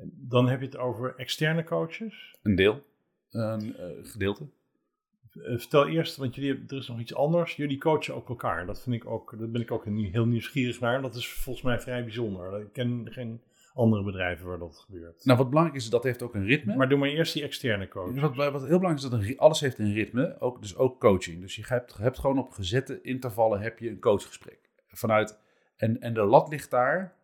Dan 0.04 0.48
heb 0.48 0.60
je 0.60 0.66
het 0.66 0.78
over 0.78 1.16
externe 1.16 1.64
coaches? 1.64 2.36
Een 2.44 2.56
deel. 2.56 2.84
Een 3.30 3.76
uh, 3.80 3.86
gedeelte. 4.04 4.48
Uh, 5.34 5.60
vertel 5.60 5.88
eerst, 5.88 6.18
want 6.18 6.36
jullie, 6.36 6.64
er 6.68 6.78
is 6.78 6.88
nog 6.88 7.00
iets 7.00 7.16
anders. 7.16 7.56
Jullie 7.56 7.78
coachen 7.78 8.16
ook 8.16 8.30
elkaar. 8.30 8.66
Dat 8.66 8.82
vind 8.82 8.96
ik 8.96 9.06
ook, 9.06 9.36
daar 9.40 9.50
ben 9.50 9.62
ik 9.62 9.72
ook 9.72 9.86
heel 9.86 10.26
nieuwsgierig 10.26 10.80
naar. 10.80 11.02
Dat 11.02 11.16
is 11.16 11.28
volgens 11.28 11.66
mij 11.66 11.80
vrij 11.80 12.04
bijzonder. 12.04 12.62
Ik 12.62 12.74
ken 12.74 13.08
geen 13.12 13.42
andere 13.74 14.04
bedrijven 14.04 14.48
waar 14.48 14.60
dat 14.60 14.86
gebeurt. 14.86 15.26
Nou, 15.26 15.38
wat 15.38 15.50
belangrijk 15.50 15.80
is, 15.82 15.90
dat 15.90 16.04
heeft 16.04 16.22
ook 16.22 16.36
een 16.36 16.46
ritme. 16.46 16.76
Maar 16.76 16.90
doe 16.90 16.98
maar 16.98 17.10
eerst 17.10 17.34
die 17.34 17.44
externe 17.44 17.88
coach. 17.88 18.20
Wat, 18.20 18.36
wat 18.36 18.68
heel 18.68 18.80
belangrijk 18.80 18.96
is, 18.96 19.10
dat 19.10 19.14
een, 19.14 19.38
alles 19.38 19.60
heeft 19.60 19.80
een 19.80 19.94
ritme, 19.94 20.36
ook, 20.40 20.62
dus 20.62 20.76
ook 20.76 21.00
coaching. 21.00 21.42
Dus 21.42 21.56
je 21.56 21.64
hebt, 21.66 21.98
hebt 21.98 22.20
gewoon 22.20 22.40
op 22.40 22.52
gezette 22.52 23.02
intervallen 23.02 23.62
heb 23.62 23.80
je 23.80 23.90
een 23.90 24.00
coachgesprek. 24.00 24.60
Vanuit, 24.88 25.40
en, 25.82 26.02
en 26.02 26.14
de 26.14 26.24
lat 26.24 26.50
ligt 26.50 26.70
daar 26.70 27.16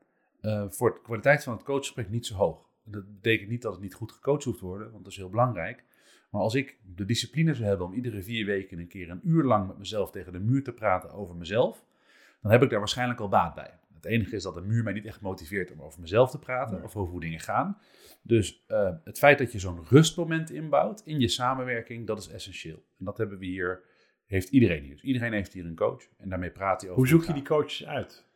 uh, 0.42 0.66
voor 0.70 0.94
de 0.94 1.02
kwaliteit 1.02 1.44
van 1.44 1.54
het 1.54 1.64
coachgesprek 1.64 2.10
niet 2.10 2.26
zo 2.26 2.36
hoog. 2.36 2.70
Dat 2.84 3.14
betekent 3.14 3.50
niet 3.50 3.62
dat 3.62 3.74
het 3.74 3.82
niet 3.82 3.94
goed 3.94 4.12
gecoacht 4.12 4.44
hoeft 4.44 4.60
te 4.60 4.66
worden, 4.66 4.92
want 4.92 5.04
dat 5.04 5.12
is 5.12 5.18
heel 5.18 5.30
belangrijk. 5.30 5.84
Maar 6.30 6.42
als 6.42 6.56
ik 6.56 6.78
de 6.96 7.06
discipline 7.06 7.54
zou 7.54 7.68
hebben 7.68 7.88
om 7.88 7.94
iedere 7.94 8.24
vier 8.24 8.46
weken 8.46 8.80
een 8.80 8.88
keer 8.88 9.10
een 9.10 9.22
uur 9.24 9.44
lang 9.44 9.68
met 9.68 9.78
mezelf 9.78 10.12
tegen 10.12 10.32
de 10.32 10.40
muur 10.40 10.64
te 10.64 10.74
praten 10.74 11.12
over 11.12 11.36
mezelf, 11.36 11.84
dan 12.42 12.52
heb 12.52 12.64
ik 12.64 12.70
daar 12.70 12.80
waarschijnlijk 12.80 13.20
al 13.20 13.30
baat 13.30 13.56
bij. 13.56 13.80
Het 13.94 14.06
enige 14.06 14.36
is 14.36 14.44
dat 14.44 14.54
de 14.54 14.62
muur 14.62 14.84
mij 14.84 14.94
niet 14.94 15.06
echt 15.06 15.22
motiveert 15.22 15.72
om 15.72 15.82
over 15.82 16.02
mezelf 16.02 16.32
te 16.32 16.40
praten 16.40 16.84
of 16.84 16.96
over 16.96 17.12
hoe 17.12 17.22
dingen 17.22 17.40
gaan. 17.40 17.78
Dus 18.22 18.66
uh, 18.68 18.90
het 19.04 19.18
feit 19.18 19.38
dat 19.38 19.52
je 19.52 19.60
zo'n 19.60 19.86
rustmoment 19.90 20.52
inbouwt 20.52 21.02
in 21.06 21.20
je 21.20 21.28
samenwerking, 21.28 22.08
dat 22.08 22.20
is 22.20 22.28
essentieel. 22.28 22.84
En 23.00 23.06
dat 23.06 23.18
hebben 23.18 23.38
we 23.38 23.46
hier, 23.46 23.82
heeft 24.26 24.50
iedereen 24.50 24.84
hier. 24.84 24.94
Dus 24.94 25.04
iedereen 25.04 25.34
heeft 25.34 25.54
hier 25.54 25.66
een 25.66 25.76
coach 25.76 26.04
en 26.18 26.30
daarmee 26.30 26.52
praat 26.52 26.82
hij 26.82 26.90
over. 26.90 27.02
Hoe 27.02 27.12
zoek 27.12 27.24
je 27.24 27.34
die 27.34 27.44
coaches 27.44 27.86
uit? 27.86 28.27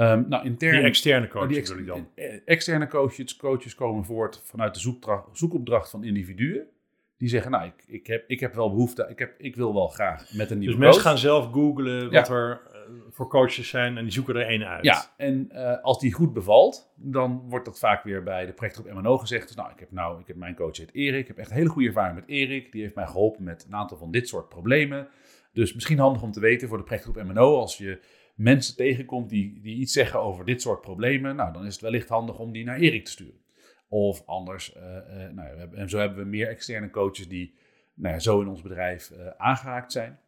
Um, 0.00 0.28
nou, 0.28 0.44
intern, 0.44 0.76
die 0.76 0.84
externe 0.84 1.28
coaches 1.28 1.70
oh, 1.70 1.76
die 1.76 1.84
ex 1.84 1.86
dan? 1.86 2.08
Externe 2.44 2.86
coaches, 2.88 3.36
coaches 3.36 3.74
komen 3.74 4.04
voort 4.04 4.40
vanuit 4.44 4.74
de 4.74 4.96
zoekopdracht 5.32 5.90
van 5.90 6.04
individuen. 6.04 6.66
Die 7.16 7.28
zeggen, 7.28 7.50
nou, 7.50 7.66
ik, 7.66 7.84
ik, 7.86 8.06
heb, 8.06 8.24
ik 8.26 8.40
heb 8.40 8.54
wel 8.54 8.70
behoefte, 8.70 9.06
ik, 9.10 9.18
heb, 9.18 9.34
ik 9.38 9.56
wil 9.56 9.74
wel 9.74 9.88
graag 9.88 10.32
met 10.32 10.50
een 10.50 10.58
nieuwe 10.58 10.74
dus 10.74 10.84
coach. 10.84 10.94
mensen 10.94 11.02
gaan 11.02 11.18
zelf 11.18 11.52
googlen 11.52 12.10
wat 12.12 12.28
er 12.28 12.60
voor 13.10 13.28
coaches 13.28 13.68
zijn 13.68 13.96
en 13.96 14.02
die 14.02 14.12
zoeken 14.12 14.36
er 14.36 14.46
één 14.46 14.66
uit. 14.66 14.84
Ja, 14.84 15.14
en 15.16 15.48
uh, 15.52 15.82
als 15.82 16.00
die 16.00 16.12
goed 16.12 16.32
bevalt, 16.32 16.92
dan 16.96 17.44
wordt 17.48 17.64
dat 17.64 17.78
vaak 17.78 18.04
weer 18.04 18.22
bij 18.22 18.46
de 18.46 18.52
projectgroep 18.52 18.92
MNO 18.92 19.18
gezegd. 19.18 19.46
Dus 19.46 19.56
nou, 19.56 19.70
ik 19.70 19.80
heb 19.80 19.90
nou, 19.90 20.20
ik 20.20 20.26
heb 20.26 20.36
mijn 20.36 20.54
coach 20.54 20.76
heet 20.76 20.94
Erik. 20.94 21.20
Ik 21.20 21.26
heb 21.26 21.38
echt 21.38 21.50
een 21.50 21.56
hele 21.56 21.68
goede 21.68 21.88
ervaring 21.88 22.14
met 22.14 22.28
Erik. 22.28 22.72
Die 22.72 22.82
heeft 22.82 22.94
mij 22.94 23.06
geholpen 23.06 23.44
met 23.44 23.64
een 23.68 23.74
aantal 23.74 23.96
van 23.96 24.10
dit 24.10 24.28
soort 24.28 24.48
problemen. 24.48 25.08
Dus 25.52 25.74
misschien 25.74 25.98
handig 25.98 26.22
om 26.22 26.32
te 26.32 26.40
weten 26.40 26.68
voor 26.68 26.76
de 26.76 26.84
projectgroep 26.84 27.22
MNO, 27.22 27.58
als 27.58 27.78
je 27.78 28.00
mensen 28.38 28.76
tegenkomt 28.76 29.28
die, 29.28 29.60
die 29.60 29.76
iets 29.76 29.92
zeggen 29.92 30.20
over 30.20 30.44
dit 30.44 30.62
soort 30.62 30.80
problemen, 30.80 31.36
nou, 31.36 31.52
dan 31.52 31.66
is 31.66 31.72
het 31.72 31.82
wellicht 31.82 32.08
handig 32.08 32.38
om 32.38 32.52
die 32.52 32.64
naar 32.64 32.78
Erik 32.78 33.04
te 33.04 33.10
sturen. 33.10 33.40
Of 33.88 34.26
anders, 34.26 34.76
uh, 34.76 34.82
uh, 34.82 35.32
nou, 35.32 35.52
we 35.52 35.58
hebben, 35.58 35.78
en 35.78 35.88
zo 35.88 35.98
hebben 35.98 36.18
we 36.18 36.24
meer 36.24 36.48
externe 36.48 36.90
coaches 36.90 37.28
die 37.28 37.54
nou 37.94 38.14
ja, 38.14 38.20
zo 38.20 38.40
in 38.40 38.48
ons 38.48 38.62
bedrijf 38.62 39.10
uh, 39.10 39.26
aangehaakt 39.36 39.92
zijn. 39.92 40.18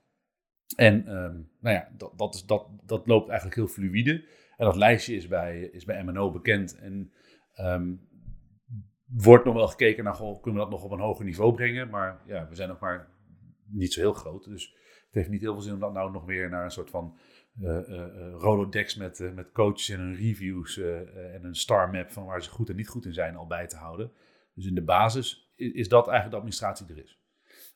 En 0.76 1.16
um, 1.16 1.50
nou 1.60 1.74
ja, 1.76 1.88
dat, 1.96 2.18
dat, 2.18 2.34
is, 2.34 2.46
dat, 2.46 2.66
dat 2.86 3.06
loopt 3.06 3.28
eigenlijk 3.28 3.58
heel 3.58 3.68
fluïde. 3.68 4.24
En 4.56 4.66
dat 4.66 4.76
lijstje 4.76 5.14
is 5.14 5.28
bij, 5.28 5.60
is 5.60 5.84
bij 5.84 6.04
MNO 6.04 6.30
bekend. 6.30 6.78
En 6.78 7.12
um, 7.60 8.08
wordt 9.04 9.44
nog 9.44 9.54
wel 9.54 9.68
gekeken 9.68 10.04
naar, 10.04 10.14
goh, 10.14 10.42
kunnen 10.42 10.60
we 10.60 10.70
dat 10.70 10.78
nog 10.78 10.84
op 10.84 10.90
een 10.90 11.04
hoger 11.04 11.24
niveau 11.24 11.54
brengen? 11.54 11.88
Maar 11.88 12.22
ja, 12.26 12.48
we 12.48 12.54
zijn 12.54 12.68
nog 12.68 12.80
maar 12.80 13.08
niet 13.66 13.92
zo 13.92 14.00
heel 14.00 14.12
groot. 14.12 14.44
Dus 14.44 14.74
het 15.10 15.18
heeft 15.18 15.28
niet 15.28 15.40
heel 15.40 15.52
veel 15.52 15.62
zin 15.62 15.74
om 15.74 15.80
dat 15.80 15.92
nou 15.92 16.10
nog 16.10 16.24
weer 16.24 16.50
naar 16.50 16.64
een 16.64 16.70
soort 16.70 16.90
van 16.90 17.18
uh, 17.60 17.78
Rolodex 18.32 18.96
met, 18.96 19.32
met 19.34 19.52
coaches 19.52 19.88
en 19.88 20.14
reviews 20.14 20.78
en 20.78 21.44
een 21.44 21.54
star 21.54 21.90
map 21.90 22.10
van 22.10 22.24
waar 22.24 22.42
ze 22.42 22.50
goed 22.50 22.68
en 22.68 22.76
niet 22.76 22.88
goed 22.88 23.04
in 23.04 23.12
zijn 23.12 23.36
al 23.36 23.46
bij 23.46 23.66
te 23.66 23.76
houden. 23.76 24.12
Dus 24.54 24.66
in 24.66 24.74
de 24.74 24.84
basis 24.84 25.52
is, 25.56 25.88
dat 25.88 26.08
eigenlijk 26.08 26.30
de 26.30 26.36
administratie 26.36 26.86
er 26.88 27.02
is. 27.02 27.18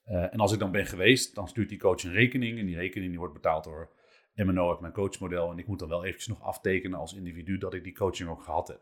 En 0.05 0.38
als 0.38 0.53
ik 0.53 0.59
dan 0.59 0.70
ben 0.70 0.87
geweest, 0.87 1.35
dan 1.35 1.49
stuurt 1.49 1.68
die 1.68 1.79
coach 1.79 2.03
een 2.03 2.12
rekening. 2.12 2.59
En 2.59 2.66
die 2.66 2.77
rekening 2.77 3.11
die 3.11 3.18
wordt 3.18 3.35
betaald 3.35 3.64
door 3.64 3.90
MNO 4.35 4.70
uit 4.70 4.81
mijn 4.81 4.92
coachmodel. 4.92 5.51
En 5.51 5.59
ik 5.59 5.66
moet 5.66 5.79
dan 5.79 5.88
wel 5.88 6.05
eventjes 6.05 6.27
nog 6.27 6.42
aftekenen 6.42 6.99
als 6.99 7.14
individu 7.14 7.59
dat 7.59 7.75
ik 7.75 7.85
die 7.85 7.94
coaching 7.94 8.29
ook 8.29 8.42
gehad 8.42 8.68
heb. 8.68 8.81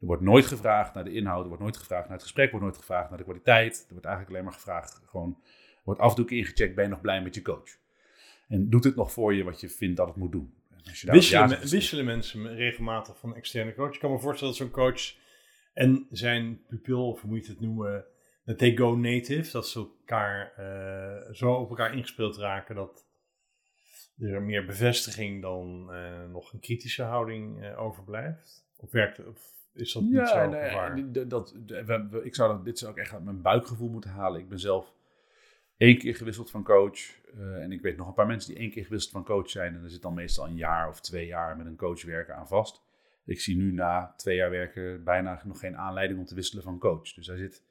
Er 0.00 0.06
wordt 0.06 0.22
nooit 0.22 0.46
gevraagd 0.46 0.94
naar 0.94 1.04
de 1.04 1.12
inhoud, 1.12 1.42
er 1.42 1.48
wordt 1.48 1.62
nooit 1.62 1.76
gevraagd 1.76 2.04
naar 2.04 2.12
het 2.12 2.22
gesprek, 2.22 2.44
er 2.44 2.50
wordt 2.50 2.66
nooit 2.66 2.78
gevraagd 2.78 3.08
naar 3.08 3.18
de 3.18 3.24
kwaliteit. 3.24 3.84
Er 3.86 3.92
wordt 3.92 4.06
eigenlijk 4.06 4.34
alleen 4.34 4.44
maar 4.44 4.58
gevraagd, 4.58 5.02
gewoon, 5.04 5.42
wordt 5.84 6.00
af 6.00 6.10
en 6.10 6.16
toe 6.16 6.36
ingecheckt, 6.36 6.74
ben 6.74 6.84
je 6.84 6.90
nog 6.90 7.00
blij 7.00 7.22
met 7.22 7.34
je 7.34 7.42
coach? 7.42 7.80
En 8.52 8.70
doet 8.70 8.84
het 8.84 8.96
nog 8.96 9.12
voor 9.12 9.34
je 9.34 9.44
wat 9.44 9.60
je 9.60 9.68
vindt 9.68 9.96
dat 9.96 10.06
het 10.06 10.16
moet 10.16 10.32
doen? 10.32 10.54
Wisselen, 11.02 11.48
ja 11.48 11.68
wisselen 11.68 12.04
mensen 12.04 12.54
regelmatig 12.54 13.18
van 13.18 13.34
externe 13.34 13.74
coach? 13.74 13.94
Ik 13.94 14.00
kan 14.00 14.10
me 14.10 14.18
voorstellen 14.18 14.54
dat 14.54 14.62
zo'n 14.62 14.70
coach 14.70 15.16
en 15.72 16.06
zijn 16.10 16.60
pupil, 16.66 17.08
of 17.08 17.20
hoe 17.20 17.30
moet 17.30 17.46
je 17.46 17.52
het 17.52 17.60
noemen, 17.60 18.04
dat 18.44 18.58
they 18.58 18.76
go 18.76 18.96
native, 18.96 19.52
dat 19.52 19.68
ze 19.68 19.78
elkaar 19.78 20.52
uh, 20.58 21.34
zo 21.34 21.52
op 21.52 21.68
elkaar 21.68 21.94
ingespeeld 21.94 22.36
raken 22.36 22.74
dat 22.74 23.06
er 24.18 24.42
meer 24.42 24.64
bevestiging 24.64 25.42
dan 25.42 25.88
uh, 25.90 26.30
nog 26.30 26.52
een 26.52 26.60
kritische 26.60 27.02
houding 27.02 27.62
uh, 27.62 27.82
overblijft? 27.82 28.66
Of 28.76 28.90
werkt 28.90 29.26
of 29.26 29.52
is 29.74 29.92
dat 29.92 30.02
niet 30.02 30.12
ja, 30.12 30.26
zo? 30.26 30.48
Nee, 30.94 31.10
dat, 31.10 31.30
dat, 31.30 31.54
we, 32.10 32.20
ik 32.24 32.34
zou 32.34 32.52
dat, 32.52 32.64
dit 32.64 32.78
zou 32.78 32.90
ook 32.90 32.98
echt 32.98 33.12
uit 33.12 33.24
mijn 33.24 33.42
buikgevoel 33.42 33.88
moeten 33.88 34.10
halen. 34.10 34.40
Ik 34.40 34.48
ben 34.48 34.60
zelf 34.60 34.92
één 35.82 35.98
keer 35.98 36.16
gewisseld 36.16 36.50
van 36.50 36.64
coach. 36.64 37.20
en 37.36 37.72
ik 37.72 37.80
weet 37.80 37.96
nog 37.96 38.06
een 38.06 38.14
paar 38.14 38.26
mensen 38.26 38.50
die 38.50 38.60
één 38.60 38.70
keer 38.70 38.84
gewisseld 38.84 39.12
van 39.12 39.24
coach 39.24 39.50
zijn. 39.50 39.74
En 39.74 39.82
er 39.82 39.90
zit 39.90 40.02
dan 40.02 40.14
meestal 40.14 40.46
een 40.46 40.56
jaar 40.56 40.88
of 40.88 41.00
twee 41.00 41.26
jaar 41.26 41.56
met 41.56 41.66
een 41.66 41.76
coach 41.76 42.04
werken 42.04 42.36
aan 42.36 42.48
vast. 42.48 42.82
Ik 43.24 43.40
zie 43.40 43.56
nu 43.56 43.72
na 43.72 44.14
twee 44.16 44.36
jaar 44.36 44.50
werken 44.50 45.04
bijna 45.04 45.42
nog 45.44 45.58
geen 45.58 45.76
aanleiding 45.76 46.20
om 46.20 46.26
te 46.26 46.34
wisselen 46.34 46.62
van 46.62 46.78
coach. 46.78 47.12
Dus 47.12 47.26
daar 47.26 47.36
zit 47.36 47.62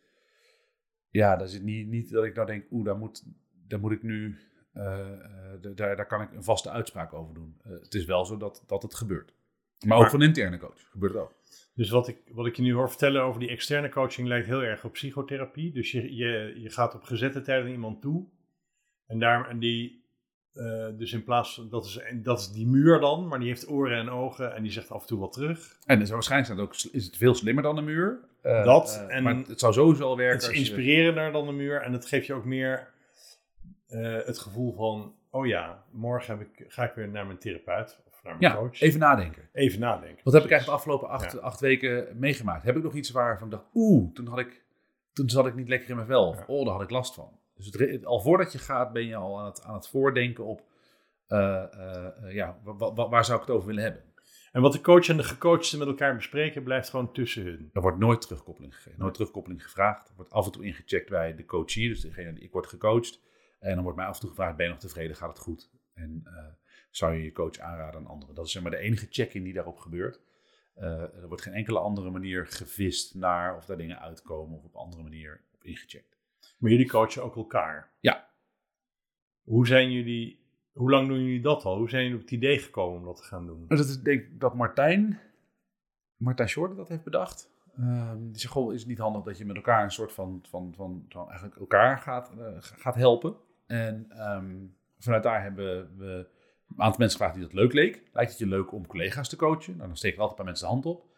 ja, 1.12 1.36
dat 1.36 1.50
is 1.50 1.60
niet, 1.60 1.88
niet 1.88 2.12
dat 2.12 2.24
ik 2.24 2.36
nou 2.36 2.48
denk, 2.48 2.66
oeh, 2.72 2.86
daar 2.86 2.98
moet, 2.98 3.24
daar 3.68 3.80
moet 3.80 3.92
ik 3.92 4.04
nu, 4.04 4.38
uh, 4.74 4.84
uh, 4.84 5.76
daar, 5.76 5.96
daar 5.96 6.08
kan 6.08 6.22
ik 6.22 6.32
een 6.32 6.44
vaste 6.44 6.70
uitspraak 6.70 7.14
over 7.14 7.34
doen. 7.34 7.58
Het 7.64 7.94
is 7.94 8.06
wel 8.06 8.26
zo 8.26 8.38
dat, 8.38 8.64
dat 8.68 8.84
het 8.84 8.96
gebeurt. 8.96 9.34
Maar, 9.82 9.98
maar 9.98 10.06
ook 10.06 10.12
van 10.12 10.22
interne 10.22 10.58
coach 10.58 10.90
gebeurt 10.92 11.14
het 11.14 11.22
ook. 11.22 11.34
Dus 11.76 11.90
wat 11.90 12.08
ik, 12.08 12.18
wat 12.32 12.46
ik 12.46 12.56
je 12.56 12.62
nu 12.62 12.74
hoor 12.74 12.90
vertellen 12.90 13.22
over 13.22 13.40
die 13.40 13.50
externe 13.50 13.90
coaching 13.90 14.28
lijkt 14.28 14.48
heel 14.48 14.64
erg 14.64 14.84
op 14.84 14.94
psychotherapie. 14.94 15.72
Dus 15.72 15.92
je, 15.92 16.16
je, 16.16 16.54
je 16.58 16.70
gaat 16.70 16.96
op 16.96 17.04
gezette 17.04 17.42
tijd 17.42 17.64
naar 17.64 17.72
iemand 17.72 18.02
toe. 18.02 18.26
En, 19.08 19.20
daar, 19.20 19.50
en 19.50 19.60
die, 19.60 20.04
dus 20.98 21.14
in 21.14 21.24
plaats 21.24 21.68
dat 21.70 21.86
is, 21.86 22.00
dat 22.14 22.40
is 22.40 22.52
die 22.52 22.68
muur 22.68 23.00
dan, 23.00 23.28
maar 23.28 23.40
die 23.40 23.48
heeft 23.48 23.70
oren 23.70 23.98
en 23.98 24.10
ogen 24.10 24.56
en 24.56 24.64
die 24.64 24.72
zegt 24.72 24.92
af 24.92 25.02
en 25.02 25.08
toe 25.08 25.20
wat 25.20 25.34
terug. 25.34 25.78
En 25.86 26.00
dus 26.00 26.10
waarschijnlijk 26.10 26.52
is 26.52 26.58
het, 26.58 26.68
ook, 26.68 26.94
is 26.94 27.06
het 27.06 27.18
veel 27.18 27.36
slimmer 27.36 27.64
dan 27.64 27.76
de 27.76 27.82
muur. 27.82 28.20
Uh, 28.44 28.64
dat. 28.64 29.06
Uh, 29.08 29.16
en 29.16 29.24
maar 29.24 29.36
het 29.36 29.60
zou 29.60 29.74
sowieso 29.74 30.04
al 30.04 30.18
werken. 30.18 30.46
Het 30.46 30.56
is 30.56 30.60
inspirerender 30.60 31.32
dan 31.32 31.46
de 31.46 31.52
muur. 31.52 31.82
En 31.82 31.94
het 31.94 32.06
geeft 32.06 32.26
je 32.26 32.34
ook 32.34 32.46
meer 32.46 32.90
het 34.26 34.40
gevoel 34.40 34.74
van... 34.74 35.16
Oh 35.30 35.48
ja, 35.48 35.84
morgen 35.92 36.38
heb 36.38 36.48
ik, 36.48 36.66
ga 36.68 36.84
ik 36.84 36.94
weer 36.94 37.10
naar 37.10 37.26
mijn 37.26 37.38
therapeut 37.38 38.00
naar 38.24 38.38
mijn 38.38 38.52
ja, 38.52 38.58
coach. 38.58 38.82
even 38.82 39.00
nadenken. 39.00 39.50
Even 39.52 39.80
nadenken. 39.80 40.24
Wat 40.24 40.34
heb 40.34 40.44
ik 40.44 40.52
eigenlijk 40.52 40.66
de 40.66 40.90
afgelopen 40.90 41.10
acht, 41.10 41.32
ja. 41.32 41.40
acht 41.40 41.60
weken 41.60 42.20
meegemaakt? 42.20 42.64
Heb 42.64 42.78
ik 42.78 42.84
nog 42.84 42.94
iets 42.94 43.12
waarvan 43.12 43.48
ik 43.48 43.54
dacht... 43.54 43.66
Oeh, 43.74 44.14
toen, 44.14 44.28
had 44.28 44.40
ik, 44.40 44.64
toen 45.14 45.30
zat 45.30 45.48
ik 45.48 45.56
niet 45.56 45.70
lekker 45.70 45.90
in 45.90 45.96
mijn 45.96 46.08
vel. 46.08 46.28
Of 46.28 46.44
oh, 46.48 46.66
daar 46.66 46.74
had 46.74 46.84
ik 46.84 46.90
last 46.90 47.14
van. 47.14 47.40
Dus 47.56 47.66
het, 47.66 48.06
al 48.06 48.22
voordat 48.22 48.52
je 48.52 48.60
gaat 48.60 48.94
ben 48.94 49.06
je 49.06 49.16
al 49.16 49.40
aan 49.40 49.46
het, 49.46 49.64
aan 49.64 49.74
het 49.74 49.88
voordenken 49.88 50.46
op... 50.46 50.62
ja, 52.30 52.58
waar 53.10 53.26
zou 53.26 53.40
ik 53.40 53.46
het 53.46 53.56
over 53.56 53.68
willen 53.68 53.84
hebben? 53.84 54.04
En 54.52 54.62
wat 54.62 54.72
de 54.72 54.82
coach 54.82 55.08
en 55.08 55.18
de 55.18 55.24
gecoachten 55.24 55.80
met 55.80 55.88
elkaar 55.88 56.16
bespreken, 56.16 56.64
blijft 56.64 56.90
gewoon 56.90 57.14
tussen 57.14 57.44
hun. 57.44 57.70
Er 57.74 57.82
wordt 57.82 57.98
nooit 57.98 58.22
terugkoppeling 58.22 58.76
gegeven, 58.76 59.00
nooit 59.00 59.14
terugkoppeling 59.14 59.64
gevraagd. 59.64 60.10
Er 60.10 60.16
wordt 60.16 60.32
af 60.32 60.46
en 60.46 60.52
toe 60.52 60.66
ingecheckt 60.66 61.10
bij 61.10 61.36
de 61.36 61.46
coachie, 61.46 61.90
dus 61.90 62.02
degene 62.02 62.34
die 62.34 62.44
ik 62.44 62.52
word 62.52 62.68
gecoacht. 62.68 63.22
En 63.60 63.74
dan 63.74 63.84
wordt 63.84 63.98
mij 63.98 64.08
af 64.08 64.14
en 64.14 64.20
toe 64.20 64.30
gevraagd, 64.30 64.56
ben 64.56 64.66
je 64.66 64.72
nog 64.72 64.82
tevreden, 64.82 65.16
gaat 65.16 65.30
het 65.30 65.40
goed? 65.40 65.72
En 65.94 66.24
uh, 66.26 66.34
zou 66.92 67.14
je 67.14 67.24
je 67.24 67.32
coach 67.32 67.60
aanraden 67.60 68.00
aan 68.00 68.08
anderen? 68.08 68.36
Dat 68.36 68.46
is 68.46 68.52
zeg 68.52 68.62
maar 68.62 68.72
de 68.72 68.78
enige 68.78 69.08
check-in 69.10 69.44
die 69.44 69.54
daarop 69.54 69.78
gebeurt. 69.78 70.20
Eh, 70.74 71.02
er 71.02 71.28
wordt 71.28 71.44
geen 71.44 71.54
enkele 71.54 71.80
andere 71.80 72.10
manier 72.10 72.48
gevist 72.48 73.16
naar 73.16 73.56
of 73.56 73.66
daar 73.66 73.78
dingen 73.78 74.00
uitkomen 74.00 74.58
of 74.58 74.64
op 74.64 74.76
andere 74.76 75.04
manier 75.04 75.42
op 75.54 75.64
ingecheckt. 75.64 76.18
Maar 76.58 76.72
jullie 76.72 76.88
coachen 76.88 77.24
ook 77.24 77.36
elkaar? 77.36 77.92
Ja. 78.00 78.30
Hoe 79.44 79.68
zijn 79.68 79.92
jullie, 79.92 80.40
hoe 80.72 80.90
lang 80.90 81.08
doen 81.08 81.24
jullie 81.24 81.42
dat 81.42 81.64
al? 81.64 81.78
Hoe 81.78 81.90
zijn 81.90 82.02
jullie 82.02 82.18
op 82.18 82.24
het 82.24 82.32
idee 82.32 82.60
gekomen 82.60 83.00
om 83.00 83.06
dat 83.06 83.18
te 83.18 83.24
gaan 83.24 83.46
doen? 83.46 83.66
Dat 83.68 83.80
is 83.80 84.02
denk 84.02 84.22
ik 84.22 84.40
dat 84.40 84.56
Martijn, 84.56 85.20
Martijn 86.16 86.50
Short 86.50 86.76
dat 86.76 86.90
heeft 86.90 87.04
bedacht. 87.04 87.50
Ehm, 87.78 88.18
die 88.20 88.40
zegt, 88.40 88.54
goh, 88.54 88.74
is 88.74 88.80
het 88.80 88.90
niet 88.90 88.98
handig 88.98 89.24
dat 89.24 89.38
je 89.38 89.46
met 89.46 89.56
elkaar 89.56 89.84
een 89.84 89.92
soort 89.92 90.14
van, 90.14 90.44
van, 90.50 90.74
van, 90.76 91.06
van 91.10 91.28
eigenlijk 91.28 91.60
elkaar 91.60 91.98
gaat, 91.98 92.32
eh, 92.40 92.48
gaat 92.58 92.96
helpen. 92.96 93.36
En 93.66 94.06
ehm, 94.10 94.56
vanuit 94.98 95.24
daar 95.24 95.44
hebben 95.44 95.98
we 95.98 96.28
een 96.78 96.84
aantal 96.84 97.00
mensen 97.00 97.18
gevraagd 97.18 97.34
die 97.40 97.44
dat 97.44 97.54
leuk 97.54 97.74
leek. 97.74 98.04
Lijkt 98.14 98.30
het 98.30 98.40
je 98.40 98.48
leuk 98.48 98.72
om 98.72 98.88
collega's 98.88 99.30
te 99.30 99.36
coachen? 99.36 99.76
Nou, 99.76 99.88
dan 99.88 99.98
steken 99.98 100.20
altijd 100.20 100.40
een 100.40 100.46
paar 100.46 100.54
mensen 100.54 100.68
de 100.68 100.74
hand 100.74 100.86
op. 100.86 101.10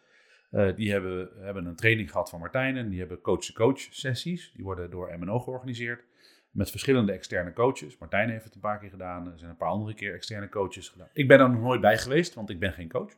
Eh, 0.50 0.76
die 0.76 0.90
hebben, 0.90 1.30
hebben 1.38 1.66
een 1.66 1.76
training 1.76 2.10
gehad 2.10 2.30
van 2.30 2.40
Martijn 2.40 2.76
en 2.76 2.88
die 2.88 2.98
hebben 2.98 3.20
coach-to-coach 3.20 3.78
sessies. 3.78 4.52
Die 4.54 4.64
worden 4.64 4.90
door 4.90 5.18
MNO 5.18 5.38
georganiseerd 5.38 6.04
met 6.50 6.70
verschillende 6.70 7.12
externe 7.12 7.52
coaches. 7.52 7.98
Martijn 7.98 8.30
heeft 8.30 8.44
het 8.44 8.54
een 8.54 8.60
paar 8.60 8.78
keer 8.78 8.90
gedaan. 8.90 9.32
Er 9.32 9.38
zijn 9.38 9.50
een 9.50 9.56
paar 9.56 9.68
andere 9.68 9.94
keer 9.94 10.14
externe 10.14 10.48
coaches 10.48 10.88
gedaan. 10.88 11.08
Ik 11.12 11.28
ben 11.28 11.40
er 11.40 11.50
nog 11.50 11.60
nooit 11.60 11.80
bij 11.80 11.98
geweest, 11.98 12.34
want 12.34 12.50
ik 12.50 12.58
ben 12.58 12.72
geen 12.72 12.88
coach. 12.88 13.12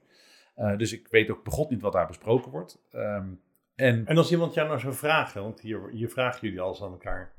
Uh, 0.57 0.77
dus 0.77 0.93
ik 0.93 1.09
weet 1.09 1.31
ook 1.31 1.45
begot 1.45 1.71
niet 1.71 1.81
wat 1.81 1.93
daar 1.93 2.07
besproken 2.07 2.51
wordt. 2.51 2.87
Um, 2.93 3.41
en, 3.75 4.07
en 4.07 4.17
als 4.17 4.31
iemand 4.31 4.55
jou 4.55 4.69
nou 4.69 4.81
zou 4.81 4.95
vragen, 4.95 5.43
want 5.43 5.61
hier, 5.61 5.89
hier 5.91 6.09
vragen 6.09 6.41
jullie 6.41 6.61
alles 6.61 6.83
aan 6.83 6.91
elkaar. 6.91 7.33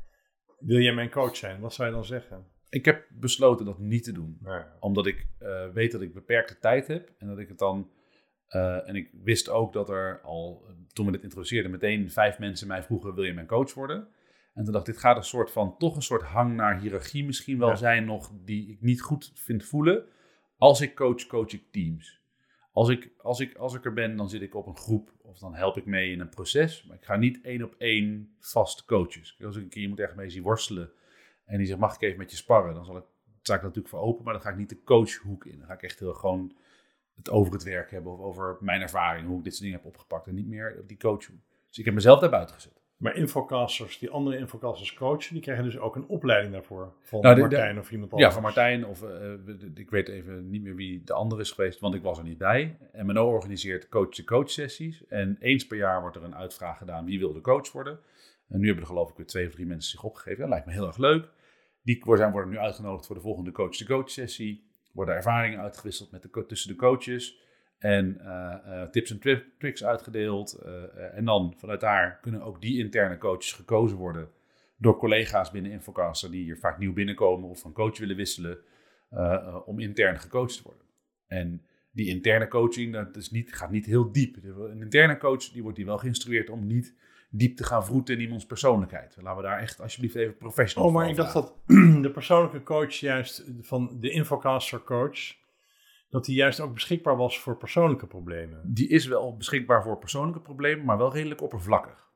Wil 0.60 0.80
jij 0.80 0.94
mijn 0.94 1.10
coach 1.10 1.36
zijn? 1.36 1.60
Wat 1.60 1.74
zou 1.74 1.88
je 1.88 1.94
dan 1.94 2.06
zeggen? 2.06 2.48
Ik 2.70 2.86
heb 2.86 3.08
besloten 3.10 3.66
dat 3.66 3.80
niet 3.80 4.04
te 4.04 4.12
doen. 4.12 4.40
Omdat 4.80 5.08
ik 5.08 5.28
uh, 5.40 5.70
weet 5.70 5.92
dat 5.92 6.02
ik 6.02 6.14
beperkte 6.14 6.60
tijd 6.60 6.88
heb. 6.88 7.12
En 7.18 7.28
dat 7.28 7.38
ik 7.38 7.48
het 7.48 7.58
dan... 7.58 7.90
Uh, 8.50 8.90
en 8.90 8.96
ik 8.96 9.10
wist 9.24 9.50
ook 9.50 9.74
dat 9.74 9.90
er 9.90 10.22
al, 10.22 10.66
toen 10.94 11.06
we 11.06 11.12
dit 11.12 11.24
introduceerden, 11.24 11.72
meteen 11.72 12.12
vijf 12.12 12.40
mensen 12.40 12.68
mij 12.68 12.84
vroegen, 12.84 13.16
wil 13.16 13.24
je 13.24 13.34
mijn 13.34 13.48
coach 13.48 13.74
worden? 13.74 14.08
En 14.54 14.64
toen 14.64 14.74
dacht 14.74 14.88
ik, 14.88 14.94
dit 14.94 15.04
gaat 15.04 15.18
een 15.18 15.24
soort 15.24 15.52
van, 15.52 15.78
toch 15.78 15.96
een 15.96 16.02
soort 16.02 16.22
hang 16.22 16.56
naar 16.56 16.80
hiërarchie 16.80 17.26
misschien 17.26 17.60
wel 17.60 17.70
Ja. 17.70 17.76
zijn 17.76 18.06
nog, 18.06 18.32
die 18.46 18.70
ik 18.70 18.82
niet 18.82 19.02
goed 19.02 19.32
vind 19.36 19.64
voelen. 19.64 20.04
Als 20.58 20.82
ik 20.82 20.96
coach, 20.96 21.28
coach 21.28 21.52
ik 21.52 21.64
teams. 21.72 22.22
Als 22.72 22.90
ik, 22.90 23.12
als, 23.18 23.40
ik, 23.40 23.56
als 23.56 23.74
ik 23.74 23.86
er 23.86 23.94
ben, 23.94 24.16
dan 24.16 24.30
zit 24.30 24.42
ik 24.42 24.56
op 24.56 24.68
een 24.68 24.78
groep 24.78 25.14
of 25.22 25.40
dan 25.40 25.56
help 25.56 25.78
ik 25.78 25.86
mee 25.86 26.12
in 26.12 26.20
een 26.20 26.30
proces. 26.30 26.84
Maar 26.84 26.98
ik 26.98 27.04
ga 27.04 27.16
niet 27.16 27.42
één 27.42 27.64
op 27.64 27.76
één 27.78 28.36
vast 28.40 28.86
coaches. 28.86 29.38
Als 29.44 29.56
ik 29.56 29.64
een 29.64 29.70
keer 29.70 29.82
iemand 29.82 30.00
ergens 30.00 30.20
mee 30.20 30.30
zie 30.30 30.42
worstelen 30.42 30.92
en 31.48 31.58
die 31.58 31.68
zegt, 31.68 31.80
mag 31.80 31.96
ik 31.96 32.02
even 32.02 32.18
met 32.18 32.32
je 32.32 32.38
sparren? 32.38 32.74
Dan 32.74 32.86
zal 32.86 32.98
ik, 32.98 33.04
sta 33.42 33.56
ik 33.56 33.62
natuurlijk 33.62 33.88
voor 33.90 34.00
open, 34.00 34.24
maar 34.24 34.34
dan 34.34 34.42
ga 34.42 34.50
ik 34.50 34.58
niet 34.58 34.70
de 34.70 34.84
coachhoek 34.84 35.46
in. 35.46 35.58
Dan 35.58 35.68
ga 35.68 35.74
ik 35.74 35.82
echt 35.84 36.00
heel 36.00 36.14
gewoon 36.14 36.56
het 37.16 37.30
over 37.30 37.54
het 37.54 37.64
werk 37.64 37.92
hebben 37.92 38.12
of 38.12 38.20
over 38.20 38.58
mijn 38.60 38.82
ervaring, 38.82 39.28
hoe 39.28 39.38
ik 39.38 39.44
dit 39.44 39.52
soort 39.54 39.64
dingen 39.64 39.78
heb 39.84 39.88
opgepakt 39.88 40.28
en 40.28 40.36
niet 40.36 40.48
meer 40.48 40.78
op 40.82 40.88
die 40.88 40.98
coachhoek. 40.98 41.36
Dus 41.68 41.78
ik 41.78 41.86
heb 41.86 41.94
mezelf 41.94 42.20
daar 42.20 42.30
buiten 42.30 42.56
gezet. 42.56 42.82
Maar 42.98 43.16
infocasters, 43.16 44.00
die 44.00 44.10
andere 44.10 44.38
infocasters 44.38 44.94
coachen, 44.94 45.34
die 45.34 45.42
krijgen 45.42 45.64
dus 45.64 45.78
ook 45.78 45.96
een 45.96 46.08
opleiding 46.08 46.54
daarvoor. 46.54 46.94
Van 47.02 47.22
Nou, 47.22 47.36
de- 47.36 47.42
Martijn 47.42 47.80
of 47.80 47.92
iemand 47.92 48.12
anders. 48.12 48.30
Ja, 48.30 48.34
van 48.36 48.44
Martijn 48.46 48.86
of 48.86 49.04
eh, 49.04 49.32
ik 49.76 49.90
weet 49.90 50.08
even 50.10 50.50
niet 50.50 50.62
meer 50.62 50.76
wie 50.76 51.04
de 51.04 51.14
andere 51.14 51.42
is 51.42 51.52
geweest, 51.52 51.80
want 51.80 51.94
ik 51.96 52.02
was 52.02 52.18
er 52.18 52.24
niet 52.24 52.38
bij. 52.38 52.78
MNO 52.94 53.28
organiseert 53.28 53.90
coach-to-coach 53.90 54.50
sessies 54.50 55.06
en 55.08 55.38
eens 55.40 55.68
per 55.68 55.78
jaar 55.78 56.02
wordt 56.02 56.16
er 56.16 56.24
een 56.24 56.36
uitvraag 56.36 56.78
gedaan 56.78 57.06
wie 57.06 57.20
wil 57.20 57.34
de 57.34 57.42
coach 57.42 57.72
worden. 57.72 58.00
En 58.48 58.60
nu 58.60 58.66
hebben 58.66 58.84
er 58.84 58.90
geloof 58.90 59.10
ik 59.10 59.18
weer 59.18 59.26
twee 59.26 59.48
of 59.48 59.54
drie 59.54 59.66
mensen 59.66 59.92
zich 59.92 60.04
opgegeven. 60.04 60.40
Dat 60.40 60.50
lijkt 60.50 60.66
me 60.66 60.72
heel 60.72 60.88
erg 60.88 60.98
leuk. 60.98 61.28
Die 61.88 62.02
worden 62.04 62.32
worden 62.32 62.50
nu 62.50 62.58
uitgenodigd 62.58 63.06
voor 63.06 63.16
de 63.16 63.22
volgende 63.22 63.52
coach-to-coach 63.52 64.10
sessie. 64.10 64.64
Worden 64.94 65.16
ervaringen 65.16 65.60
uitgewisseld 65.60 66.12
met 66.12 66.22
de, 66.22 66.46
tussen 66.46 66.70
de 66.70 66.76
coaches. 66.76 67.42
En 67.78 68.20
eh, 68.20 68.82
eh, 68.82 68.90
tips 68.90 69.12
en 69.12 69.20
tri- 69.20 69.44
tricks 69.58 69.84
uitgedeeld. 69.84 70.54
eh, 70.54 71.18
en 71.18 71.26
dan 71.26 71.54
vanuit 71.58 71.80
daar 71.80 72.20
kunnen 72.22 72.42
ook 72.42 72.62
die 72.62 72.78
interne 72.78 73.18
coaches 73.18 73.52
gekozen 73.52 73.98
worden 73.98 74.30
door 74.78 74.98
collega's 74.98 75.52
binnen 75.52 75.72
Infocaster 75.72 76.32
die 76.32 76.44
hier 76.44 76.58
vaak 76.58 76.78
nieuw 76.78 76.94
binnenkomen 76.94 77.50
of 77.50 77.60
van 77.60 77.74
coach 77.74 77.98
willen 77.98 78.16
wisselen, 78.16 78.58
om 79.66 79.80
intern 79.80 80.20
gecoacht 80.20 80.58
te 80.58 80.64
worden. 80.64 80.84
En 81.28 81.62
die 81.92 82.08
interne 82.08 82.48
coaching 82.48 82.94
dat 82.94 83.16
is 83.16 83.32
niet, 83.32 83.54
gaat 83.54 83.72
niet 83.72 83.86
heel 83.86 84.12
diep. 84.12 84.36
Een 84.44 84.82
interne 84.82 85.18
coach 85.18 85.50
die 85.50 85.62
wordt 85.62 85.78
die 85.78 85.86
wel 85.86 85.98
geïnstrueerd 85.98 86.50
om 86.50 86.68
niet 86.68 86.96
diep 87.30 87.58
te 87.58 87.64
gaan 87.64 87.86
vroeten 87.86 88.16
in 88.16 88.22
iemands 88.22 88.46
persoonlijkheid. 88.46 89.18
Laten 89.22 89.42
we 89.42 89.48
daar 89.48 89.60
echt 89.60 89.82
alsjeblieft 89.82 90.16
even 90.16 90.38
professional 90.38 90.90
Oh, 90.90 90.96
maar 90.96 91.10
ik 91.10 91.16
dacht 91.16 91.34
dat 91.34 91.56
de 92.06 92.12
persoonlijke 92.14 92.64
coach 92.64 92.94
juist 92.94 93.46
van 93.62 93.98
de 94.00 94.10
infocaster 94.10 94.84
coach, 94.84 95.20
dat 96.10 96.26
die 96.26 96.36
juist 96.36 96.60
ook 96.60 96.74
beschikbaar 96.74 97.18
was 97.18 97.40
voor 97.40 97.58
persoonlijke 97.58 98.08
problemen. 98.08 98.62
Die 98.74 98.88
is 98.88 99.06
wel 99.06 99.38
beschikbaar 99.38 99.84
voor 99.84 99.98
persoonlijke 99.98 100.42
problemen, 100.42 100.86
maar 100.86 100.98
wel 100.98 101.14
redelijk 101.14 101.42
oppervlakkig. 101.42 102.08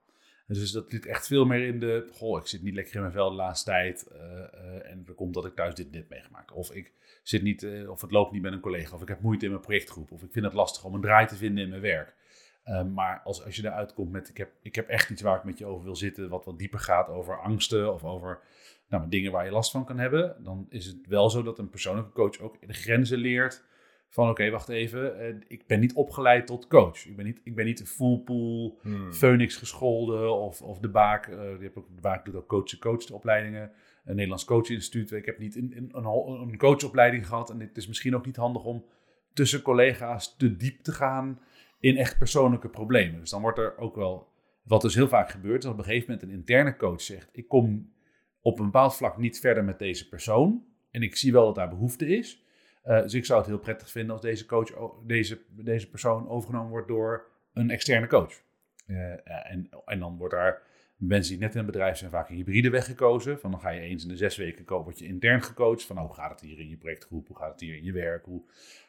Dus 0.47 0.71
dat 0.71 0.86
zit 0.89 1.06
echt 1.06 1.28
veel 1.28 1.45
meer 1.45 1.67
in 1.67 1.80
de. 1.80 2.10
Goh, 2.12 2.39
ik 2.39 2.47
zit 2.47 2.62
niet 2.63 2.74
lekker 2.74 2.95
in 2.95 3.02
mijn 3.02 3.13
vel 3.13 3.30
de 3.30 3.36
laatste 3.36 3.69
tijd. 3.69 4.08
eh, 4.08 4.19
eh, 4.21 4.91
en 4.91 5.04
dat 5.06 5.15
komt 5.15 5.34
dat 5.34 5.45
ik 5.45 5.56
thuis 5.56 5.76
dit 5.76 5.91
net 5.91 6.10
meegemaakt. 6.10 6.52
Of 6.52 6.71
ik 6.71 6.93
zit 7.24 7.41
niet, 7.41 7.63
eh, 7.63 7.89
of 7.89 8.02
het 8.02 8.12
loopt 8.12 8.32
niet 8.32 8.41
met 8.41 8.54
een 8.54 8.60
collega. 8.60 8.95
Of 8.95 9.02
ik 9.02 9.08
heb 9.08 9.21
moeite 9.21 9.45
in 9.45 9.52
mijn 9.52 9.63
projectgroep. 9.63 10.12
Of 10.12 10.24
ik 10.24 10.32
vind 10.32 10.45
het 10.45 10.54
lastig 10.54 10.84
om 10.84 10.93
een 10.93 11.02
draai 11.02 11.28
te 11.28 11.36
vinden 11.36 11.63
in 11.63 11.69
mijn 11.69 11.82
werk. 11.82 12.15
Eh, 12.63 12.84
maar 12.84 13.21
als, 13.24 13.45
als 13.45 13.56
je 13.56 13.65
eruit 13.65 13.93
komt 13.93 14.12
met: 14.12 14.30
ik 14.30 14.38
heb, 14.38 14.52
ik 14.62 14.76
heb 14.76 14.88
echt 14.88 15.10
iets 15.10 15.21
waar 15.21 15.38
ik 15.38 15.43
met 15.43 15.58
je 15.58 15.65
over 15.65 15.84
wil 15.84 15.95
zitten. 15.95 16.30
wat 16.30 16.45
wat 16.45 16.60
dieper 16.60 16.80
gaat 16.80 17.10
over 17.10 17.41
angsten. 17.41 17.93
of 17.93 18.04
over 18.04 18.39
nou, 18.88 19.10
dingen 19.10 19.32
waar 19.32 19.45
je 19.45 19.52
last 19.52 19.71
van 19.71 19.86
kan 19.86 19.97
hebben. 20.00 20.36
dan 20.43 20.65
is 20.69 20.86
het 20.86 21.08
wel 21.08 21.30
zo 21.30 21.43
dat 21.43 21.60
een 21.60 21.69
persoonlijke 21.69 22.12
coach 22.12 22.39
ook 22.39 22.67
de 22.67 22.74
grenzen 22.74 23.17
leert 23.17 23.63
van 24.10 24.30
oké, 24.30 24.50
wacht 24.50 24.69
even, 24.69 25.19
eh, 25.19 25.36
ik 25.47 25.67
ben 25.67 25.80
niet 25.80 25.93
opgeleid 25.93 26.47
tot 26.47 26.67
coach. 26.67 27.06
Ik 27.06 27.15
ben 27.15 27.26
niet, 27.26 27.41
ik 27.43 27.56
ben 27.56 27.65
niet 27.65 27.80
een 27.80 27.86
full 27.86 28.17
pool, 28.17 28.80
Hmm. 28.82 29.13
Phoenix 29.13 29.56
gescholden 29.56 30.39
of, 30.39 30.62
of 30.62 30.80
de 30.80 30.89
Baak. 30.89 31.26
die 31.26 31.38
heb 31.38 31.78
ook, 31.78 31.88
de 31.95 32.02
Baak 32.02 32.26
doet 32.26 32.36
ook 32.36 32.47
coach-to-coach 32.47 33.06
de 33.06 33.13
opleidingen. 33.13 33.71
Een 34.06 34.13
Nederlands 34.15 34.45
Coachinstituut. 34.45 35.12
Ik 35.12 35.26
heb 35.26 35.39
niet 35.39 35.56
een, 35.56 35.89
een 35.91 36.58
coachopleiding 36.58 37.28
gehad. 37.28 37.50
En 37.50 37.60
het 37.60 37.78
is 37.78 37.88
misschien 37.88 38.15
ook 38.15 38.26
niet 38.26 38.36
handig 38.36 38.63
om 38.63 38.86
tussen 39.34 39.62
collega's 39.62 40.36
te 40.38 40.56
diep 40.56 40.84
te 40.84 40.91
gaan 40.91 41.39
in 41.82 41.98
echt 41.98 42.17
persoonlijke 42.17 42.70
problemen. 42.70 43.20
Dus 43.20 43.30
dan 43.30 43.41
wordt 43.41 43.58
er 43.58 43.78
ook 43.78 43.96
wel, 43.96 44.28
wat 44.63 44.82
dus 44.82 44.96
heel 44.96 45.08
vaak 45.08 45.30
gebeurt, 45.30 45.58
is 45.58 45.63
dat 45.63 45.74
op 45.74 45.80
een 45.80 45.86
gegeven 45.86 46.12
moment 46.12 46.30
een 46.30 46.38
interne 46.38 46.76
coach 46.76 47.02
zegt, 47.02 47.30
ik 47.32 47.48
kom 47.48 47.94
op 48.41 48.60
een 48.60 48.65
bepaald 48.65 48.96
vlak 48.96 49.17
niet 49.17 49.39
verder 49.39 49.63
met 49.63 49.80
deze 49.80 50.10
persoon. 50.10 50.65
En 50.91 51.02
ik 51.02 51.15
zie 51.15 51.32
wel 51.32 51.46
dat 51.46 51.56
daar 51.56 51.70
behoefte 51.70 52.08
is. 52.08 52.44
Uh, 52.86 53.02
dus 53.02 53.13
ik 53.13 53.26
zou 53.26 53.39
het 53.39 53.48
heel 53.48 53.60
prettig 53.60 53.89
vinden 53.89 54.12
als 54.12 54.22
deze, 54.22 54.46
coach, 54.46 54.94
deze, 55.06 55.41
deze 55.50 55.89
persoon 55.89 56.30
overgenomen 56.30 56.70
wordt 56.70 56.88
door 56.88 57.28
een 57.54 57.70
externe 57.70 58.08
coach. 58.08 58.41
Uh, 58.88 59.52
en, 59.52 59.70
en 59.86 60.00
dan 60.00 60.17
wordt 60.17 60.34
daar, 60.34 60.62
mensen 61.08 61.32
die 61.32 61.42
net 61.42 61.52
in 61.52 61.58
het 61.58 61.72
bedrijf 61.72 61.98
zijn, 61.98 62.12
vaak 62.12 62.30
een 62.30 62.36
hybride 62.36 62.70
weg 62.70 62.86
gekozen. 62.86 63.40
Van 63.40 63.52
dan 63.52 63.60
ga 63.60 63.70
je 63.70 63.82
eens 63.82 64.04
in 64.04 64.10
de 64.10 64.18
zes 64.18 64.38
weken 64.38 64.84
word 64.84 65.00
je 65.00 65.06
intern 65.06 65.44
gecoacht. 65.44 65.86
Van 65.86 65.98
hoe 65.98 66.14
gaat 66.14 66.32
het 66.32 66.42
hier 66.42 66.60
in 66.60 66.70
je 66.70 66.78
projectgroep? 66.78 67.28
Hoe 67.28 67.38
gaat 67.38 67.52
het 67.52 67.60
hier 67.60 67.76
in 67.76 67.84
je 67.84 67.92
werk? 67.92 68.26
Hoe 68.26 68.44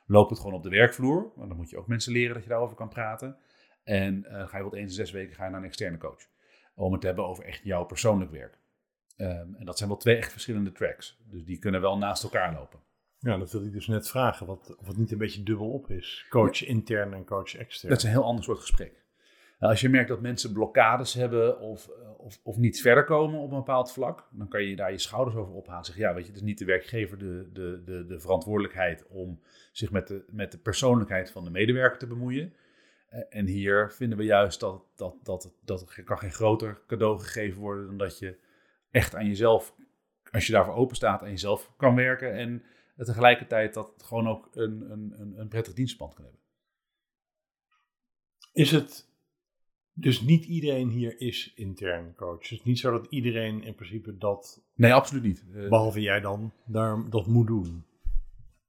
loopt 0.07 0.31
het 0.31 0.39
gewoon 0.39 0.55
op 0.55 0.63
de 0.63 0.69
werkvloer? 0.69 1.33
Want 1.37 1.49
dan 1.49 1.57
moet 1.57 1.71
je 1.71 1.79
ook 1.79 1.87
mensen 1.87 2.13
leren 2.13 2.35
dat 2.35 2.43
je 2.43 2.49
daarover 2.49 2.77
kan 2.77 2.89
praten. 2.89 3.37
En 3.85 4.25
uh, 4.29 4.49
ga 4.49 4.57
je 4.57 4.63
wat 4.63 4.75
eens 4.75 4.91
in 4.91 5.07
zes 5.07 5.11
weken 5.11 5.35
ga 5.35 5.45
je 5.45 5.51
naar 5.51 5.61
een 5.61 5.67
externe 5.67 5.99
coach. 5.99 6.29
Om 6.75 6.93
het 6.93 7.01
te 7.01 7.07
hebben 7.07 7.27
over 7.27 7.45
echt 7.45 7.65
jouw 7.65 7.85
persoonlijk 7.85 8.31
werk. 8.31 8.59
Um, 9.17 9.55
en 9.55 9.65
dat 9.65 9.79
zijn 9.79 9.89
wel 9.89 9.99
twee 9.99 10.17
echt 10.17 10.33
verschillende 10.33 10.73
tracks. 10.73 11.21
Dus 11.31 11.45
die 11.45 11.59
kunnen 11.59 11.81
wel 11.81 11.99
naast 11.99 12.23
elkaar 12.23 12.55
lopen. 12.55 12.81
Ja, 13.19 13.39
dat 13.39 13.53
wil 13.53 13.65
ik 13.65 13.73
dus 13.73 13.87
net 13.87 14.09
vragen. 14.09 14.47
Wat, 14.47 14.77
of 14.79 14.87
het 14.87 14.97
niet 14.97 15.13
een 15.13 15.19
beetje 15.19 15.43
dubbel 15.43 15.71
op 15.71 15.91
is. 15.91 16.27
Coach 16.29 16.57
ja. 16.57 16.67
intern 16.67 17.15
en 17.15 17.25
coach 17.25 17.55
extern. 17.57 17.93
Dat 17.93 17.99
is 17.99 18.05
een 18.05 18.11
heel 18.11 18.25
ander 18.25 18.45
soort 18.45 18.61
gesprek. 18.61 19.02
Nou, 19.63 19.75
als 19.75 19.83
je 19.83 19.89
merkt 19.89 20.09
dat 20.09 20.21
mensen 20.21 20.53
blokkades 20.53 21.15
hebben 21.15 21.61
of, 21.61 21.89
of, 22.17 22.41
of 22.43 22.57
niet 22.57 22.81
verder 22.81 23.05
komen 23.05 23.41
op 23.41 23.51
een 23.51 23.57
bepaald 23.57 23.93
vlak, 23.93 24.29
dan 24.31 24.49
kan 24.49 24.63
je 24.63 24.77
daar 24.77 24.91
je 24.91 24.99
schouders 24.99 25.37
over 25.37 25.55
ophalen. 25.55 25.85
Zeg, 25.85 25.97
ja, 25.97 26.15
weet 26.15 26.23
je, 26.23 26.29
het 26.29 26.41
is 26.41 26.47
niet 26.47 26.59
de 26.59 26.65
werkgever 26.65 27.19
de, 27.19 27.51
de, 27.53 27.83
de, 27.85 28.07
de 28.07 28.21
verantwoordelijkheid 28.21 29.07
om 29.07 29.41
zich 29.73 29.91
met 29.91 30.09
de, 30.09 30.25
met 30.31 30.53
de 30.53 30.59
persoonlijkheid 30.59 31.31
van 31.31 31.45
de 31.45 31.51
medewerker 31.51 31.99
te 31.99 32.07
bemoeien. 32.07 32.55
En 33.29 33.47
hier 33.47 33.93
vinden 33.93 34.19
we 34.19 34.25
juist 34.25 34.61
dat, 34.61 34.85
dat, 34.97 35.15
dat, 35.23 35.53
dat 35.65 35.97
er 35.97 36.05
kan 36.05 36.19
geen 36.19 36.33
groter 36.33 36.83
cadeau 36.87 37.19
gegeven 37.19 37.61
worden 37.61 37.87
dan 37.87 37.97
dat 37.97 38.19
je 38.19 38.39
echt 38.91 39.15
aan 39.15 39.27
jezelf, 39.27 39.75
als 40.31 40.47
je 40.47 40.53
daarvoor 40.53 40.75
open 40.75 40.97
staat, 40.97 41.23
aan 41.23 41.31
jezelf 41.31 41.73
kan 41.77 41.95
werken. 41.95 42.35
En 42.35 42.63
tegelijkertijd 42.97 43.75
dat 43.75 44.03
gewoon 44.05 44.29
ook 44.29 44.49
een, 44.53 44.91
een, 44.91 45.35
een 45.37 45.49
prettig 45.49 45.75
dienstpand 45.75 46.15
kan 46.15 46.25
hebben. 46.25 46.43
Is 48.53 48.71
het 48.71 49.11
dus 49.95 50.21
niet 50.21 50.45
iedereen 50.45 50.89
hier 50.89 51.21
is 51.21 51.53
intern 51.55 52.15
coach? 52.15 52.43
Het 52.43 52.51
is 52.51 52.63
niet 52.63 52.79
zo 52.79 52.91
dat 52.91 53.07
iedereen 53.11 53.63
in 53.63 53.75
principe 53.75 54.19
dat... 54.19 54.63
Nee, 54.75 54.93
absoluut 54.93 55.23
niet. 55.23 55.45
Uh, 55.55 55.69
behalve 55.69 56.01
jij 56.01 56.21
dan, 56.21 56.53
daar, 56.67 57.11
dat 57.11 57.27
moet 57.27 57.47
doen. 57.47 57.85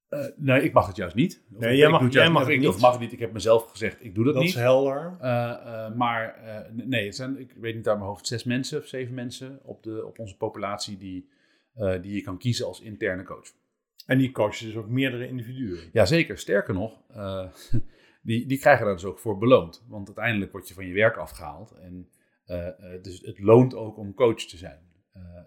Uh, 0.09 0.25
nee, 0.35 0.63
ik 0.63 0.73
mag 0.73 0.87
het 0.87 0.95
juist 0.95 1.15
niet. 1.15 1.43
Of 1.53 1.59
nee, 1.59 1.77
jij 1.77 1.89
mag, 1.89 2.11
jij 2.11 2.29
mag 2.29 2.41
het 2.41 2.51
ik, 2.51 2.59
niet. 2.59 2.67
Of 2.67 2.79
mag 2.79 2.91
het 2.91 3.01
niet. 3.01 3.11
Ik 3.11 3.19
heb 3.19 3.33
mezelf 3.33 3.69
gezegd, 3.69 4.03
ik 4.03 4.15
doe 4.15 4.23
dat, 4.23 4.33
dat 4.33 4.43
niet. 4.43 4.53
Dat 4.53 4.61
is 4.61 4.67
helder. 4.67 5.17
Uh, 5.21 5.95
maar 5.95 6.39
nee, 6.71 7.05
het 7.05 7.15
zijn, 7.15 7.39
ik 7.39 7.53
weet 7.59 7.75
niet 7.75 7.87
uit 7.87 7.97
mijn 7.97 8.09
hoofd, 8.09 8.27
zes 8.27 8.43
mensen 8.43 8.79
of 8.79 8.87
zeven 8.87 9.13
mensen 9.13 9.59
op, 9.63 9.83
de, 9.83 10.05
op 10.05 10.19
onze 10.19 10.37
populatie 10.37 10.97
die, 10.97 11.29
die 12.01 12.13
je 12.13 12.21
kan 12.21 12.37
kiezen 12.37 12.65
als 12.65 12.81
interne 12.81 13.23
coach. 13.23 13.47
En 14.05 14.17
die 14.17 14.31
coachen 14.31 14.65
dus 14.65 14.75
ook 14.75 14.87
meerdere 14.87 15.27
individuen. 15.27 15.79
Jazeker, 15.91 16.37
sterker 16.37 16.73
nog, 16.73 16.99
uh, 17.15 17.45
die, 18.23 18.45
die 18.45 18.59
krijgen 18.59 18.85
daar 18.85 18.93
dus 18.93 19.05
ook 19.05 19.19
voor 19.19 19.37
beloond. 19.37 19.83
Want 19.87 20.07
uiteindelijk 20.07 20.51
word 20.51 20.67
je 20.67 20.73
van 20.73 20.87
je 20.87 20.93
werk 20.93 21.17
afgehaald. 21.17 21.71
En 21.71 22.09
uh, 22.47 22.67
dus 23.01 23.21
het 23.21 23.39
loont 23.39 23.75
ook 23.75 23.97
om 23.97 24.13
coach 24.13 24.43
te 24.43 24.57
zijn, 24.57 24.79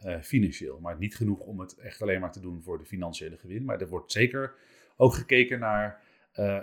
uh, 0.04 0.20
financieel. 0.20 0.80
Maar 0.80 0.98
niet 0.98 1.16
genoeg 1.16 1.40
om 1.40 1.60
het 1.60 1.78
echt 1.78 2.02
alleen 2.02 2.20
maar 2.20 2.32
te 2.32 2.40
doen 2.40 2.62
voor 2.62 2.78
de 2.78 2.84
financiële 2.84 3.36
gewin. 3.36 3.64
Maar 3.64 3.80
er 3.80 3.88
wordt 3.88 4.12
zeker 4.12 4.54
ook 4.96 5.14
gekeken 5.14 5.58
naar 5.58 6.04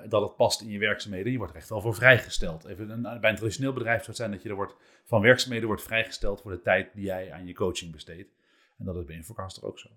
dat 0.10 0.22
het 0.22 0.36
past 0.36 0.62
in 0.62 0.70
je 0.70 0.80
werkzaamheden. 0.80 1.32
Je 1.32 1.38
wordt 1.38 1.54
er 1.54 1.60
echt 1.60 1.70
wel 1.70 1.82
voor 1.82 1.96
vrijgesteld. 1.96 2.66
Even 2.66 3.02
bij 3.02 3.30
een 3.30 3.36
traditioneel 3.36 3.74
bedrijf 3.74 3.98
zou 3.98 4.08
het 4.08 4.18
zijn 4.18 4.32
dat 4.32 4.44
je 4.44 4.50
er 4.50 4.56
wordt, 4.56 4.76
van 5.04 5.22
werkzaamheden 5.22 5.68
wordt 5.68 5.84
vrijgesteld 5.84 6.42
voor 6.42 6.52
de 6.52 6.62
tijd 6.62 6.94
die 6.94 7.04
jij 7.04 7.32
aan 7.32 7.46
je 7.46 7.54
coaching 7.54 7.92
besteedt. 7.92 8.34
En 8.78 8.86
dat 8.86 8.96
is 8.96 9.06
bij 9.06 9.16
Infocaster 9.16 9.66
ook 9.66 9.80
zo. 9.80 9.90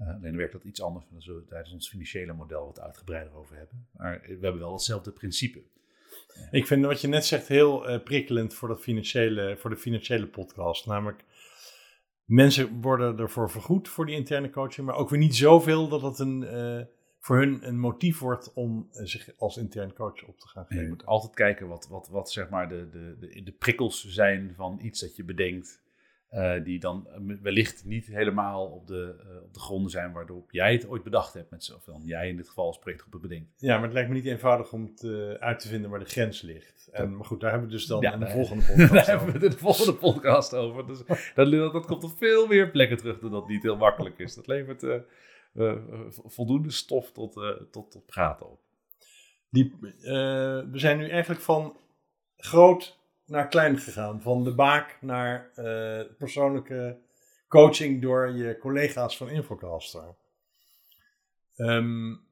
Uh, 0.00 0.14
alleen 0.14 0.36
werkt 0.36 0.52
dat 0.52 0.64
iets 0.64 0.82
anders. 0.82 1.04
Daar 1.10 1.22
zullen 1.22 1.40
we 1.40 1.46
tijdens 1.46 1.72
ons 1.72 1.88
financiële 1.88 2.32
model 2.32 2.66
wat 2.66 2.80
uitgebreider 2.80 3.34
over 3.34 3.56
hebben. 3.56 3.86
Maar 3.96 4.20
we 4.22 4.38
hebben 4.40 4.58
wel 4.58 4.72
hetzelfde 4.72 5.10
principe. 5.10 5.62
Ik 6.50 6.66
vind 6.66 6.84
wat 6.84 7.00
je 7.00 7.08
net 7.08 7.26
zegt 7.26 7.48
heel 7.48 7.90
uh, 7.90 8.02
prikkelend 8.02 8.54
voor, 8.54 8.68
dat 8.68 8.80
financiële, 8.80 9.56
voor 9.58 9.70
de 9.70 9.76
financiële 9.76 10.26
podcast. 10.26 10.86
Namelijk, 10.86 11.24
mensen 12.24 12.80
worden 12.80 13.18
ervoor 13.18 13.50
vergoed 13.50 13.88
voor 13.88 14.06
die 14.06 14.16
interne 14.16 14.50
coaching, 14.50 14.86
maar 14.86 14.96
ook 14.96 15.10
weer 15.10 15.18
niet 15.18 15.36
zoveel 15.36 15.88
dat 15.88 16.02
het 16.02 16.18
een, 16.18 16.42
uh, 16.42 16.84
voor 17.18 17.36
hun 17.36 17.68
een 17.68 17.78
motief 17.78 18.18
wordt 18.18 18.52
om 18.52 18.88
zich 18.90 19.30
als 19.38 19.56
intern 19.56 19.92
coach 19.92 20.24
op 20.24 20.38
te 20.38 20.48
gaan 20.48 20.66
geven. 20.66 20.82
je 20.82 20.88
moet 20.88 21.06
altijd 21.06 21.34
kijken 21.34 21.68
wat, 21.68 21.88
wat, 21.88 22.08
wat 22.08 22.30
zeg 22.30 22.48
maar 22.48 22.68
de, 22.68 22.88
de, 22.90 23.16
de, 23.20 23.42
de 23.42 23.52
prikkels 23.52 24.08
zijn 24.08 24.52
van 24.56 24.78
iets 24.82 25.00
dat 25.00 25.16
je 25.16 25.24
bedenkt. 25.24 25.80
Uh, 26.32 26.64
die 26.64 26.78
dan 26.78 27.08
wellicht 27.42 27.84
niet 27.84 28.06
helemaal 28.06 28.66
op 28.66 28.86
de, 28.86 29.14
uh, 29.30 29.42
op 29.42 29.54
de 29.54 29.60
gronden 29.60 29.90
zijn 29.90 30.12
waarop 30.12 30.50
jij 30.50 30.72
het 30.72 30.88
ooit 30.88 31.02
bedacht 31.02 31.34
hebt. 31.34 31.50
Met 31.50 31.72
of 31.76 31.84
dan 31.84 32.02
jij 32.04 32.28
in 32.28 32.36
dit 32.36 32.48
geval 32.48 32.66
als 32.66 32.78
projectgroep 32.78 33.12
het 33.12 33.22
bedenkt. 33.22 33.50
Ja, 33.56 33.74
maar 33.74 33.84
het 33.84 33.92
lijkt 33.92 34.08
me 34.08 34.14
niet 34.14 34.24
eenvoudig 34.24 34.72
om 34.72 34.94
te, 34.94 35.36
uit 35.40 35.58
te 35.58 35.68
vinden 35.68 35.90
waar 35.90 35.98
de 35.98 36.04
grens 36.04 36.42
ligt. 36.42 36.88
En, 36.92 37.16
maar 37.16 37.24
goed, 37.24 37.40
daar 37.40 37.50
hebben 37.50 37.68
we 37.68 37.74
dus 37.74 37.86
dan 37.86 38.00
ja, 38.00 38.12
in 38.12 38.20
de 38.20 38.30
volgende 38.30 38.64
podcast 38.66 38.92
Daar 38.92 39.06
hebben 39.06 39.32
we 39.32 39.48
de 39.48 39.58
volgende 39.58 39.94
podcast 39.94 40.54
over. 40.54 40.86
Dus 40.86 40.98
dat, 41.34 41.50
dat, 41.72 41.86
komt 41.86 42.04
op 42.04 42.18
veel 42.18 42.46
meer 42.46 42.70
plekken 42.70 42.96
terug 42.96 43.18
dan 43.18 43.30
dat 43.30 43.48
niet 43.48 43.62
heel 43.62 43.76
makkelijk 43.76 44.18
is. 44.18 44.34
Dat 44.34 44.46
levert 44.46 44.82
uh, 45.52 45.76
voldoende 46.08 46.70
stof 46.70 47.12
tot, 47.12 47.32
tot, 47.70 47.90
tot 47.90 48.06
praten 48.06 48.50
op. 48.50 48.60
Die, 49.50 49.74
we 49.80 50.70
zijn 50.72 50.98
nu 50.98 51.08
eigenlijk 51.08 51.40
van 51.40 51.76
groot 52.36 52.99
naar 53.30 53.48
klein 53.48 53.78
gegaan. 53.78 54.22
Van 54.22 54.44
de 54.44 54.54
baak 54.54 54.98
naar 55.00 55.50
uh, 55.56 56.00
persoonlijke 56.18 56.98
coaching 57.48 58.02
door 58.02 58.30
je 58.30 58.58
collega's 58.58 59.16
van 59.16 59.28
Infocaster. 59.28 60.14
Um, 61.56 62.28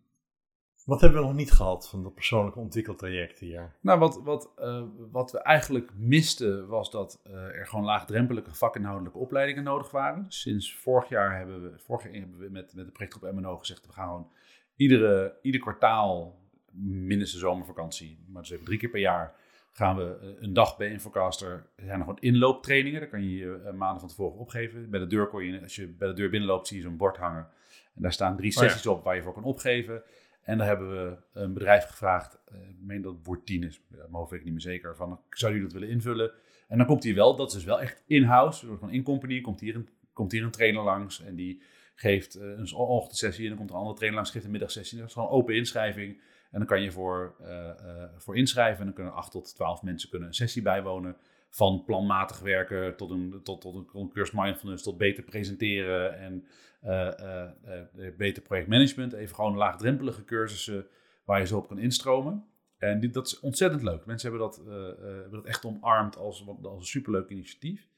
wat 0.84 1.01
hebben 1.01 1.20
we 1.20 1.26
nog 1.26 1.34
niet 1.34 1.53
gehad 1.53 1.88
van 1.88 2.03
dat 2.03 2.14
persoonlijke 2.14 2.59
ontwikkeltraject 2.59 3.38
hier? 3.38 3.72
Nou, 3.80 3.99
wat, 3.99 4.20
wat, 4.22 4.53
uh, 4.59 4.82
wat 5.11 5.32
we 5.32 5.38
eigenlijk 5.38 5.90
misten 5.96 6.68
was 6.68 6.90
dat 6.90 7.20
uh, 7.26 7.32
er 7.34 7.66
gewoon 7.66 7.84
laagdrempelige 7.84 8.55
vakinhoudelijke 8.55 9.18
opleidingen 9.18 9.64
nodig 9.64 9.90
waren. 9.90 10.24
Sinds 10.28 10.74
vorig 10.74 11.09
jaar 11.09 11.36
hebben 11.36 11.62
we, 11.62 11.78
vorig 11.78 12.05
jaar 12.05 12.12
hebben 12.12 12.38
we 12.38 12.49
met, 12.51 12.74
met 12.74 12.84
de 12.86 12.92
projectgroep 12.92 13.32
MNO 13.32 13.57
gezegd, 13.57 13.86
we 13.86 13.92
gaan 13.92 14.30
iedere, 14.76 15.38
ieder 15.42 15.61
kwartaal, 15.61 16.38
minstens 16.80 17.32
de 17.32 17.38
zomervakantie, 17.38 18.24
maar 18.26 18.42
dus 18.42 18.51
even 18.51 18.64
drie 18.64 18.78
keer 18.78 18.90
per 18.90 19.01
jaar, 19.01 19.34
gaan 19.72 19.96
we 19.96 20.18
eh, 20.20 20.42
een 20.42 20.52
dag 20.52 20.76
bij 20.76 20.90
Infocaster. 20.90 21.66
Er 21.76 21.84
zijn 21.84 21.98
nog 21.98 22.06
wat 22.06 22.20
inlooptrainingen. 22.20 23.00
Daar 23.00 23.08
kan 23.08 23.22
je 23.22 23.36
je 23.36 23.60
eh, 23.64 23.72
maanden 23.72 24.00
van 24.00 24.08
tevoren 24.08 24.38
opgeven. 24.38 24.90
Bij 24.90 25.00
de 25.00 25.06
deur 25.06 25.26
kon 25.26 25.44
je, 25.44 25.62
als 25.62 25.76
je 25.76 25.86
bij 25.86 26.08
de 26.08 26.14
deur 26.14 26.30
binnenloopt, 26.30 26.66
zie 26.66 26.76
je 26.76 26.82
zo'n 26.82 26.96
bord 26.96 27.16
hangen. 27.16 27.48
En 27.94 28.02
daar 28.02 28.12
staan 28.12 28.36
drie 28.36 28.52
sessies 28.52 28.86
op 28.86 29.04
waar 29.04 29.16
je 29.16 29.22
voor 29.22 29.32
kan 29.32 29.44
opgeven. 29.44 30.02
En 30.42 30.58
daar 30.58 30.66
hebben 30.66 30.90
we 30.90 31.16
een 31.32 31.52
bedrijf 31.52 31.84
gevraagd, 31.84 32.40
eh, 32.44 32.68
ik 32.68 32.76
meen 32.80 33.02
dat 33.02 33.12
het 33.12 33.22
Bortien 33.22 33.62
is, 33.62 33.80
mijn 33.88 34.12
hoofd 34.12 34.30
weet 34.30 34.38
ik 34.38 34.44
niet 34.44 34.54
meer 34.54 34.62
zeker, 34.62 34.96
van 34.96 35.20
zou 35.30 35.52
jullie 35.52 35.66
dat 35.68 35.78
willen 35.78 35.94
invullen? 35.94 36.32
En 36.68 36.78
dan 36.78 36.86
komt 36.86 37.04
hij 37.04 37.14
wel, 37.14 37.36
dat 37.36 37.48
is 37.48 37.54
dus 37.54 37.64
wel 37.64 37.80
echt 37.80 38.02
in-house, 38.06 38.76
van 38.76 38.90
in-company, 38.90 39.40
komt 39.40 39.60
hier, 39.60 39.74
een, 39.74 39.88
komt 40.12 40.32
hier 40.32 40.42
een 40.42 40.50
trainer 40.50 40.82
langs 40.82 41.22
en 41.22 41.34
die 41.34 41.62
geeft 41.94 42.34
een 42.34 42.72
ochtendsessie 42.74 43.42
en 43.42 43.48
dan 43.48 43.58
komt 43.58 43.70
een 43.70 43.76
andere 43.76 43.94
trainer 43.94 44.18
langs, 44.18 44.32
geeft 44.32 44.44
een 44.44 44.50
middagsessie. 44.50 44.98
Dat 44.98 45.06
is 45.06 45.12
gewoon 45.12 45.28
open 45.28 45.54
inschrijving. 45.54 46.20
En 46.51 46.59
dan 46.59 46.66
kan 46.66 46.82
je 46.82 46.92
voor, 46.92 47.34
uh, 47.40 47.49
uh, 47.49 48.05
voor 48.16 48.36
inschrijven 48.36 48.78
en 48.78 48.84
dan 48.84 48.94
kunnen 48.94 49.12
8 49.12 49.30
tot 49.30 49.55
12 49.55 49.82
mensen 49.82 50.11
kunnen 50.11 50.28
een 50.28 50.34
sessie 50.34 50.62
bijwonen. 50.62 51.16
Van 51.51 51.84
planmatig 51.84 52.38
werken 52.40 52.96
tot 52.96 53.11
een, 53.11 53.40
tot, 53.42 53.61
tot 53.61 53.74
een 53.94 54.09
cursus 54.09 54.34
mindfulness, 54.34 54.82
tot 54.82 54.99
beter 54.99 55.24
presenteren 55.24 56.18
en 56.18 56.46
uh, 56.84 58.12
beter 58.16 58.42
projectmanagement. 58.42 59.12
Even 59.12 59.34
gewoon 59.34 59.57
laagdrempelige 59.57 60.24
cursussen 60.24 60.86
waar 61.24 61.40
je 61.40 61.46
zo 61.46 61.57
op 61.57 61.68
kan 61.68 61.78
instromen. 61.78 62.44
En 62.78 63.12
dat 63.12 63.26
is 63.26 63.40
ontzettend 63.40 63.82
leuk. 63.82 64.07
Mensen 64.07 64.30
hebben 64.30 64.49
dat, 64.49 64.62
hebben 65.01 65.30
dat 65.30 65.44
echt 65.44 65.64
omarmd 65.64 66.16
als, 66.16 66.46
als 66.62 66.78
een 66.78 66.86
superleuk 66.86 67.28
initiatief. 67.28 67.88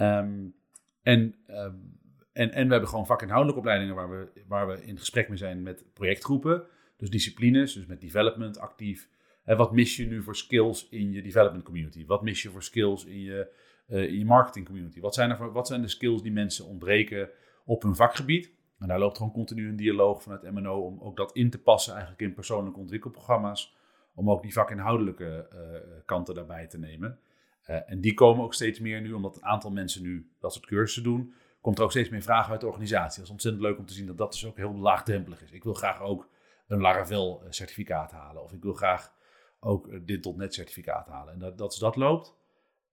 Um, 0.00 0.54
en, 1.02 1.34
um, 1.50 1.98
en, 2.32 2.52
en 2.52 2.66
we 2.66 2.72
hebben 2.72 2.88
gewoon 2.88 3.06
vakinhoudelijke 3.06 3.60
opleidingen 3.60 3.94
waar 3.94 4.10
we, 4.10 4.42
waar 4.46 4.66
we 4.66 4.84
in 4.84 4.98
gesprek 4.98 5.28
mee 5.28 5.38
zijn 5.38 5.62
met 5.62 5.84
projectgroepen. 5.92 6.66
Dus 6.98 7.10
disciplines, 7.10 7.72
dus 7.72 7.86
met 7.86 8.00
development 8.00 8.58
actief. 8.58 9.08
En 9.44 9.56
wat 9.56 9.72
mis 9.72 9.96
je 9.96 10.06
nu 10.06 10.22
voor 10.22 10.36
skills 10.36 10.88
in 10.88 11.12
je 11.12 11.22
development 11.22 11.64
community? 11.64 12.06
Wat 12.06 12.22
mis 12.22 12.42
je 12.42 12.50
voor 12.50 12.62
skills 12.62 13.04
in 13.04 13.20
je, 13.20 13.52
uh, 13.88 14.02
in 14.02 14.18
je 14.18 14.24
marketing 14.24 14.66
community? 14.66 15.00
Wat 15.00 15.14
zijn, 15.14 15.30
er 15.30 15.36
voor, 15.36 15.52
wat 15.52 15.66
zijn 15.66 15.82
de 15.82 15.88
skills 15.88 16.22
die 16.22 16.32
mensen 16.32 16.66
ontbreken 16.66 17.30
op 17.64 17.82
hun 17.82 17.94
vakgebied? 17.94 18.52
En 18.78 18.88
daar 18.88 18.98
loopt 18.98 19.16
gewoon 19.16 19.32
continu 19.32 19.68
een 19.68 19.76
dialoog 19.76 20.22
vanuit 20.22 20.52
MNO 20.52 20.80
om 20.80 21.00
ook 21.00 21.16
dat 21.16 21.32
in 21.32 21.50
te 21.50 21.58
passen 21.58 21.92
eigenlijk 21.92 22.22
in 22.22 22.34
persoonlijke 22.34 22.80
ontwikkelprogramma's. 22.80 23.76
Om 24.14 24.30
ook 24.30 24.42
die 24.42 24.52
vakinhoudelijke 24.52 25.48
uh, 25.52 25.58
kanten 26.04 26.34
daarbij 26.34 26.66
te 26.66 26.78
nemen. 26.78 27.18
Uh, 27.66 27.90
en 27.90 28.00
die 28.00 28.14
komen 28.14 28.44
ook 28.44 28.54
steeds 28.54 28.80
meer 28.80 29.00
nu, 29.00 29.12
omdat 29.12 29.36
een 29.36 29.44
aantal 29.44 29.70
mensen 29.70 30.02
nu 30.02 30.30
dat 30.40 30.52
soort 30.52 30.66
cursussen 30.66 31.02
doen. 31.02 31.32
Komt 31.60 31.78
er 31.78 31.84
ook 31.84 31.90
steeds 31.90 32.08
meer 32.08 32.22
vragen 32.22 32.50
uit 32.50 32.60
de 32.60 32.66
organisatie. 32.66 33.16
Dat 33.16 33.24
is 33.24 33.30
ontzettend 33.30 33.64
leuk 33.64 33.78
om 33.78 33.86
te 33.86 33.92
zien 33.92 34.06
dat 34.06 34.18
dat 34.18 34.32
dus 34.32 34.46
ook 34.46 34.56
heel 34.56 34.74
laagdrempelig 34.74 35.42
is. 35.42 35.50
Ik 35.50 35.64
wil 35.64 35.74
graag 35.74 36.00
ook 36.00 36.28
een 36.68 36.80
Laravel 36.80 37.42
eh, 37.42 37.50
certificaat 37.50 38.10
halen. 38.10 38.42
Of 38.42 38.52
ik 38.52 38.62
wil 38.62 38.72
graag 38.72 39.14
ook 39.60 39.88
eh, 39.88 40.00
dit 40.02 40.36
.NET 40.36 40.54
certificaat 40.54 41.06
halen. 41.06 41.32
En 41.32 41.38
dat, 41.38 41.58
dat, 41.58 41.76
dat 41.80 41.96
loopt. 41.96 42.36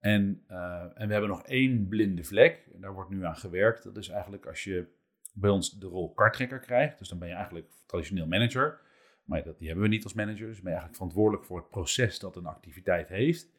En, 0.00 0.44
uh, 0.48 0.82
en 0.94 1.06
we 1.06 1.12
hebben 1.12 1.30
nog 1.30 1.42
één 1.42 1.88
blinde 1.88 2.24
vlek. 2.24 2.68
En 2.74 2.80
daar 2.80 2.94
wordt 2.94 3.10
nu 3.10 3.24
aan 3.24 3.36
gewerkt. 3.36 3.82
Dat 3.82 3.96
is 3.96 4.08
eigenlijk 4.08 4.46
als 4.46 4.64
je 4.64 4.86
bij 5.34 5.50
ons 5.50 5.78
de 5.78 5.86
rol 5.86 6.12
karttrekker 6.12 6.58
krijgt. 6.58 6.98
Dus 6.98 7.08
dan 7.08 7.18
ben 7.18 7.28
je 7.28 7.34
eigenlijk 7.34 7.68
traditioneel 7.86 8.26
manager. 8.26 8.80
Maar 9.24 9.42
dat, 9.42 9.58
die 9.58 9.66
hebben 9.66 9.84
we 9.84 9.94
niet 9.94 10.04
als 10.04 10.14
manager. 10.14 10.46
Dus 10.46 10.60
ben 10.60 10.72
je 10.72 10.78
eigenlijk 10.78 10.96
verantwoordelijk 10.96 11.44
voor 11.44 11.58
het 11.58 11.70
proces 11.70 12.18
dat 12.18 12.36
een 12.36 12.46
activiteit 12.46 13.08
heeft. 13.08 13.54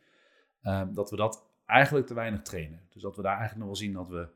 Uh, 0.64 0.88
dat 0.94 1.10
we 1.10 1.16
dat 1.16 1.50
eigenlijk 1.66 2.08
te 2.08 2.14
weinig 2.14 2.42
trainen. 2.42 2.82
Dus 2.90 3.02
dat 3.02 3.16
we 3.16 3.22
daar 3.22 3.38
eigenlijk 3.38 3.60
nog 3.60 3.68
wel 3.68 3.88
zien 3.88 3.94
dat 3.94 4.08
we 4.08 4.28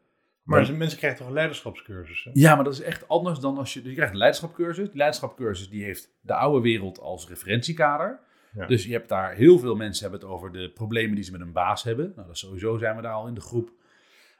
maar 0.52 0.74
mensen 0.74 0.98
krijgen 0.98 1.20
toch 1.20 1.28
een 1.28 1.34
leiderschapscursus? 1.34 2.24
Hè? 2.24 2.32
Ja, 2.34 2.56
maar 2.56 2.64
dat 2.64 2.74
is 2.74 2.82
echt 2.82 3.08
anders 3.08 3.40
dan 3.40 3.58
als 3.58 3.74
je... 3.74 3.84
Je 3.84 3.94
krijgt 3.94 4.12
een 4.12 4.18
leiderschapscursus. 4.18 4.88
Die 4.88 4.98
leiderschapscursus 4.98 5.70
die 5.70 5.84
heeft 5.84 6.10
de 6.22 6.34
oude 6.34 6.62
wereld 6.62 7.00
als 7.00 7.28
referentiekader. 7.28 8.20
Ja. 8.54 8.66
Dus 8.66 8.84
je 8.86 8.92
hebt 8.92 9.10
daar 9.10 9.34
heel 9.34 9.60
veel 9.60 9.76
mensen 9.76 10.02
hebben 10.10 10.22
het 10.22 10.30
over 10.30 10.52
de 10.52 10.70
problemen 10.70 11.16
die 11.16 11.24
ze 11.24 11.32
met 11.32 11.42
een 11.42 11.52
baas 11.52 11.84
hebben. 11.84 12.14
Nou, 12.16 12.28
dat 12.28 12.38
sowieso 12.38 12.78
zijn 12.78 12.96
we 12.96 13.02
daar 13.02 13.14
al 13.14 13.28
in 13.28 13.34
de 13.34 13.42
groep 13.42 13.72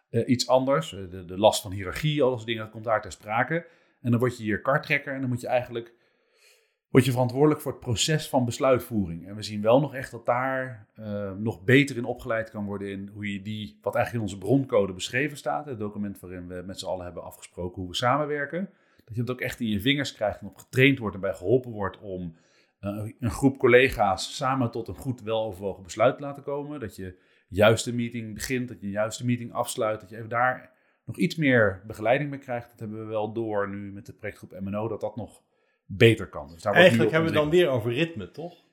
uh, 0.10 0.30
iets 0.30 0.48
anders. 0.48 0.92
Uh, 0.92 1.10
de, 1.10 1.26
de, 1.26 1.38
last 1.38 1.62
van 1.62 1.72
hiërarchie, 1.72 2.24
al 2.24 2.36
dat 2.36 2.46
dingen, 2.46 2.62
dat 2.62 2.72
komt 2.72 2.84
daar 2.84 3.02
ter 3.02 3.12
sprake. 3.12 3.66
En 4.02 4.12
dan 4.12 4.20
word 4.20 4.38
je 4.38 4.44
hier 4.44 4.62
karttrekker 4.62 5.14
en 5.14 5.20
dan 5.20 5.30
moet 5.30 5.42
je 5.42 5.48
eigenlijk 5.48 5.94
word 6.92 7.06
je 7.06 7.12
verantwoordelijk 7.12 7.62
voor 7.62 7.72
het 7.72 7.82
proces 7.82 8.30
van 8.30 8.46
besluitvoering. 8.46 9.28
En 9.28 9.36
we 9.36 9.44
zien 9.44 9.62
wel 9.62 9.80
nog 9.80 9.96
echt 9.96 10.12
dat 10.12 10.26
daar 10.26 10.88
uh, 11.00 11.32
nog 11.32 11.64
beter 11.64 11.98
in 11.98 12.06
opgeleid 12.06 12.50
kan 12.50 12.66
worden 12.66 12.90
in 12.90 13.10
hoe 13.14 13.34
je 13.34 13.42
die, 13.42 13.78
wat 13.82 13.96
eigenlijk 13.96 14.26
in 14.26 14.32
onze 14.32 14.46
broncode 14.46 14.94
beschreven 14.94 15.38
staat, 15.38 15.66
het 15.66 15.80
document 15.80 16.20
waarin 16.20 16.48
we 16.48 16.64
met 16.66 16.80
z'n 16.80 16.86
allen 16.86 17.06
hebben 17.06 17.24
afgesproken 17.24 17.82
hoe 17.82 17.90
we 17.90 17.96
samenwerken, 17.96 18.70
dat 19.06 19.16
je 19.16 19.22
het 19.22 19.32
ook 19.32 19.42
echt 19.42 19.60
in 19.60 19.68
je 19.68 19.82
vingers 19.82 20.14
krijgt 20.14 20.42
en 20.42 20.48
op 20.48 20.58
getraind 20.58 21.00
wordt 21.00 21.16
en 21.16 21.22
bij 21.22 21.34
geholpen 21.34 21.72
wordt 21.72 22.00
om 22.00 22.36
uh, 22.82 23.12
een 23.20 23.32
groep 23.32 23.58
collega's 23.58 24.36
samen 24.36 24.72
tot 24.72 24.88
een 24.88 24.96
goed 24.96 25.22
weloverwogen 25.22 25.84
besluit 25.84 26.16
te 26.16 26.22
laten 26.22 26.44
komen. 26.44 26.80
Dat 26.80 26.96
je 26.96 27.18
juiste 27.48 27.94
meeting 27.94 28.34
begint, 28.34 28.68
dat 28.68 28.80
je 28.80 28.86
een 28.86 28.92
juiste 28.92 29.26
meeting 29.26 29.54
afsluit, 29.54 30.02
dat 30.02 30.10
je 30.10 30.18
even 30.18 30.30
daar 30.30 30.72
nog 31.06 31.18
iets 31.18 31.36
meer 31.36 31.84
begeleiding 31.88 32.30
mee 32.30 32.40
krijgt. 32.40 32.70
Dat 32.70 32.80
hebben 32.80 33.00
we 33.00 33.06
wel 33.06 33.34
door 33.34 33.70
nu 33.70 33.92
met 33.92 34.06
de 34.06 34.14
projectgroep 34.14 34.60
MNO, 34.60 34.88
dat 34.88 35.02
dat 35.02 35.16
nog 35.16 35.42
beter 35.86 36.28
kan. 36.28 36.48
Dus 36.48 36.62
daar 36.62 36.74
Eigenlijk 36.74 37.12
hebben 37.12 37.32
we 37.32 37.38
het 37.38 37.46
dan 37.46 37.60
weer 37.60 37.70
over 37.70 37.94
ritme, 37.94 38.32
toch? 38.32 38.70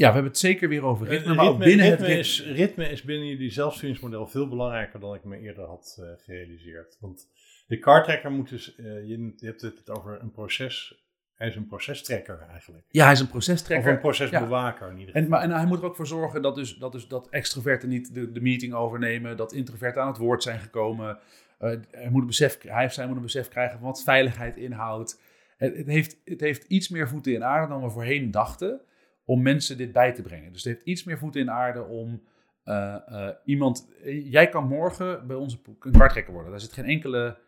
Ja, 0.00 0.06
we 0.06 0.14
hebben 0.14 0.32
het 0.32 0.40
zeker 0.40 0.68
weer 0.68 0.84
over 0.84 1.06
ritme. 1.06 1.34
maar 1.34 1.56
binnen 1.56 1.88
ritme, 1.90 2.06
het 2.06 2.18
Is, 2.18 2.44
ritme 2.44 2.88
is 2.88 3.02
binnen 3.02 3.26
jullie 3.26 3.50
zelfsturingsmodel 3.50 4.26
veel 4.26 4.48
belangrijker 4.48 5.00
dan 5.00 5.14
ik 5.14 5.24
me 5.24 5.38
eerder 5.38 5.64
had 5.64 5.96
uh, 6.00 6.06
gerealiseerd. 6.16 6.96
Want 7.00 7.28
de 7.66 7.78
cartracker 7.78 8.30
moet 8.30 8.48
dus, 8.48 8.78
uh, 8.78 8.86
je, 8.86 9.32
je, 9.36 9.46
hebt 9.46 9.60
het 9.60 9.90
over 9.90 10.20
een 10.20 10.30
proces. 10.30 11.04
Hij 11.34 11.48
is 11.48 11.56
een 11.56 11.66
procestrekker 11.66 12.46
eigenlijk. 12.50 12.84
Ja, 12.88 13.04
hij 13.04 13.12
is 13.12 13.20
een 13.20 13.28
procestrekker. 13.28 13.88
Of 13.88 13.94
een 13.94 14.00
procesbewaker 14.00 14.86
ja. 14.86 14.92
in 14.92 14.98
ieder 14.98 15.14
geval. 15.14 15.22
En, 15.22 15.28
maar, 15.28 15.42
en 15.42 15.50
hij 15.50 15.66
moet 15.66 15.78
er 15.78 15.84
ook 15.84 15.96
voor 15.96 16.06
zorgen 16.06 16.42
dat, 16.42 16.54
dus, 16.54 16.76
dat, 16.76 16.92
dus, 16.92 17.08
dat 17.08 17.28
extroverten 17.28 17.88
niet 17.88 18.14
de, 18.14 18.32
de 18.32 18.40
meeting 18.40 18.74
overnemen. 18.74 19.36
Dat 19.36 19.52
introverten 19.52 20.02
aan 20.02 20.08
het 20.08 20.18
woord 20.18 20.42
zijn 20.42 20.58
gekomen. 20.58 21.18
Uh, 21.60 21.70
hij, 21.90 22.10
moet 22.10 22.20
een 22.20 22.26
besef, 22.26 22.62
hij 22.62 22.84
of 22.84 22.92
zij 22.92 23.06
moet 23.06 23.16
een 23.16 23.22
besef 23.22 23.48
krijgen 23.48 23.78
van 23.78 23.86
wat 23.86 24.02
veiligheid 24.02 24.56
inhoudt. 24.56 25.20
Het, 25.68 25.86
heeft, 25.86 26.20
het 26.24 26.40
heeft 26.40 26.64
iets 26.64 26.88
meer 26.88 27.08
voeten 27.08 27.34
in 27.34 27.44
aarde 27.44 27.68
dan 27.68 27.82
we 27.82 27.90
voorheen 27.90 28.30
dachten. 28.30 28.80
om 29.24 29.42
mensen 29.42 29.76
dit 29.76 29.92
bij 29.92 30.12
te 30.12 30.22
brengen. 30.22 30.52
Dus 30.52 30.64
het 30.64 30.72
heeft 30.72 30.86
iets 30.86 31.04
meer 31.04 31.18
voet 31.18 31.36
in 31.36 31.44
de 31.44 31.50
aarde 31.50 31.84
om 31.84 32.22
eh, 32.64 32.94
eh, 33.06 33.34
iemand... 33.44 33.88
Jij 34.04 34.48
kan 34.48 34.68
morgen 34.68 35.26
bij 35.26 35.36
onze 35.36 35.58
een 35.80 35.92
karttrekker 35.92 36.32
worden. 36.32 36.50
Daar 36.50 36.60
zit 36.60 36.72
geen 36.72 36.84
enkele 36.84 37.38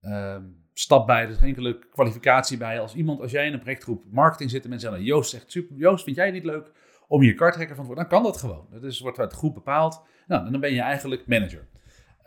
ehm, 0.00 0.42
stap 0.72 1.06
bij, 1.06 1.22
er 1.22 1.28
is 1.28 1.36
geen 1.36 1.48
enkele 1.48 1.78
kwalificatie 1.78 2.58
bij. 2.58 2.80
Als 2.80 2.94
iemand, 2.94 3.20
als 3.20 3.30
jij 3.30 3.46
in 3.46 3.52
een 3.52 3.60
projectgroep 3.60 4.04
marketing 4.10 4.50
zit 4.50 4.62
en 4.62 4.68
mensen 4.68 4.88
zeggen... 4.88 5.06
Joost 5.06 5.30
zegt, 5.30 5.50
super, 5.50 5.76
Joost, 5.76 6.04
vind 6.04 6.16
jij 6.16 6.30
niet 6.30 6.44
leuk 6.44 6.72
om 7.08 7.20
hier 7.20 7.34
karttrekker 7.34 7.76
van 7.76 7.84
te 7.84 7.90
worden? 7.90 8.10
Dan 8.10 8.20
kan 8.20 8.30
dat 8.30 8.40
gewoon. 8.40 8.66
Dat 8.70 8.82
is, 8.82 9.00
wordt 9.00 9.18
uit 9.18 9.30
de 9.30 9.36
groep 9.36 9.54
bepaald. 9.54 10.04
Nou, 10.26 10.46
en 10.46 10.52
dan 10.52 10.60
ben 10.60 10.74
je 10.74 10.80
eigenlijk 10.80 11.26
manager. 11.26 11.68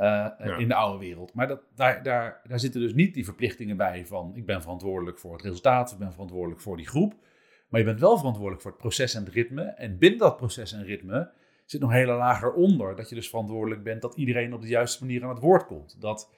Eh, 0.01 0.59
in 0.59 0.67
de 0.67 0.75
oude 0.75 0.99
wereld. 1.05 1.33
Maar 1.33 1.47
dat, 1.47 1.61
daar, 1.75 2.03
daar, 2.03 2.41
daar 2.47 2.59
zitten 2.59 2.81
dus 2.81 2.93
niet 2.93 3.13
die 3.13 3.25
verplichtingen 3.25 3.77
bij 3.77 4.05
van 4.05 4.35
ik 4.35 4.45
ben 4.45 4.61
verantwoordelijk 4.61 5.19
voor 5.19 5.33
het 5.33 5.41
resultaat, 5.41 5.91
ik 5.91 5.97
ben 5.97 6.11
verantwoordelijk 6.11 6.61
voor 6.61 6.77
die 6.77 6.87
groep. 6.87 7.13
Maar 7.69 7.79
je 7.79 7.85
bent 7.85 7.99
wel 7.99 8.17
verantwoordelijk 8.17 8.61
voor 8.61 8.71
het 8.71 8.79
proces 8.79 9.13
en 9.15 9.23
het 9.23 9.33
ritme. 9.33 9.61
En 9.63 9.97
binnen 9.97 10.19
dat 10.19 10.37
proces 10.37 10.73
en 10.73 10.83
ritme 10.83 11.31
zit 11.65 11.81
nog 11.81 11.91
hele 11.91 12.13
lager 12.13 12.53
onder. 12.53 12.95
Dat 12.95 13.09
je 13.09 13.15
dus 13.15 13.29
verantwoordelijk 13.29 13.83
bent 13.83 14.01
dat 14.01 14.15
iedereen 14.15 14.53
op 14.53 14.61
de 14.61 14.67
juiste 14.67 15.05
manier 15.05 15.23
aan 15.23 15.29
het 15.29 15.39
woord 15.39 15.65
komt. 15.65 16.01
Dat 16.01 16.33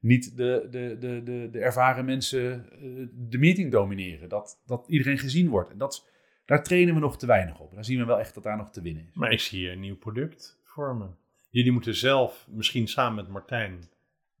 niet 0.00 0.36
de, 0.36 0.66
de, 0.70 0.96
de, 0.98 1.22
de, 1.22 1.48
de 1.50 1.58
ervaren 1.58 2.04
mensen 2.04 2.66
eh, 2.72 3.06
de 3.12 3.38
meeting 3.38 3.72
domineren. 3.72 4.28
Dat, 4.28 4.62
dat 4.66 4.88
iedereen 4.88 5.18
gezien 5.18 5.48
wordt. 5.48 5.70
En 5.70 5.78
dat, 5.78 5.92
is- 5.92 6.06
daar 6.44 6.62
trainen 6.62 6.94
we 6.94 7.00
nog 7.00 7.18
te 7.18 7.26
weinig 7.26 7.60
op. 7.60 7.74
Daar 7.74 7.84
zien 7.84 7.98
we 7.98 8.04
wel 8.04 8.18
echt 8.18 8.34
dat 8.34 8.42
daar 8.42 8.56
nog 8.56 8.70
te 8.70 8.82
winnen 8.82 9.06
is. 9.08 9.14
Maar 9.14 9.32
ik 9.32 9.40
zie 9.40 9.58
hier 9.58 9.72
een 9.72 9.80
nieuw 9.80 9.96
product 9.96 10.60
vormen. 10.64 11.16
Jullie 11.58 11.72
moeten 11.72 11.96
zelf, 11.96 12.46
misschien 12.50 12.88
samen 12.88 13.14
met 13.14 13.28
Martijn, 13.28 13.88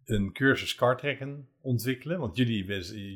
een 0.04 0.32
cursus 0.32 0.74
kartrekken 0.74 1.48
ontwikkelen. 1.60 2.18
Want 2.18 2.36
jullie, 2.36 2.64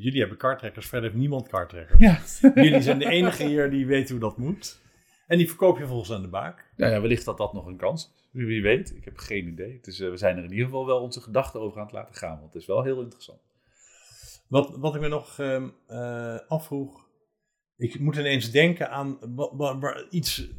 jullie 0.01 0.21
hebben 0.21 0.39
kartrekkers, 0.39 0.87
verder 0.87 1.09
heeft 1.09 1.21
niemand 1.21 1.49
kartrekkers. 1.49 2.01
Ja. 2.01 2.21
Jullie 2.63 2.83
zijn 2.83 2.99
de 2.99 3.09
enige 3.11 3.45
hier 3.45 3.71
die 3.71 3.87
weet 3.87 4.11
hoe 4.11 4.19
dat 4.19 4.37
moet. 4.37 4.81
En 5.27 5.39
die 5.39 5.49
verkoop 5.49 5.79
je 5.79 5.87
volgens 5.87 6.13
aan 6.13 6.23
de 6.23 6.29
baak. 6.29 6.71
Nou 6.77 6.93
ja, 6.93 7.01
wellicht 7.01 7.25
dat 7.25 7.37
dat 7.37 7.53
nog 7.53 7.67
een 7.67 7.77
kans 7.77 8.05
is. 8.05 8.29
Wie, 8.31 8.47
wie 8.47 8.63
weet, 8.63 8.97
ik 8.97 9.05
heb 9.05 9.17
geen 9.17 9.47
idee. 9.47 9.81
Eh, 9.83 9.99
we 9.99 10.17
zijn 10.17 10.37
er 10.37 10.45
in 10.45 10.51
ieder 10.51 10.65
geval 10.65 10.87
wel 10.87 11.01
onze 11.01 11.21
gedachten 11.21 11.61
over 11.61 11.79
aan 11.79 11.85
het 11.87 11.95
laten 11.95 12.15
gaan. 12.15 12.41
Want 12.41 12.53
het 12.53 12.63
is 12.63 12.69
wel 12.69 12.83
heel 12.83 13.01
interessant. 13.03 13.41
Wat, 14.49 14.77
wat 14.77 14.95
ik 14.95 15.01
me 15.01 15.09
nog 15.09 15.39
ehm, 15.39 15.69
eh, 15.87 16.39
afvroeg. 16.49 17.09
Ik 17.77 17.99
moet 17.99 18.17
ineens 18.17 18.51
denken 18.51 18.91
aan 18.91 19.19
iets. 20.11 20.51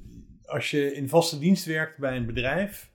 Als 0.46 0.72
je 0.72 0.94
in 0.94 1.10
vaste 1.10 1.40
dienst 1.40 1.66
werkt 1.66 1.98
bij 1.98 2.18
een 2.18 2.26
bedrijf, 2.26 2.92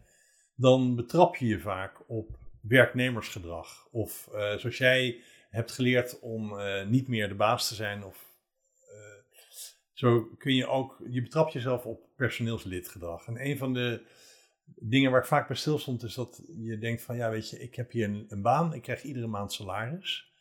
dan 0.61 0.96
betrap 0.96 1.36
je 1.36 1.46
je 1.46 1.61
vaak 1.61 2.00
op 2.06 2.38
werknemersgedrag. 2.61 3.88
Of 3.90 4.28
eh, 4.32 4.56
zoals 4.56 4.78
jij 4.78 5.22
hebt 5.50 5.72
geleerd 5.72 6.20
om 6.20 6.59
eh, 6.59 6.86
niet 6.86 7.09
meer 7.09 7.28
de 7.28 7.34
baas 7.34 7.68
te 7.68 7.74
zijn. 7.74 8.04
Of, 8.04 8.32
eh, 8.80 9.38
zo 9.92 10.24
kun 10.38 10.54
je 10.54 10.66
ook, 10.66 11.02
je 11.09 11.22
betrapt 11.22 11.52
jezelf 11.52 11.86
op 11.86 12.00
personeelslidgedrag. 12.16 13.26
En 13.26 13.46
een 13.46 13.59
van 13.59 13.72
de 13.72 14.06
dingen 14.64 15.11
waar 15.11 15.20
ik 15.20 15.26
vaak 15.26 15.46
bij 15.46 15.56
stil 15.56 15.78
stond, 15.78 16.02
is 16.02 16.14
dat 16.14 16.42
je 16.46 16.78
denkt 16.78 17.02
van 17.02 17.16
ja, 17.16 17.30
weet 17.30 17.50
je, 17.50 17.59
ik 17.59 17.74
heb 17.74 17.90
hier 17.90 18.09
een, 18.09 18.26
een 18.28 18.42
baan, 18.42 18.74
ik 18.74 18.82
krijg 18.82 19.02
iedere 19.02 19.26
maand 19.26 19.52
salaris. 19.52 20.32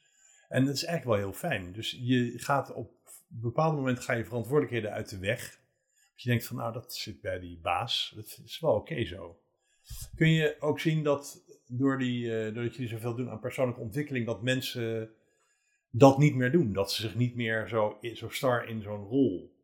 En 0.47 0.65
dat 0.65 0.75
is 0.75 0.83
eigenlijk 0.83 1.19
wel 1.19 1.29
heel 1.29 1.39
fijn. 1.39 1.73
Dus 1.73 1.97
je 1.99 2.33
gaat 2.35 2.73
op 2.73 2.91
een 3.29 3.39
bepaald 3.41 3.75
moment 3.75 3.99
ga 3.99 4.13
je 4.13 4.25
verantwoordelijkheden 4.25 4.91
uit 4.91 5.09
de 5.09 5.19
weg. 5.19 5.59
Als 6.13 6.23
je 6.23 6.29
denkt 6.29 6.45
van 6.45 6.55
nou, 6.55 6.73
dat 6.73 6.93
zit 6.93 7.21
bij 7.21 7.39
die 7.39 7.59
baas. 7.59 8.13
Dat 8.15 8.39
is 8.45 8.59
wel 8.59 8.73
oké 8.73 9.05
zo. 9.05 9.39
Kun 10.15 10.29
je 10.29 10.55
ook 10.59 10.79
zien 10.79 11.03
dat 11.03 11.45
door 11.67 11.97
die, 11.97 12.37
eh, 12.37 12.53
doordat 12.53 12.73
jullie 12.73 12.89
zoveel 12.89 13.15
doen 13.15 13.29
aan 13.29 13.39
persoonlijke 13.39 13.81
ontwikkeling, 13.81 14.25
dat 14.25 14.41
mensen 14.41 15.09
dat 15.91 16.17
niet 16.17 16.35
meer 16.35 16.51
doen. 16.51 16.73
Dat 16.73 16.91
ze 16.91 17.01
zich 17.01 17.15
niet 17.15 17.35
meer 17.35 17.67
zo, 17.67 17.97
zo 18.13 18.29
star 18.29 18.69
in 18.69 18.81
zo'n 18.81 19.05
rol 19.05 19.55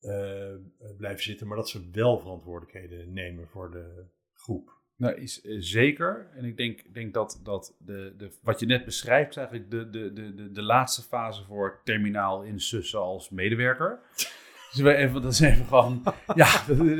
eh, 0.00 0.54
blijven 0.96 1.22
zitten, 1.22 1.46
maar 1.46 1.56
dat 1.56 1.68
ze 1.68 1.90
wel 1.92 2.18
verantwoordelijkheden 2.18 3.12
nemen 3.12 3.48
voor 3.48 3.70
de 3.70 4.04
groep. 4.32 4.76
Nou, 4.96 5.14
is 5.20 5.40
eh, 5.40 5.56
zeker. 5.58 6.30
En 6.34 6.44
ik 6.44 6.56
denk, 6.56 6.94
denk 6.94 7.14
dat, 7.14 7.40
dat 7.42 7.74
de, 7.78 8.14
de, 8.16 8.30
wat 8.42 8.60
je 8.60 8.66
net 8.66 8.84
beschrijft, 8.84 9.36
eigenlijk 9.36 9.70
de, 9.70 9.90
de, 9.90 10.12
de, 10.12 10.34
de, 10.34 10.52
de 10.52 10.62
laatste 10.62 11.02
fase 11.02 11.44
voor 11.44 11.80
terminaal 11.84 12.42
insussen 12.42 13.00
als 13.00 13.30
medewerker. 13.30 14.00
Dus 14.72 14.80
we 14.80 14.94
even, 14.94 15.22
dat 15.22 15.32
is 15.32 15.40
even 15.40 15.64
gewoon, 15.66 16.02
ja, 16.34 16.48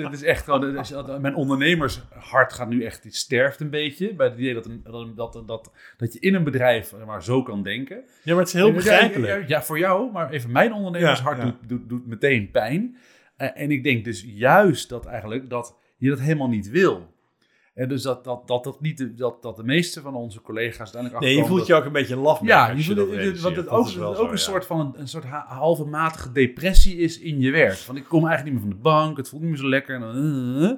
dat, 0.02 0.12
is 0.12 0.22
echt 0.22 0.44
gewoon, 0.44 0.78
is- 0.78 0.92
mijn 1.20 1.34
ondernemershart 1.34 2.52
gaat 2.52 2.68
nu 2.68 2.84
echt, 2.84 3.02
die 3.02 3.12
sterft 3.14 3.60
een 3.60 3.70
beetje. 3.70 4.14
Bij 4.14 4.26
het 4.26 4.38
idee 4.38 4.54
dat, 4.54 4.66
een- 4.66 4.82
dat, 5.14 5.32
dat, 5.32 5.46
dat, 5.48 5.72
dat 5.96 6.12
je 6.12 6.18
in 6.20 6.34
een 6.34 6.44
bedrijf 6.44 6.94
maar 7.06 7.22
zo 7.22 7.42
kan 7.42 7.62
denken. 7.62 7.96
Ja, 7.96 8.32
maar 8.32 8.36
het 8.38 8.46
is 8.48 8.52
heel 8.54 8.72
begrijpelijk. 8.72 9.48
Ja, 9.48 9.62
voor 9.62 9.78
jou, 9.78 10.12
maar 10.12 10.30
even 10.30 10.52
mijn 10.52 10.72
ondernemershart 10.72 11.36
Ja, 11.38 11.44
ja. 11.44 11.50
Doet, 11.60 11.68
doet, 11.68 11.88
doet 11.88 12.06
meteen 12.06 12.50
pijn. 12.50 12.96
Eh, 13.36 13.48
en 13.54 13.70
ik 13.70 13.82
denk 13.82 14.04
dus 14.04 14.24
juist 14.26 14.88
dat 14.88 15.06
eigenlijk 15.06 15.50
dat 15.50 15.76
je 15.96 16.08
dat 16.08 16.20
helemaal 16.20 16.48
niet 16.48 16.70
wil. 16.70 17.16
En 17.78 17.88
dus 17.88 18.02
dat, 18.02 18.24
dat, 18.24 18.46
dat, 18.46 18.64
dat, 18.64 18.80
niet 18.80 18.98
de, 18.98 19.14
dat, 19.14 19.42
dat 19.42 19.56
de 19.56 19.64
meeste 19.64 20.00
van 20.00 20.14
onze 20.14 20.40
collega's 20.40 20.78
uiteindelijk 20.78 21.22
Nee, 21.22 21.36
je 21.36 21.44
voelt 21.44 21.66
je 21.66 21.74
ook 21.74 21.84
een 21.84 21.92
beetje 21.92 22.16
lafmerk 22.16 22.50
ja, 22.50 22.70
je 22.70 22.82
voelt 22.82 23.10
het, 23.10 23.40
want 23.40 23.56
het 23.56 23.68
ook, 23.68 23.78
Dat 23.78 23.88
is 23.88 23.94
wel 23.94 24.08
ook 24.10 24.26
zo, 24.26 24.30
een 24.30 24.38
soort 24.38 24.66
van 24.66 24.80
een, 24.80 25.00
een 25.00 25.08
soort 25.08 25.24
ha- 25.24 25.46
halve 25.48 25.84
matige 25.84 26.32
depressie 26.32 26.96
is 26.96 27.18
in 27.18 27.40
je 27.40 27.50
werk. 27.50 27.76
Van 27.76 27.96
ik 27.96 28.04
kom 28.04 28.26
eigenlijk 28.26 28.44
niet 28.44 28.64
meer 28.64 28.72
van 28.72 28.82
de 28.82 28.88
bank, 28.88 29.16
het 29.16 29.28
voelt 29.28 29.42
niet 29.42 29.50
meer 29.50 29.60
zo 29.60 29.68
lekker. 29.68 29.94
En, 29.94 30.00
dan, 30.00 30.14
eh, 30.16 30.70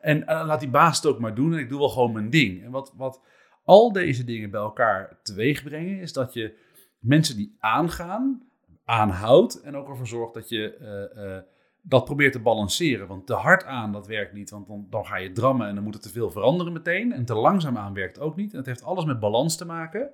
en 0.00 0.26
eh, 0.26 0.46
laat 0.46 0.60
die 0.60 0.68
baas 0.68 0.96
het 0.96 1.06
ook 1.06 1.18
maar 1.18 1.34
doen 1.34 1.52
en 1.52 1.58
ik 1.58 1.68
doe 1.68 1.78
wel 1.78 1.88
gewoon 1.88 2.12
mijn 2.12 2.30
ding. 2.30 2.64
En 2.64 2.70
wat, 2.70 2.92
wat 2.96 3.20
al 3.64 3.92
deze 3.92 4.24
dingen 4.24 4.50
bij 4.50 4.60
elkaar 4.60 5.18
teweeg 5.22 5.62
brengen, 5.62 6.00
is 6.00 6.12
dat 6.12 6.32
je 6.32 6.54
mensen 6.98 7.36
die 7.36 7.56
aangaan, 7.58 8.42
aanhoudt 8.84 9.60
en 9.60 9.76
ook 9.76 9.88
ervoor 9.88 10.06
zorgt 10.06 10.34
dat 10.34 10.48
je 10.48 10.74
eh, 10.74 11.36
eh, 11.36 11.42
dat 11.82 12.04
probeert 12.04 12.32
te 12.32 12.40
balanceren. 12.40 13.06
Want 13.06 13.26
te 13.26 13.34
hard 13.34 13.64
aan, 13.64 13.92
dat 13.92 14.06
werkt 14.06 14.32
niet, 14.32 14.50
want 14.50 14.66
dan, 14.66 14.86
dan 14.90 15.06
ga 15.06 15.16
je 15.16 15.32
drammen 15.32 15.68
en 15.68 15.74
dan 15.74 15.84
moet 15.84 15.94
het 15.94 16.02
te 16.02 16.10
veel 16.10 16.30
veranderen 16.30 16.72
meteen. 16.72 17.12
En 17.12 17.24
te 17.24 17.34
langzaam 17.34 17.76
aan 17.76 17.94
werkt 17.94 18.20
ook 18.20 18.36
niet. 18.36 18.52
En 18.52 18.58
het 18.58 18.66
heeft 18.66 18.82
alles 18.82 19.04
met 19.04 19.20
balans 19.20 19.56
te 19.56 19.64
maken. 19.64 20.10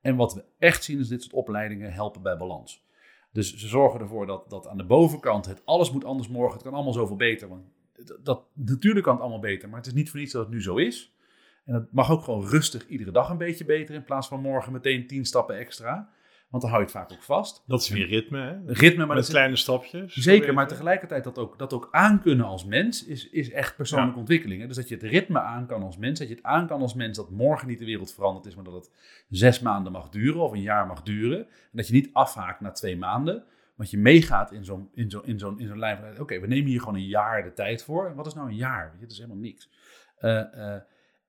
En 0.00 0.16
wat 0.16 0.34
we 0.34 0.44
echt 0.58 0.84
zien 0.84 0.98
is 0.98 1.08
dit 1.08 1.22
soort 1.22 1.34
opleidingen 1.34 1.92
helpen 1.92 2.22
bij 2.22 2.36
balans. 2.36 2.84
Dus 3.32 3.56
ze 3.56 3.68
zorgen 3.68 4.00
ervoor 4.00 4.26
dat, 4.26 4.50
dat 4.50 4.66
aan 4.66 4.76
de 4.76 4.84
bovenkant 4.84 5.46
het 5.46 5.62
alles 5.64 5.92
moet 5.92 6.04
anders 6.04 6.28
morgen. 6.28 6.52
Het 6.52 6.62
kan 6.62 6.74
allemaal 6.74 6.92
zoveel 6.92 7.16
beter. 7.16 7.48
Want 7.48 7.62
dat, 8.22 8.44
natuurlijk 8.52 9.04
kan 9.04 9.14
het 9.14 9.22
allemaal 9.22 9.40
beter, 9.40 9.68
maar 9.68 9.78
het 9.78 9.86
is 9.86 9.92
niet 9.92 10.10
voor 10.10 10.18
niets 10.18 10.32
dat 10.32 10.42
het 10.42 10.50
nu 10.50 10.62
zo 10.62 10.76
is. 10.76 11.16
En 11.64 11.74
het 11.74 11.92
mag 11.92 12.10
ook 12.10 12.22
gewoon 12.22 12.46
rustig 12.46 12.86
iedere 12.86 13.10
dag 13.10 13.30
een 13.30 13.38
beetje 13.38 13.64
beter 13.64 13.94
in 13.94 14.04
plaats 14.04 14.28
van 14.28 14.40
morgen 14.40 14.72
meteen 14.72 15.06
tien 15.06 15.24
stappen 15.24 15.56
extra. 15.56 16.10
Want 16.54 16.66
dan 16.66 16.74
hou 16.74 16.84
je 16.84 16.92
het 16.92 17.00
vaak 17.00 17.12
ook 17.12 17.22
vast. 17.22 17.62
Dat 17.66 17.80
is 17.80 17.88
weer 17.88 18.06
ritme, 18.06 18.38
hè? 18.38 18.72
Ritme, 18.72 19.06
maar 19.06 19.14
Met 19.16 19.24
is 19.24 19.30
kleine 19.30 19.56
stapjes. 19.56 20.14
Zeker, 20.14 20.54
maar 20.54 20.68
tegelijkertijd 20.68 21.24
dat 21.24 21.38
ook, 21.38 21.58
dat 21.58 21.72
ook 21.72 21.88
aankunnen 21.90 22.46
als 22.46 22.64
mens 22.64 23.04
is, 23.04 23.30
is 23.30 23.50
echt 23.50 23.76
persoonlijke 23.76 24.14
Ja. 24.14 24.18
ontwikkeling. 24.20 24.60
Hè? 24.60 24.66
Dus 24.66 24.76
dat 24.76 24.88
je 24.88 24.94
het 24.94 25.04
ritme 25.04 25.40
aan 25.40 25.66
kan 25.66 25.82
als 25.82 25.96
mens, 25.96 26.18
dat 26.18 26.28
je 26.28 26.34
het 26.34 26.44
aan 26.44 26.66
kan 26.66 26.80
als 26.80 26.94
mens 26.94 27.16
dat 27.16 27.30
morgen 27.30 27.68
niet 27.68 27.78
de 27.78 27.84
wereld 27.84 28.12
veranderd 28.14 28.46
is, 28.46 28.54
maar 28.54 28.64
dat 28.64 28.74
het 28.74 28.90
zes 29.28 29.60
maanden 29.60 29.92
mag 29.92 30.08
duren 30.08 30.40
of 30.40 30.52
een 30.52 30.60
jaar 30.60 30.86
mag 30.86 31.02
duren. 31.02 31.38
En 31.38 31.46
dat 31.72 31.86
je 31.86 31.92
niet 31.92 32.10
afhaakt 32.12 32.60
na 32.60 32.70
twee 32.70 32.96
maanden, 32.96 33.44
want 33.76 33.90
je 33.90 33.98
meegaat 33.98 34.52
in 34.52 34.64
zo'n 34.64 34.88
in 34.92 35.10
zo'n 35.10 35.26
in 35.26 35.38
zo'n 35.38 35.58
in 35.60 35.66
zo'n 35.66 35.78
lijn 35.78 35.96
van, 35.98 36.20
oké, 36.20 36.40
we 36.40 36.46
nemen 36.46 36.70
hier 36.70 36.80
gewoon 36.80 36.94
een 36.94 37.06
jaar 37.06 37.42
de 37.42 37.52
tijd 37.52 37.84
voor. 37.84 38.06
En 38.08 38.14
wat 38.14 38.26
is 38.26 38.34
nou 38.34 38.48
een 38.48 38.56
jaar? 38.56 38.96
Dat 39.00 39.10
is 39.10 39.16
helemaal 39.16 39.38
niks. 39.38 39.70
Eh, 40.16 40.38
eh, 40.74 40.80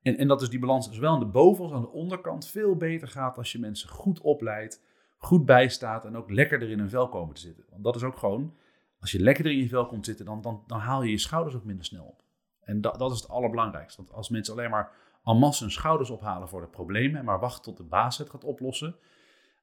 en, 0.01 0.17
en 0.17 0.28
dat 0.28 0.41
is 0.41 0.49
die 0.49 0.59
balans 0.59 0.89
zowel 0.91 1.13
aan 1.13 1.19
de 1.19 1.26
boven 1.26 1.63
als 1.63 1.73
aan 1.73 1.82
de 1.82 1.91
onderkant 1.91 2.47
veel 2.47 2.76
beter 2.76 3.07
gaat 3.07 3.38
als 3.38 3.51
je 3.51 3.59
mensen 3.59 3.89
goed 3.89 4.21
opleidt, 4.21 4.84
goed 5.26 5.45
bijstaat 5.45 6.05
en 6.05 6.17
ook 6.17 6.32
lekkerder 6.32 6.69
in 6.69 6.80
hun 6.80 6.89
vel 6.89 7.09
komen 7.09 7.36
te 7.36 7.41
zitten. 7.41 7.65
Want 7.69 7.84
dat 7.84 7.95
is 7.95 8.03
ook 8.03 8.17
gewoon, 8.17 8.55
als 8.99 9.11
je 9.11 9.19
lekkerder 9.19 9.53
in 9.53 9.59
je 9.59 9.67
vel 9.67 9.86
komt 9.86 10.05
zitten, 10.05 10.26
dan, 10.26 10.41
dan, 10.41 10.63
dan 10.67 10.80
haal 10.80 11.03
je 11.03 11.11
je 11.11 11.17
schouders 11.17 11.55
ook 11.55 11.63
minder 11.63 11.86
snel 11.86 12.05
op. 12.05 12.23
En 12.61 12.82
dat, 12.82 12.99
dat 12.99 13.11
is 13.11 13.19
het 13.19 13.30
allerbelangrijkste. 13.30 14.01
Want 14.01 14.13
als 14.13 14.30
mensen 14.30 14.53
alleen 14.53 14.69
maar 14.69 14.91
en 15.23 15.38
masse 15.38 15.63
hun 15.63 15.71
schouders 15.71 16.09
ophalen 16.09 16.49
voor 16.49 16.61
de 16.61 16.67
problemen 16.67 17.19
en 17.19 17.26
maar 17.26 17.39
wachten 17.39 17.63
tot 17.63 17.78
de 17.78 17.84
baas 17.84 18.17
het 18.17 18.30
gaat 18.30 18.43
oplossen, 18.43 18.95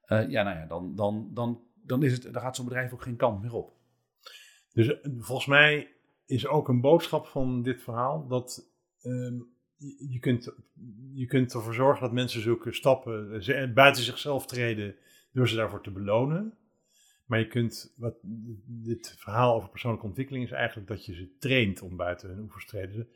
eh, 0.05 0.29
ja, 0.29 0.43
nou 0.43 0.57
ja, 0.57 0.65
dan, 0.65 0.95
dan, 0.95 1.29
dan, 1.33 1.61
dan, 1.83 2.03
is 2.03 2.11
het, 2.11 2.33
dan 2.33 2.41
gaat 2.41 2.55
zo'n 2.55 2.65
bedrijf 2.65 2.93
ook 2.93 3.01
geen 3.01 3.15
kant 3.15 3.41
meer 3.41 3.53
op. 3.53 3.73
Dus 4.73 4.87
eh, 4.87 5.11
volgens 5.19 5.47
mij 5.47 5.87
is 6.25 6.47
ook 6.47 6.67
een 6.67 6.81
boodschap 6.81 7.25
van 7.25 7.61
dit 7.61 7.81
verhaal 7.81 8.27
dat 8.27 8.71
ehm, 9.01 9.39
je, 10.09 10.19
kunt, 10.19 10.53
je 11.13 11.25
kunt 11.25 11.53
ervoor 11.53 11.73
zorgen 11.73 12.01
dat 12.01 12.11
mensen 12.11 12.41
zulke 12.41 12.73
stappen 12.73 13.41
eh, 13.41 13.73
buiten 13.73 14.03
zichzelf 14.03 14.45
treden 14.45 14.95
door 15.33 15.47
ze 15.47 15.55
daarvoor 15.55 15.81
te 15.81 15.91
belonen. 15.91 16.57
Maar 17.25 17.39
je 17.39 17.47
kunt, 17.47 17.93
wat 17.97 18.15
dit 18.65 19.15
verhaal 19.17 19.55
over 19.55 19.69
persoonlijke 19.69 20.05
ontwikkeling 20.05 20.45
is 20.45 20.51
eigenlijk 20.51 20.87
dat 20.87 21.05
je 21.05 21.13
ze 21.13 21.37
traint 21.39 21.81
om 21.81 21.95
buiten 21.95 22.29
hun 22.29 22.39
oevers 22.39 22.65
te 22.65 22.71
treden. 22.71 23.07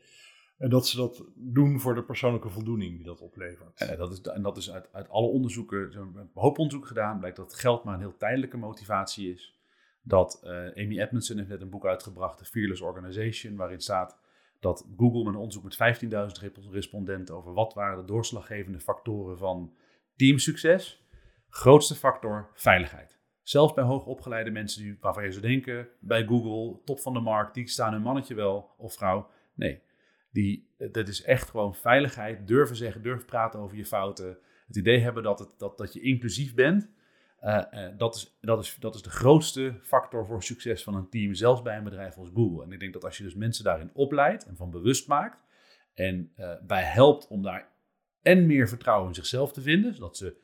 En 0.58 0.70
dat 0.70 0.88
ze 0.88 0.96
dat 0.96 1.24
doen 1.34 1.80
voor 1.80 1.94
de 1.94 2.02
persoonlijke 2.02 2.48
voldoening 2.48 2.96
die 2.96 3.04
dat 3.04 3.20
oplevert. 3.20 3.80
En 3.80 3.96
dat 3.96 4.12
is, 4.12 4.20
en 4.20 4.42
dat 4.42 4.56
is 4.56 4.72
uit, 4.72 4.88
uit 4.92 5.08
alle 5.08 5.26
onderzoeken, 5.26 5.78
er 5.78 5.96
een 5.96 6.30
hoop 6.34 6.58
onderzoek 6.58 6.86
gedaan, 6.86 7.18
blijkt 7.18 7.36
dat 7.36 7.54
geld 7.54 7.84
maar 7.84 7.94
een 7.94 8.00
heel 8.00 8.16
tijdelijke 8.16 8.56
motivatie 8.56 9.32
is. 9.32 9.58
Dat 10.02 10.40
eh, 10.42 10.50
Amy 10.50 11.00
Edmondson 11.00 11.36
heeft 11.36 11.48
net 11.48 11.60
een 11.60 11.70
boek 11.70 11.86
uitgebracht, 11.86 12.38
The 12.38 12.44
Fearless 12.44 12.80
Organization, 12.80 13.56
waarin 13.56 13.80
staat 13.80 14.18
dat 14.60 14.86
Google 14.96 15.24
met 15.24 15.34
een 15.34 15.40
onderzoek 15.40 15.62
met 15.62 15.98
15.000 16.02 16.08
rep- 16.40 16.56
respondenten 16.70 17.34
over 17.34 17.52
wat 17.52 17.74
waren 17.74 17.98
de 17.98 18.04
doorslaggevende 18.12 18.80
factoren 18.80 19.38
van 19.38 19.72
teamsucces. 20.16 21.07
Grootste 21.48 21.94
factor 21.94 22.50
veiligheid. 22.54 23.18
Zelfs 23.42 23.74
bij 23.74 23.84
hoogopgeleide 23.84 24.50
mensen 24.50 24.82
die, 24.82 24.96
waarvan 25.00 25.24
je 25.24 25.32
zou 25.32 25.46
denken, 25.46 25.88
bij 26.00 26.24
Google, 26.24 26.80
top 26.84 27.00
van 27.00 27.12
de 27.12 27.20
markt, 27.20 27.54
die 27.54 27.68
staan 27.68 27.92
hun 27.92 28.02
mannetje 28.02 28.34
wel 28.34 28.74
of 28.76 28.94
vrouw. 28.94 29.30
Nee, 29.54 29.82
die, 30.30 30.68
dat 30.76 31.08
is 31.08 31.22
echt 31.22 31.50
gewoon 31.50 31.74
veiligheid, 31.74 32.46
durven 32.46 32.76
zeggen, 32.76 33.02
durven 33.02 33.26
praten 33.26 33.60
over 33.60 33.76
je 33.76 33.86
fouten. 33.86 34.38
Het 34.66 34.76
idee 34.76 34.98
hebben 34.98 35.22
dat, 35.22 35.38
het, 35.38 35.54
dat, 35.58 35.78
dat 35.78 35.92
je 35.92 36.00
inclusief 36.00 36.54
bent. 36.54 36.88
Uh, 37.42 37.62
dat, 37.96 38.14
is, 38.14 38.36
dat, 38.40 38.64
is, 38.64 38.76
dat 38.80 38.94
is 38.94 39.02
de 39.02 39.10
grootste 39.10 39.74
factor 39.82 40.26
voor 40.26 40.42
succes 40.42 40.82
van 40.82 40.94
een 40.94 41.08
team, 41.08 41.34
zelfs 41.34 41.62
bij 41.62 41.76
een 41.76 41.84
bedrijf 41.84 42.16
als 42.16 42.30
Google. 42.34 42.64
En 42.64 42.72
ik 42.72 42.80
denk 42.80 42.92
dat 42.92 43.04
als 43.04 43.16
je 43.16 43.22
dus 43.22 43.34
mensen 43.34 43.64
daarin 43.64 43.90
opleidt 43.92 44.46
en 44.46 44.56
van 44.56 44.70
bewust 44.70 45.08
maakt 45.08 45.38
en 45.94 46.32
bij 46.66 46.82
helpt 46.82 47.26
om 47.28 47.42
daar 47.42 47.68
en 48.22 48.46
meer 48.46 48.68
vertrouwen 48.68 49.08
in 49.08 49.14
zichzelf 49.14 49.52
te 49.52 49.60
vinden, 49.60 49.94
zodat 49.94 50.16
ze 50.16 50.36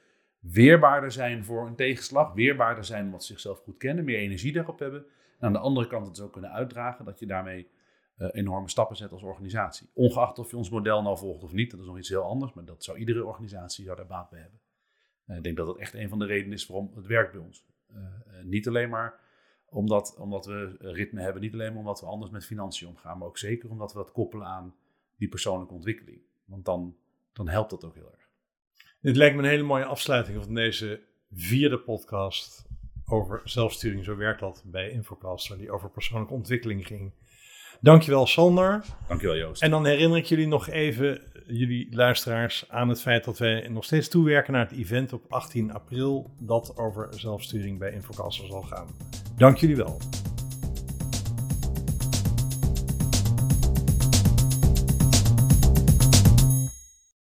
weerbaarder 0.53 1.13
zijn 1.13 1.45
voor 1.45 1.67
een 1.67 1.75
tegenslag, 1.75 2.33
weerbaarder 2.33 2.85
zijn 2.85 3.05
omdat 3.05 3.25
ze 3.25 3.33
zichzelf 3.33 3.61
goed 3.61 3.77
kennen, 3.77 4.05
meer 4.05 4.19
energie 4.19 4.53
daarop 4.53 4.79
hebben. 4.79 5.05
En 5.39 5.47
aan 5.47 5.53
de 5.53 5.59
andere 5.59 5.87
kant 5.87 6.07
het 6.07 6.21
ook 6.21 6.33
kunnen 6.33 6.53
uitdragen, 6.53 7.05
dat 7.05 7.19
je 7.19 7.27
daarmee 7.27 7.69
uh, 8.19 8.29
enorme 8.33 8.69
stappen 8.69 8.97
zet 8.97 9.13
als 9.13 9.23
organisatie. 9.23 9.89
Ongeacht 9.93 10.39
of 10.39 10.51
je 10.51 10.57
ons 10.57 10.71
model 10.71 11.03
nou 11.03 11.19
volgt 11.19 11.43
of 11.43 11.53
niet, 11.53 11.71
dat 11.71 11.81
is 11.81 11.87
nog 11.87 11.99
iets 11.99 12.09
heel 12.09 12.23
anders, 12.23 12.53
maar 12.53 12.65
dat 12.65 12.85
zou 12.85 12.99
iedere 12.99 13.25
organisatie 13.25 13.85
daar 13.85 14.07
baat 14.07 14.31
bij 14.31 14.41
hebben. 14.41 14.61
Uh, 15.27 15.37
ik 15.37 15.43
denk 15.43 15.57
dat 15.57 15.67
dat 15.67 15.79
echt 15.79 15.95
een 15.95 16.09
van 16.09 16.19
de 16.19 16.27
redenen 16.27 16.53
is 16.53 16.67
waarom 16.67 16.93
het 16.95 17.07
werkt 17.07 17.33
bij 17.33 17.41
ons. 17.41 17.65
Uh, 17.93 18.01
niet 18.43 18.69
alleen 18.69 18.89
maar 18.89 19.21
omdat, 19.69 20.17
omdat 20.19 20.47
we 20.47 20.77
ritme 20.79 21.21
hebben, 21.21 21.43
niet 21.43 21.53
alleen 21.53 21.71
maar 21.71 21.81
omdat 21.81 22.01
we 22.01 22.07
anders 22.07 22.31
met 22.31 22.45
financiën 22.45 22.89
omgaan, 22.89 23.19
maar 23.19 23.29
ook 23.29 23.39
zeker 23.39 23.71
omdat 23.71 23.93
we 23.93 23.99
dat 23.99 24.13
koppelen 24.13 24.47
aan 24.47 24.75
die 25.17 25.29
persoonlijke 25.29 25.75
ontwikkeling. 25.75 26.21
Want 26.45 26.65
dan, 26.65 26.97
dan 27.33 27.49
helpt 27.49 27.71
dat 27.71 27.85
ook 27.85 27.95
heel 27.95 28.13
erg. 28.13 28.24
Dit 29.05 29.17
lijkt 29.17 29.37
me 29.37 29.43
een 29.43 29.49
hele 29.49 29.63
mooie 29.63 29.85
afsluiting 29.85 30.45
van 30.45 30.55
deze 30.55 31.01
vierde 31.33 31.79
podcast 31.79 32.67
over 33.07 33.41
zelfsturing. 33.45 34.05
Zo 34.05 34.17
werkt 34.17 34.41
dat 34.41 34.63
bij 34.67 34.91
Infocaster, 34.91 35.59
die 35.59 35.71
over 35.71 35.91
persoonlijke 35.91 36.35
ontwikkeling 36.35 36.87
ging. 36.87 37.13
Dankjewel 37.81 38.27
Sander. 38.27 38.85
Dankjewel 39.09 39.37
Joost. 39.37 39.63
En 39.63 39.71
dan 39.71 39.87
herinner 39.87 40.19
ik 40.19 40.25
jullie 40.25 40.47
nog 40.47 40.69
even, 40.69 41.21
jullie 41.47 41.89
luisteraars, 41.91 42.65
aan 42.69 42.89
het 42.89 43.01
feit 43.01 43.25
dat 43.25 43.39
wij 43.39 43.69
nog 43.69 43.85
steeds 43.85 44.09
toewerken 44.09 44.53
naar 44.53 44.69
het 44.69 44.79
event 44.79 45.13
op 45.13 45.25
18 45.29 45.73
april 45.73 46.31
dat 46.41 46.77
over 46.77 47.09
zelfsturing 47.11 47.79
bij 47.79 47.93
Infocaster 47.93 48.47
zal 48.47 48.63
gaan. 48.63 48.89
Dank 49.37 49.57
jullie 49.57 49.77
wel. 49.77 50.01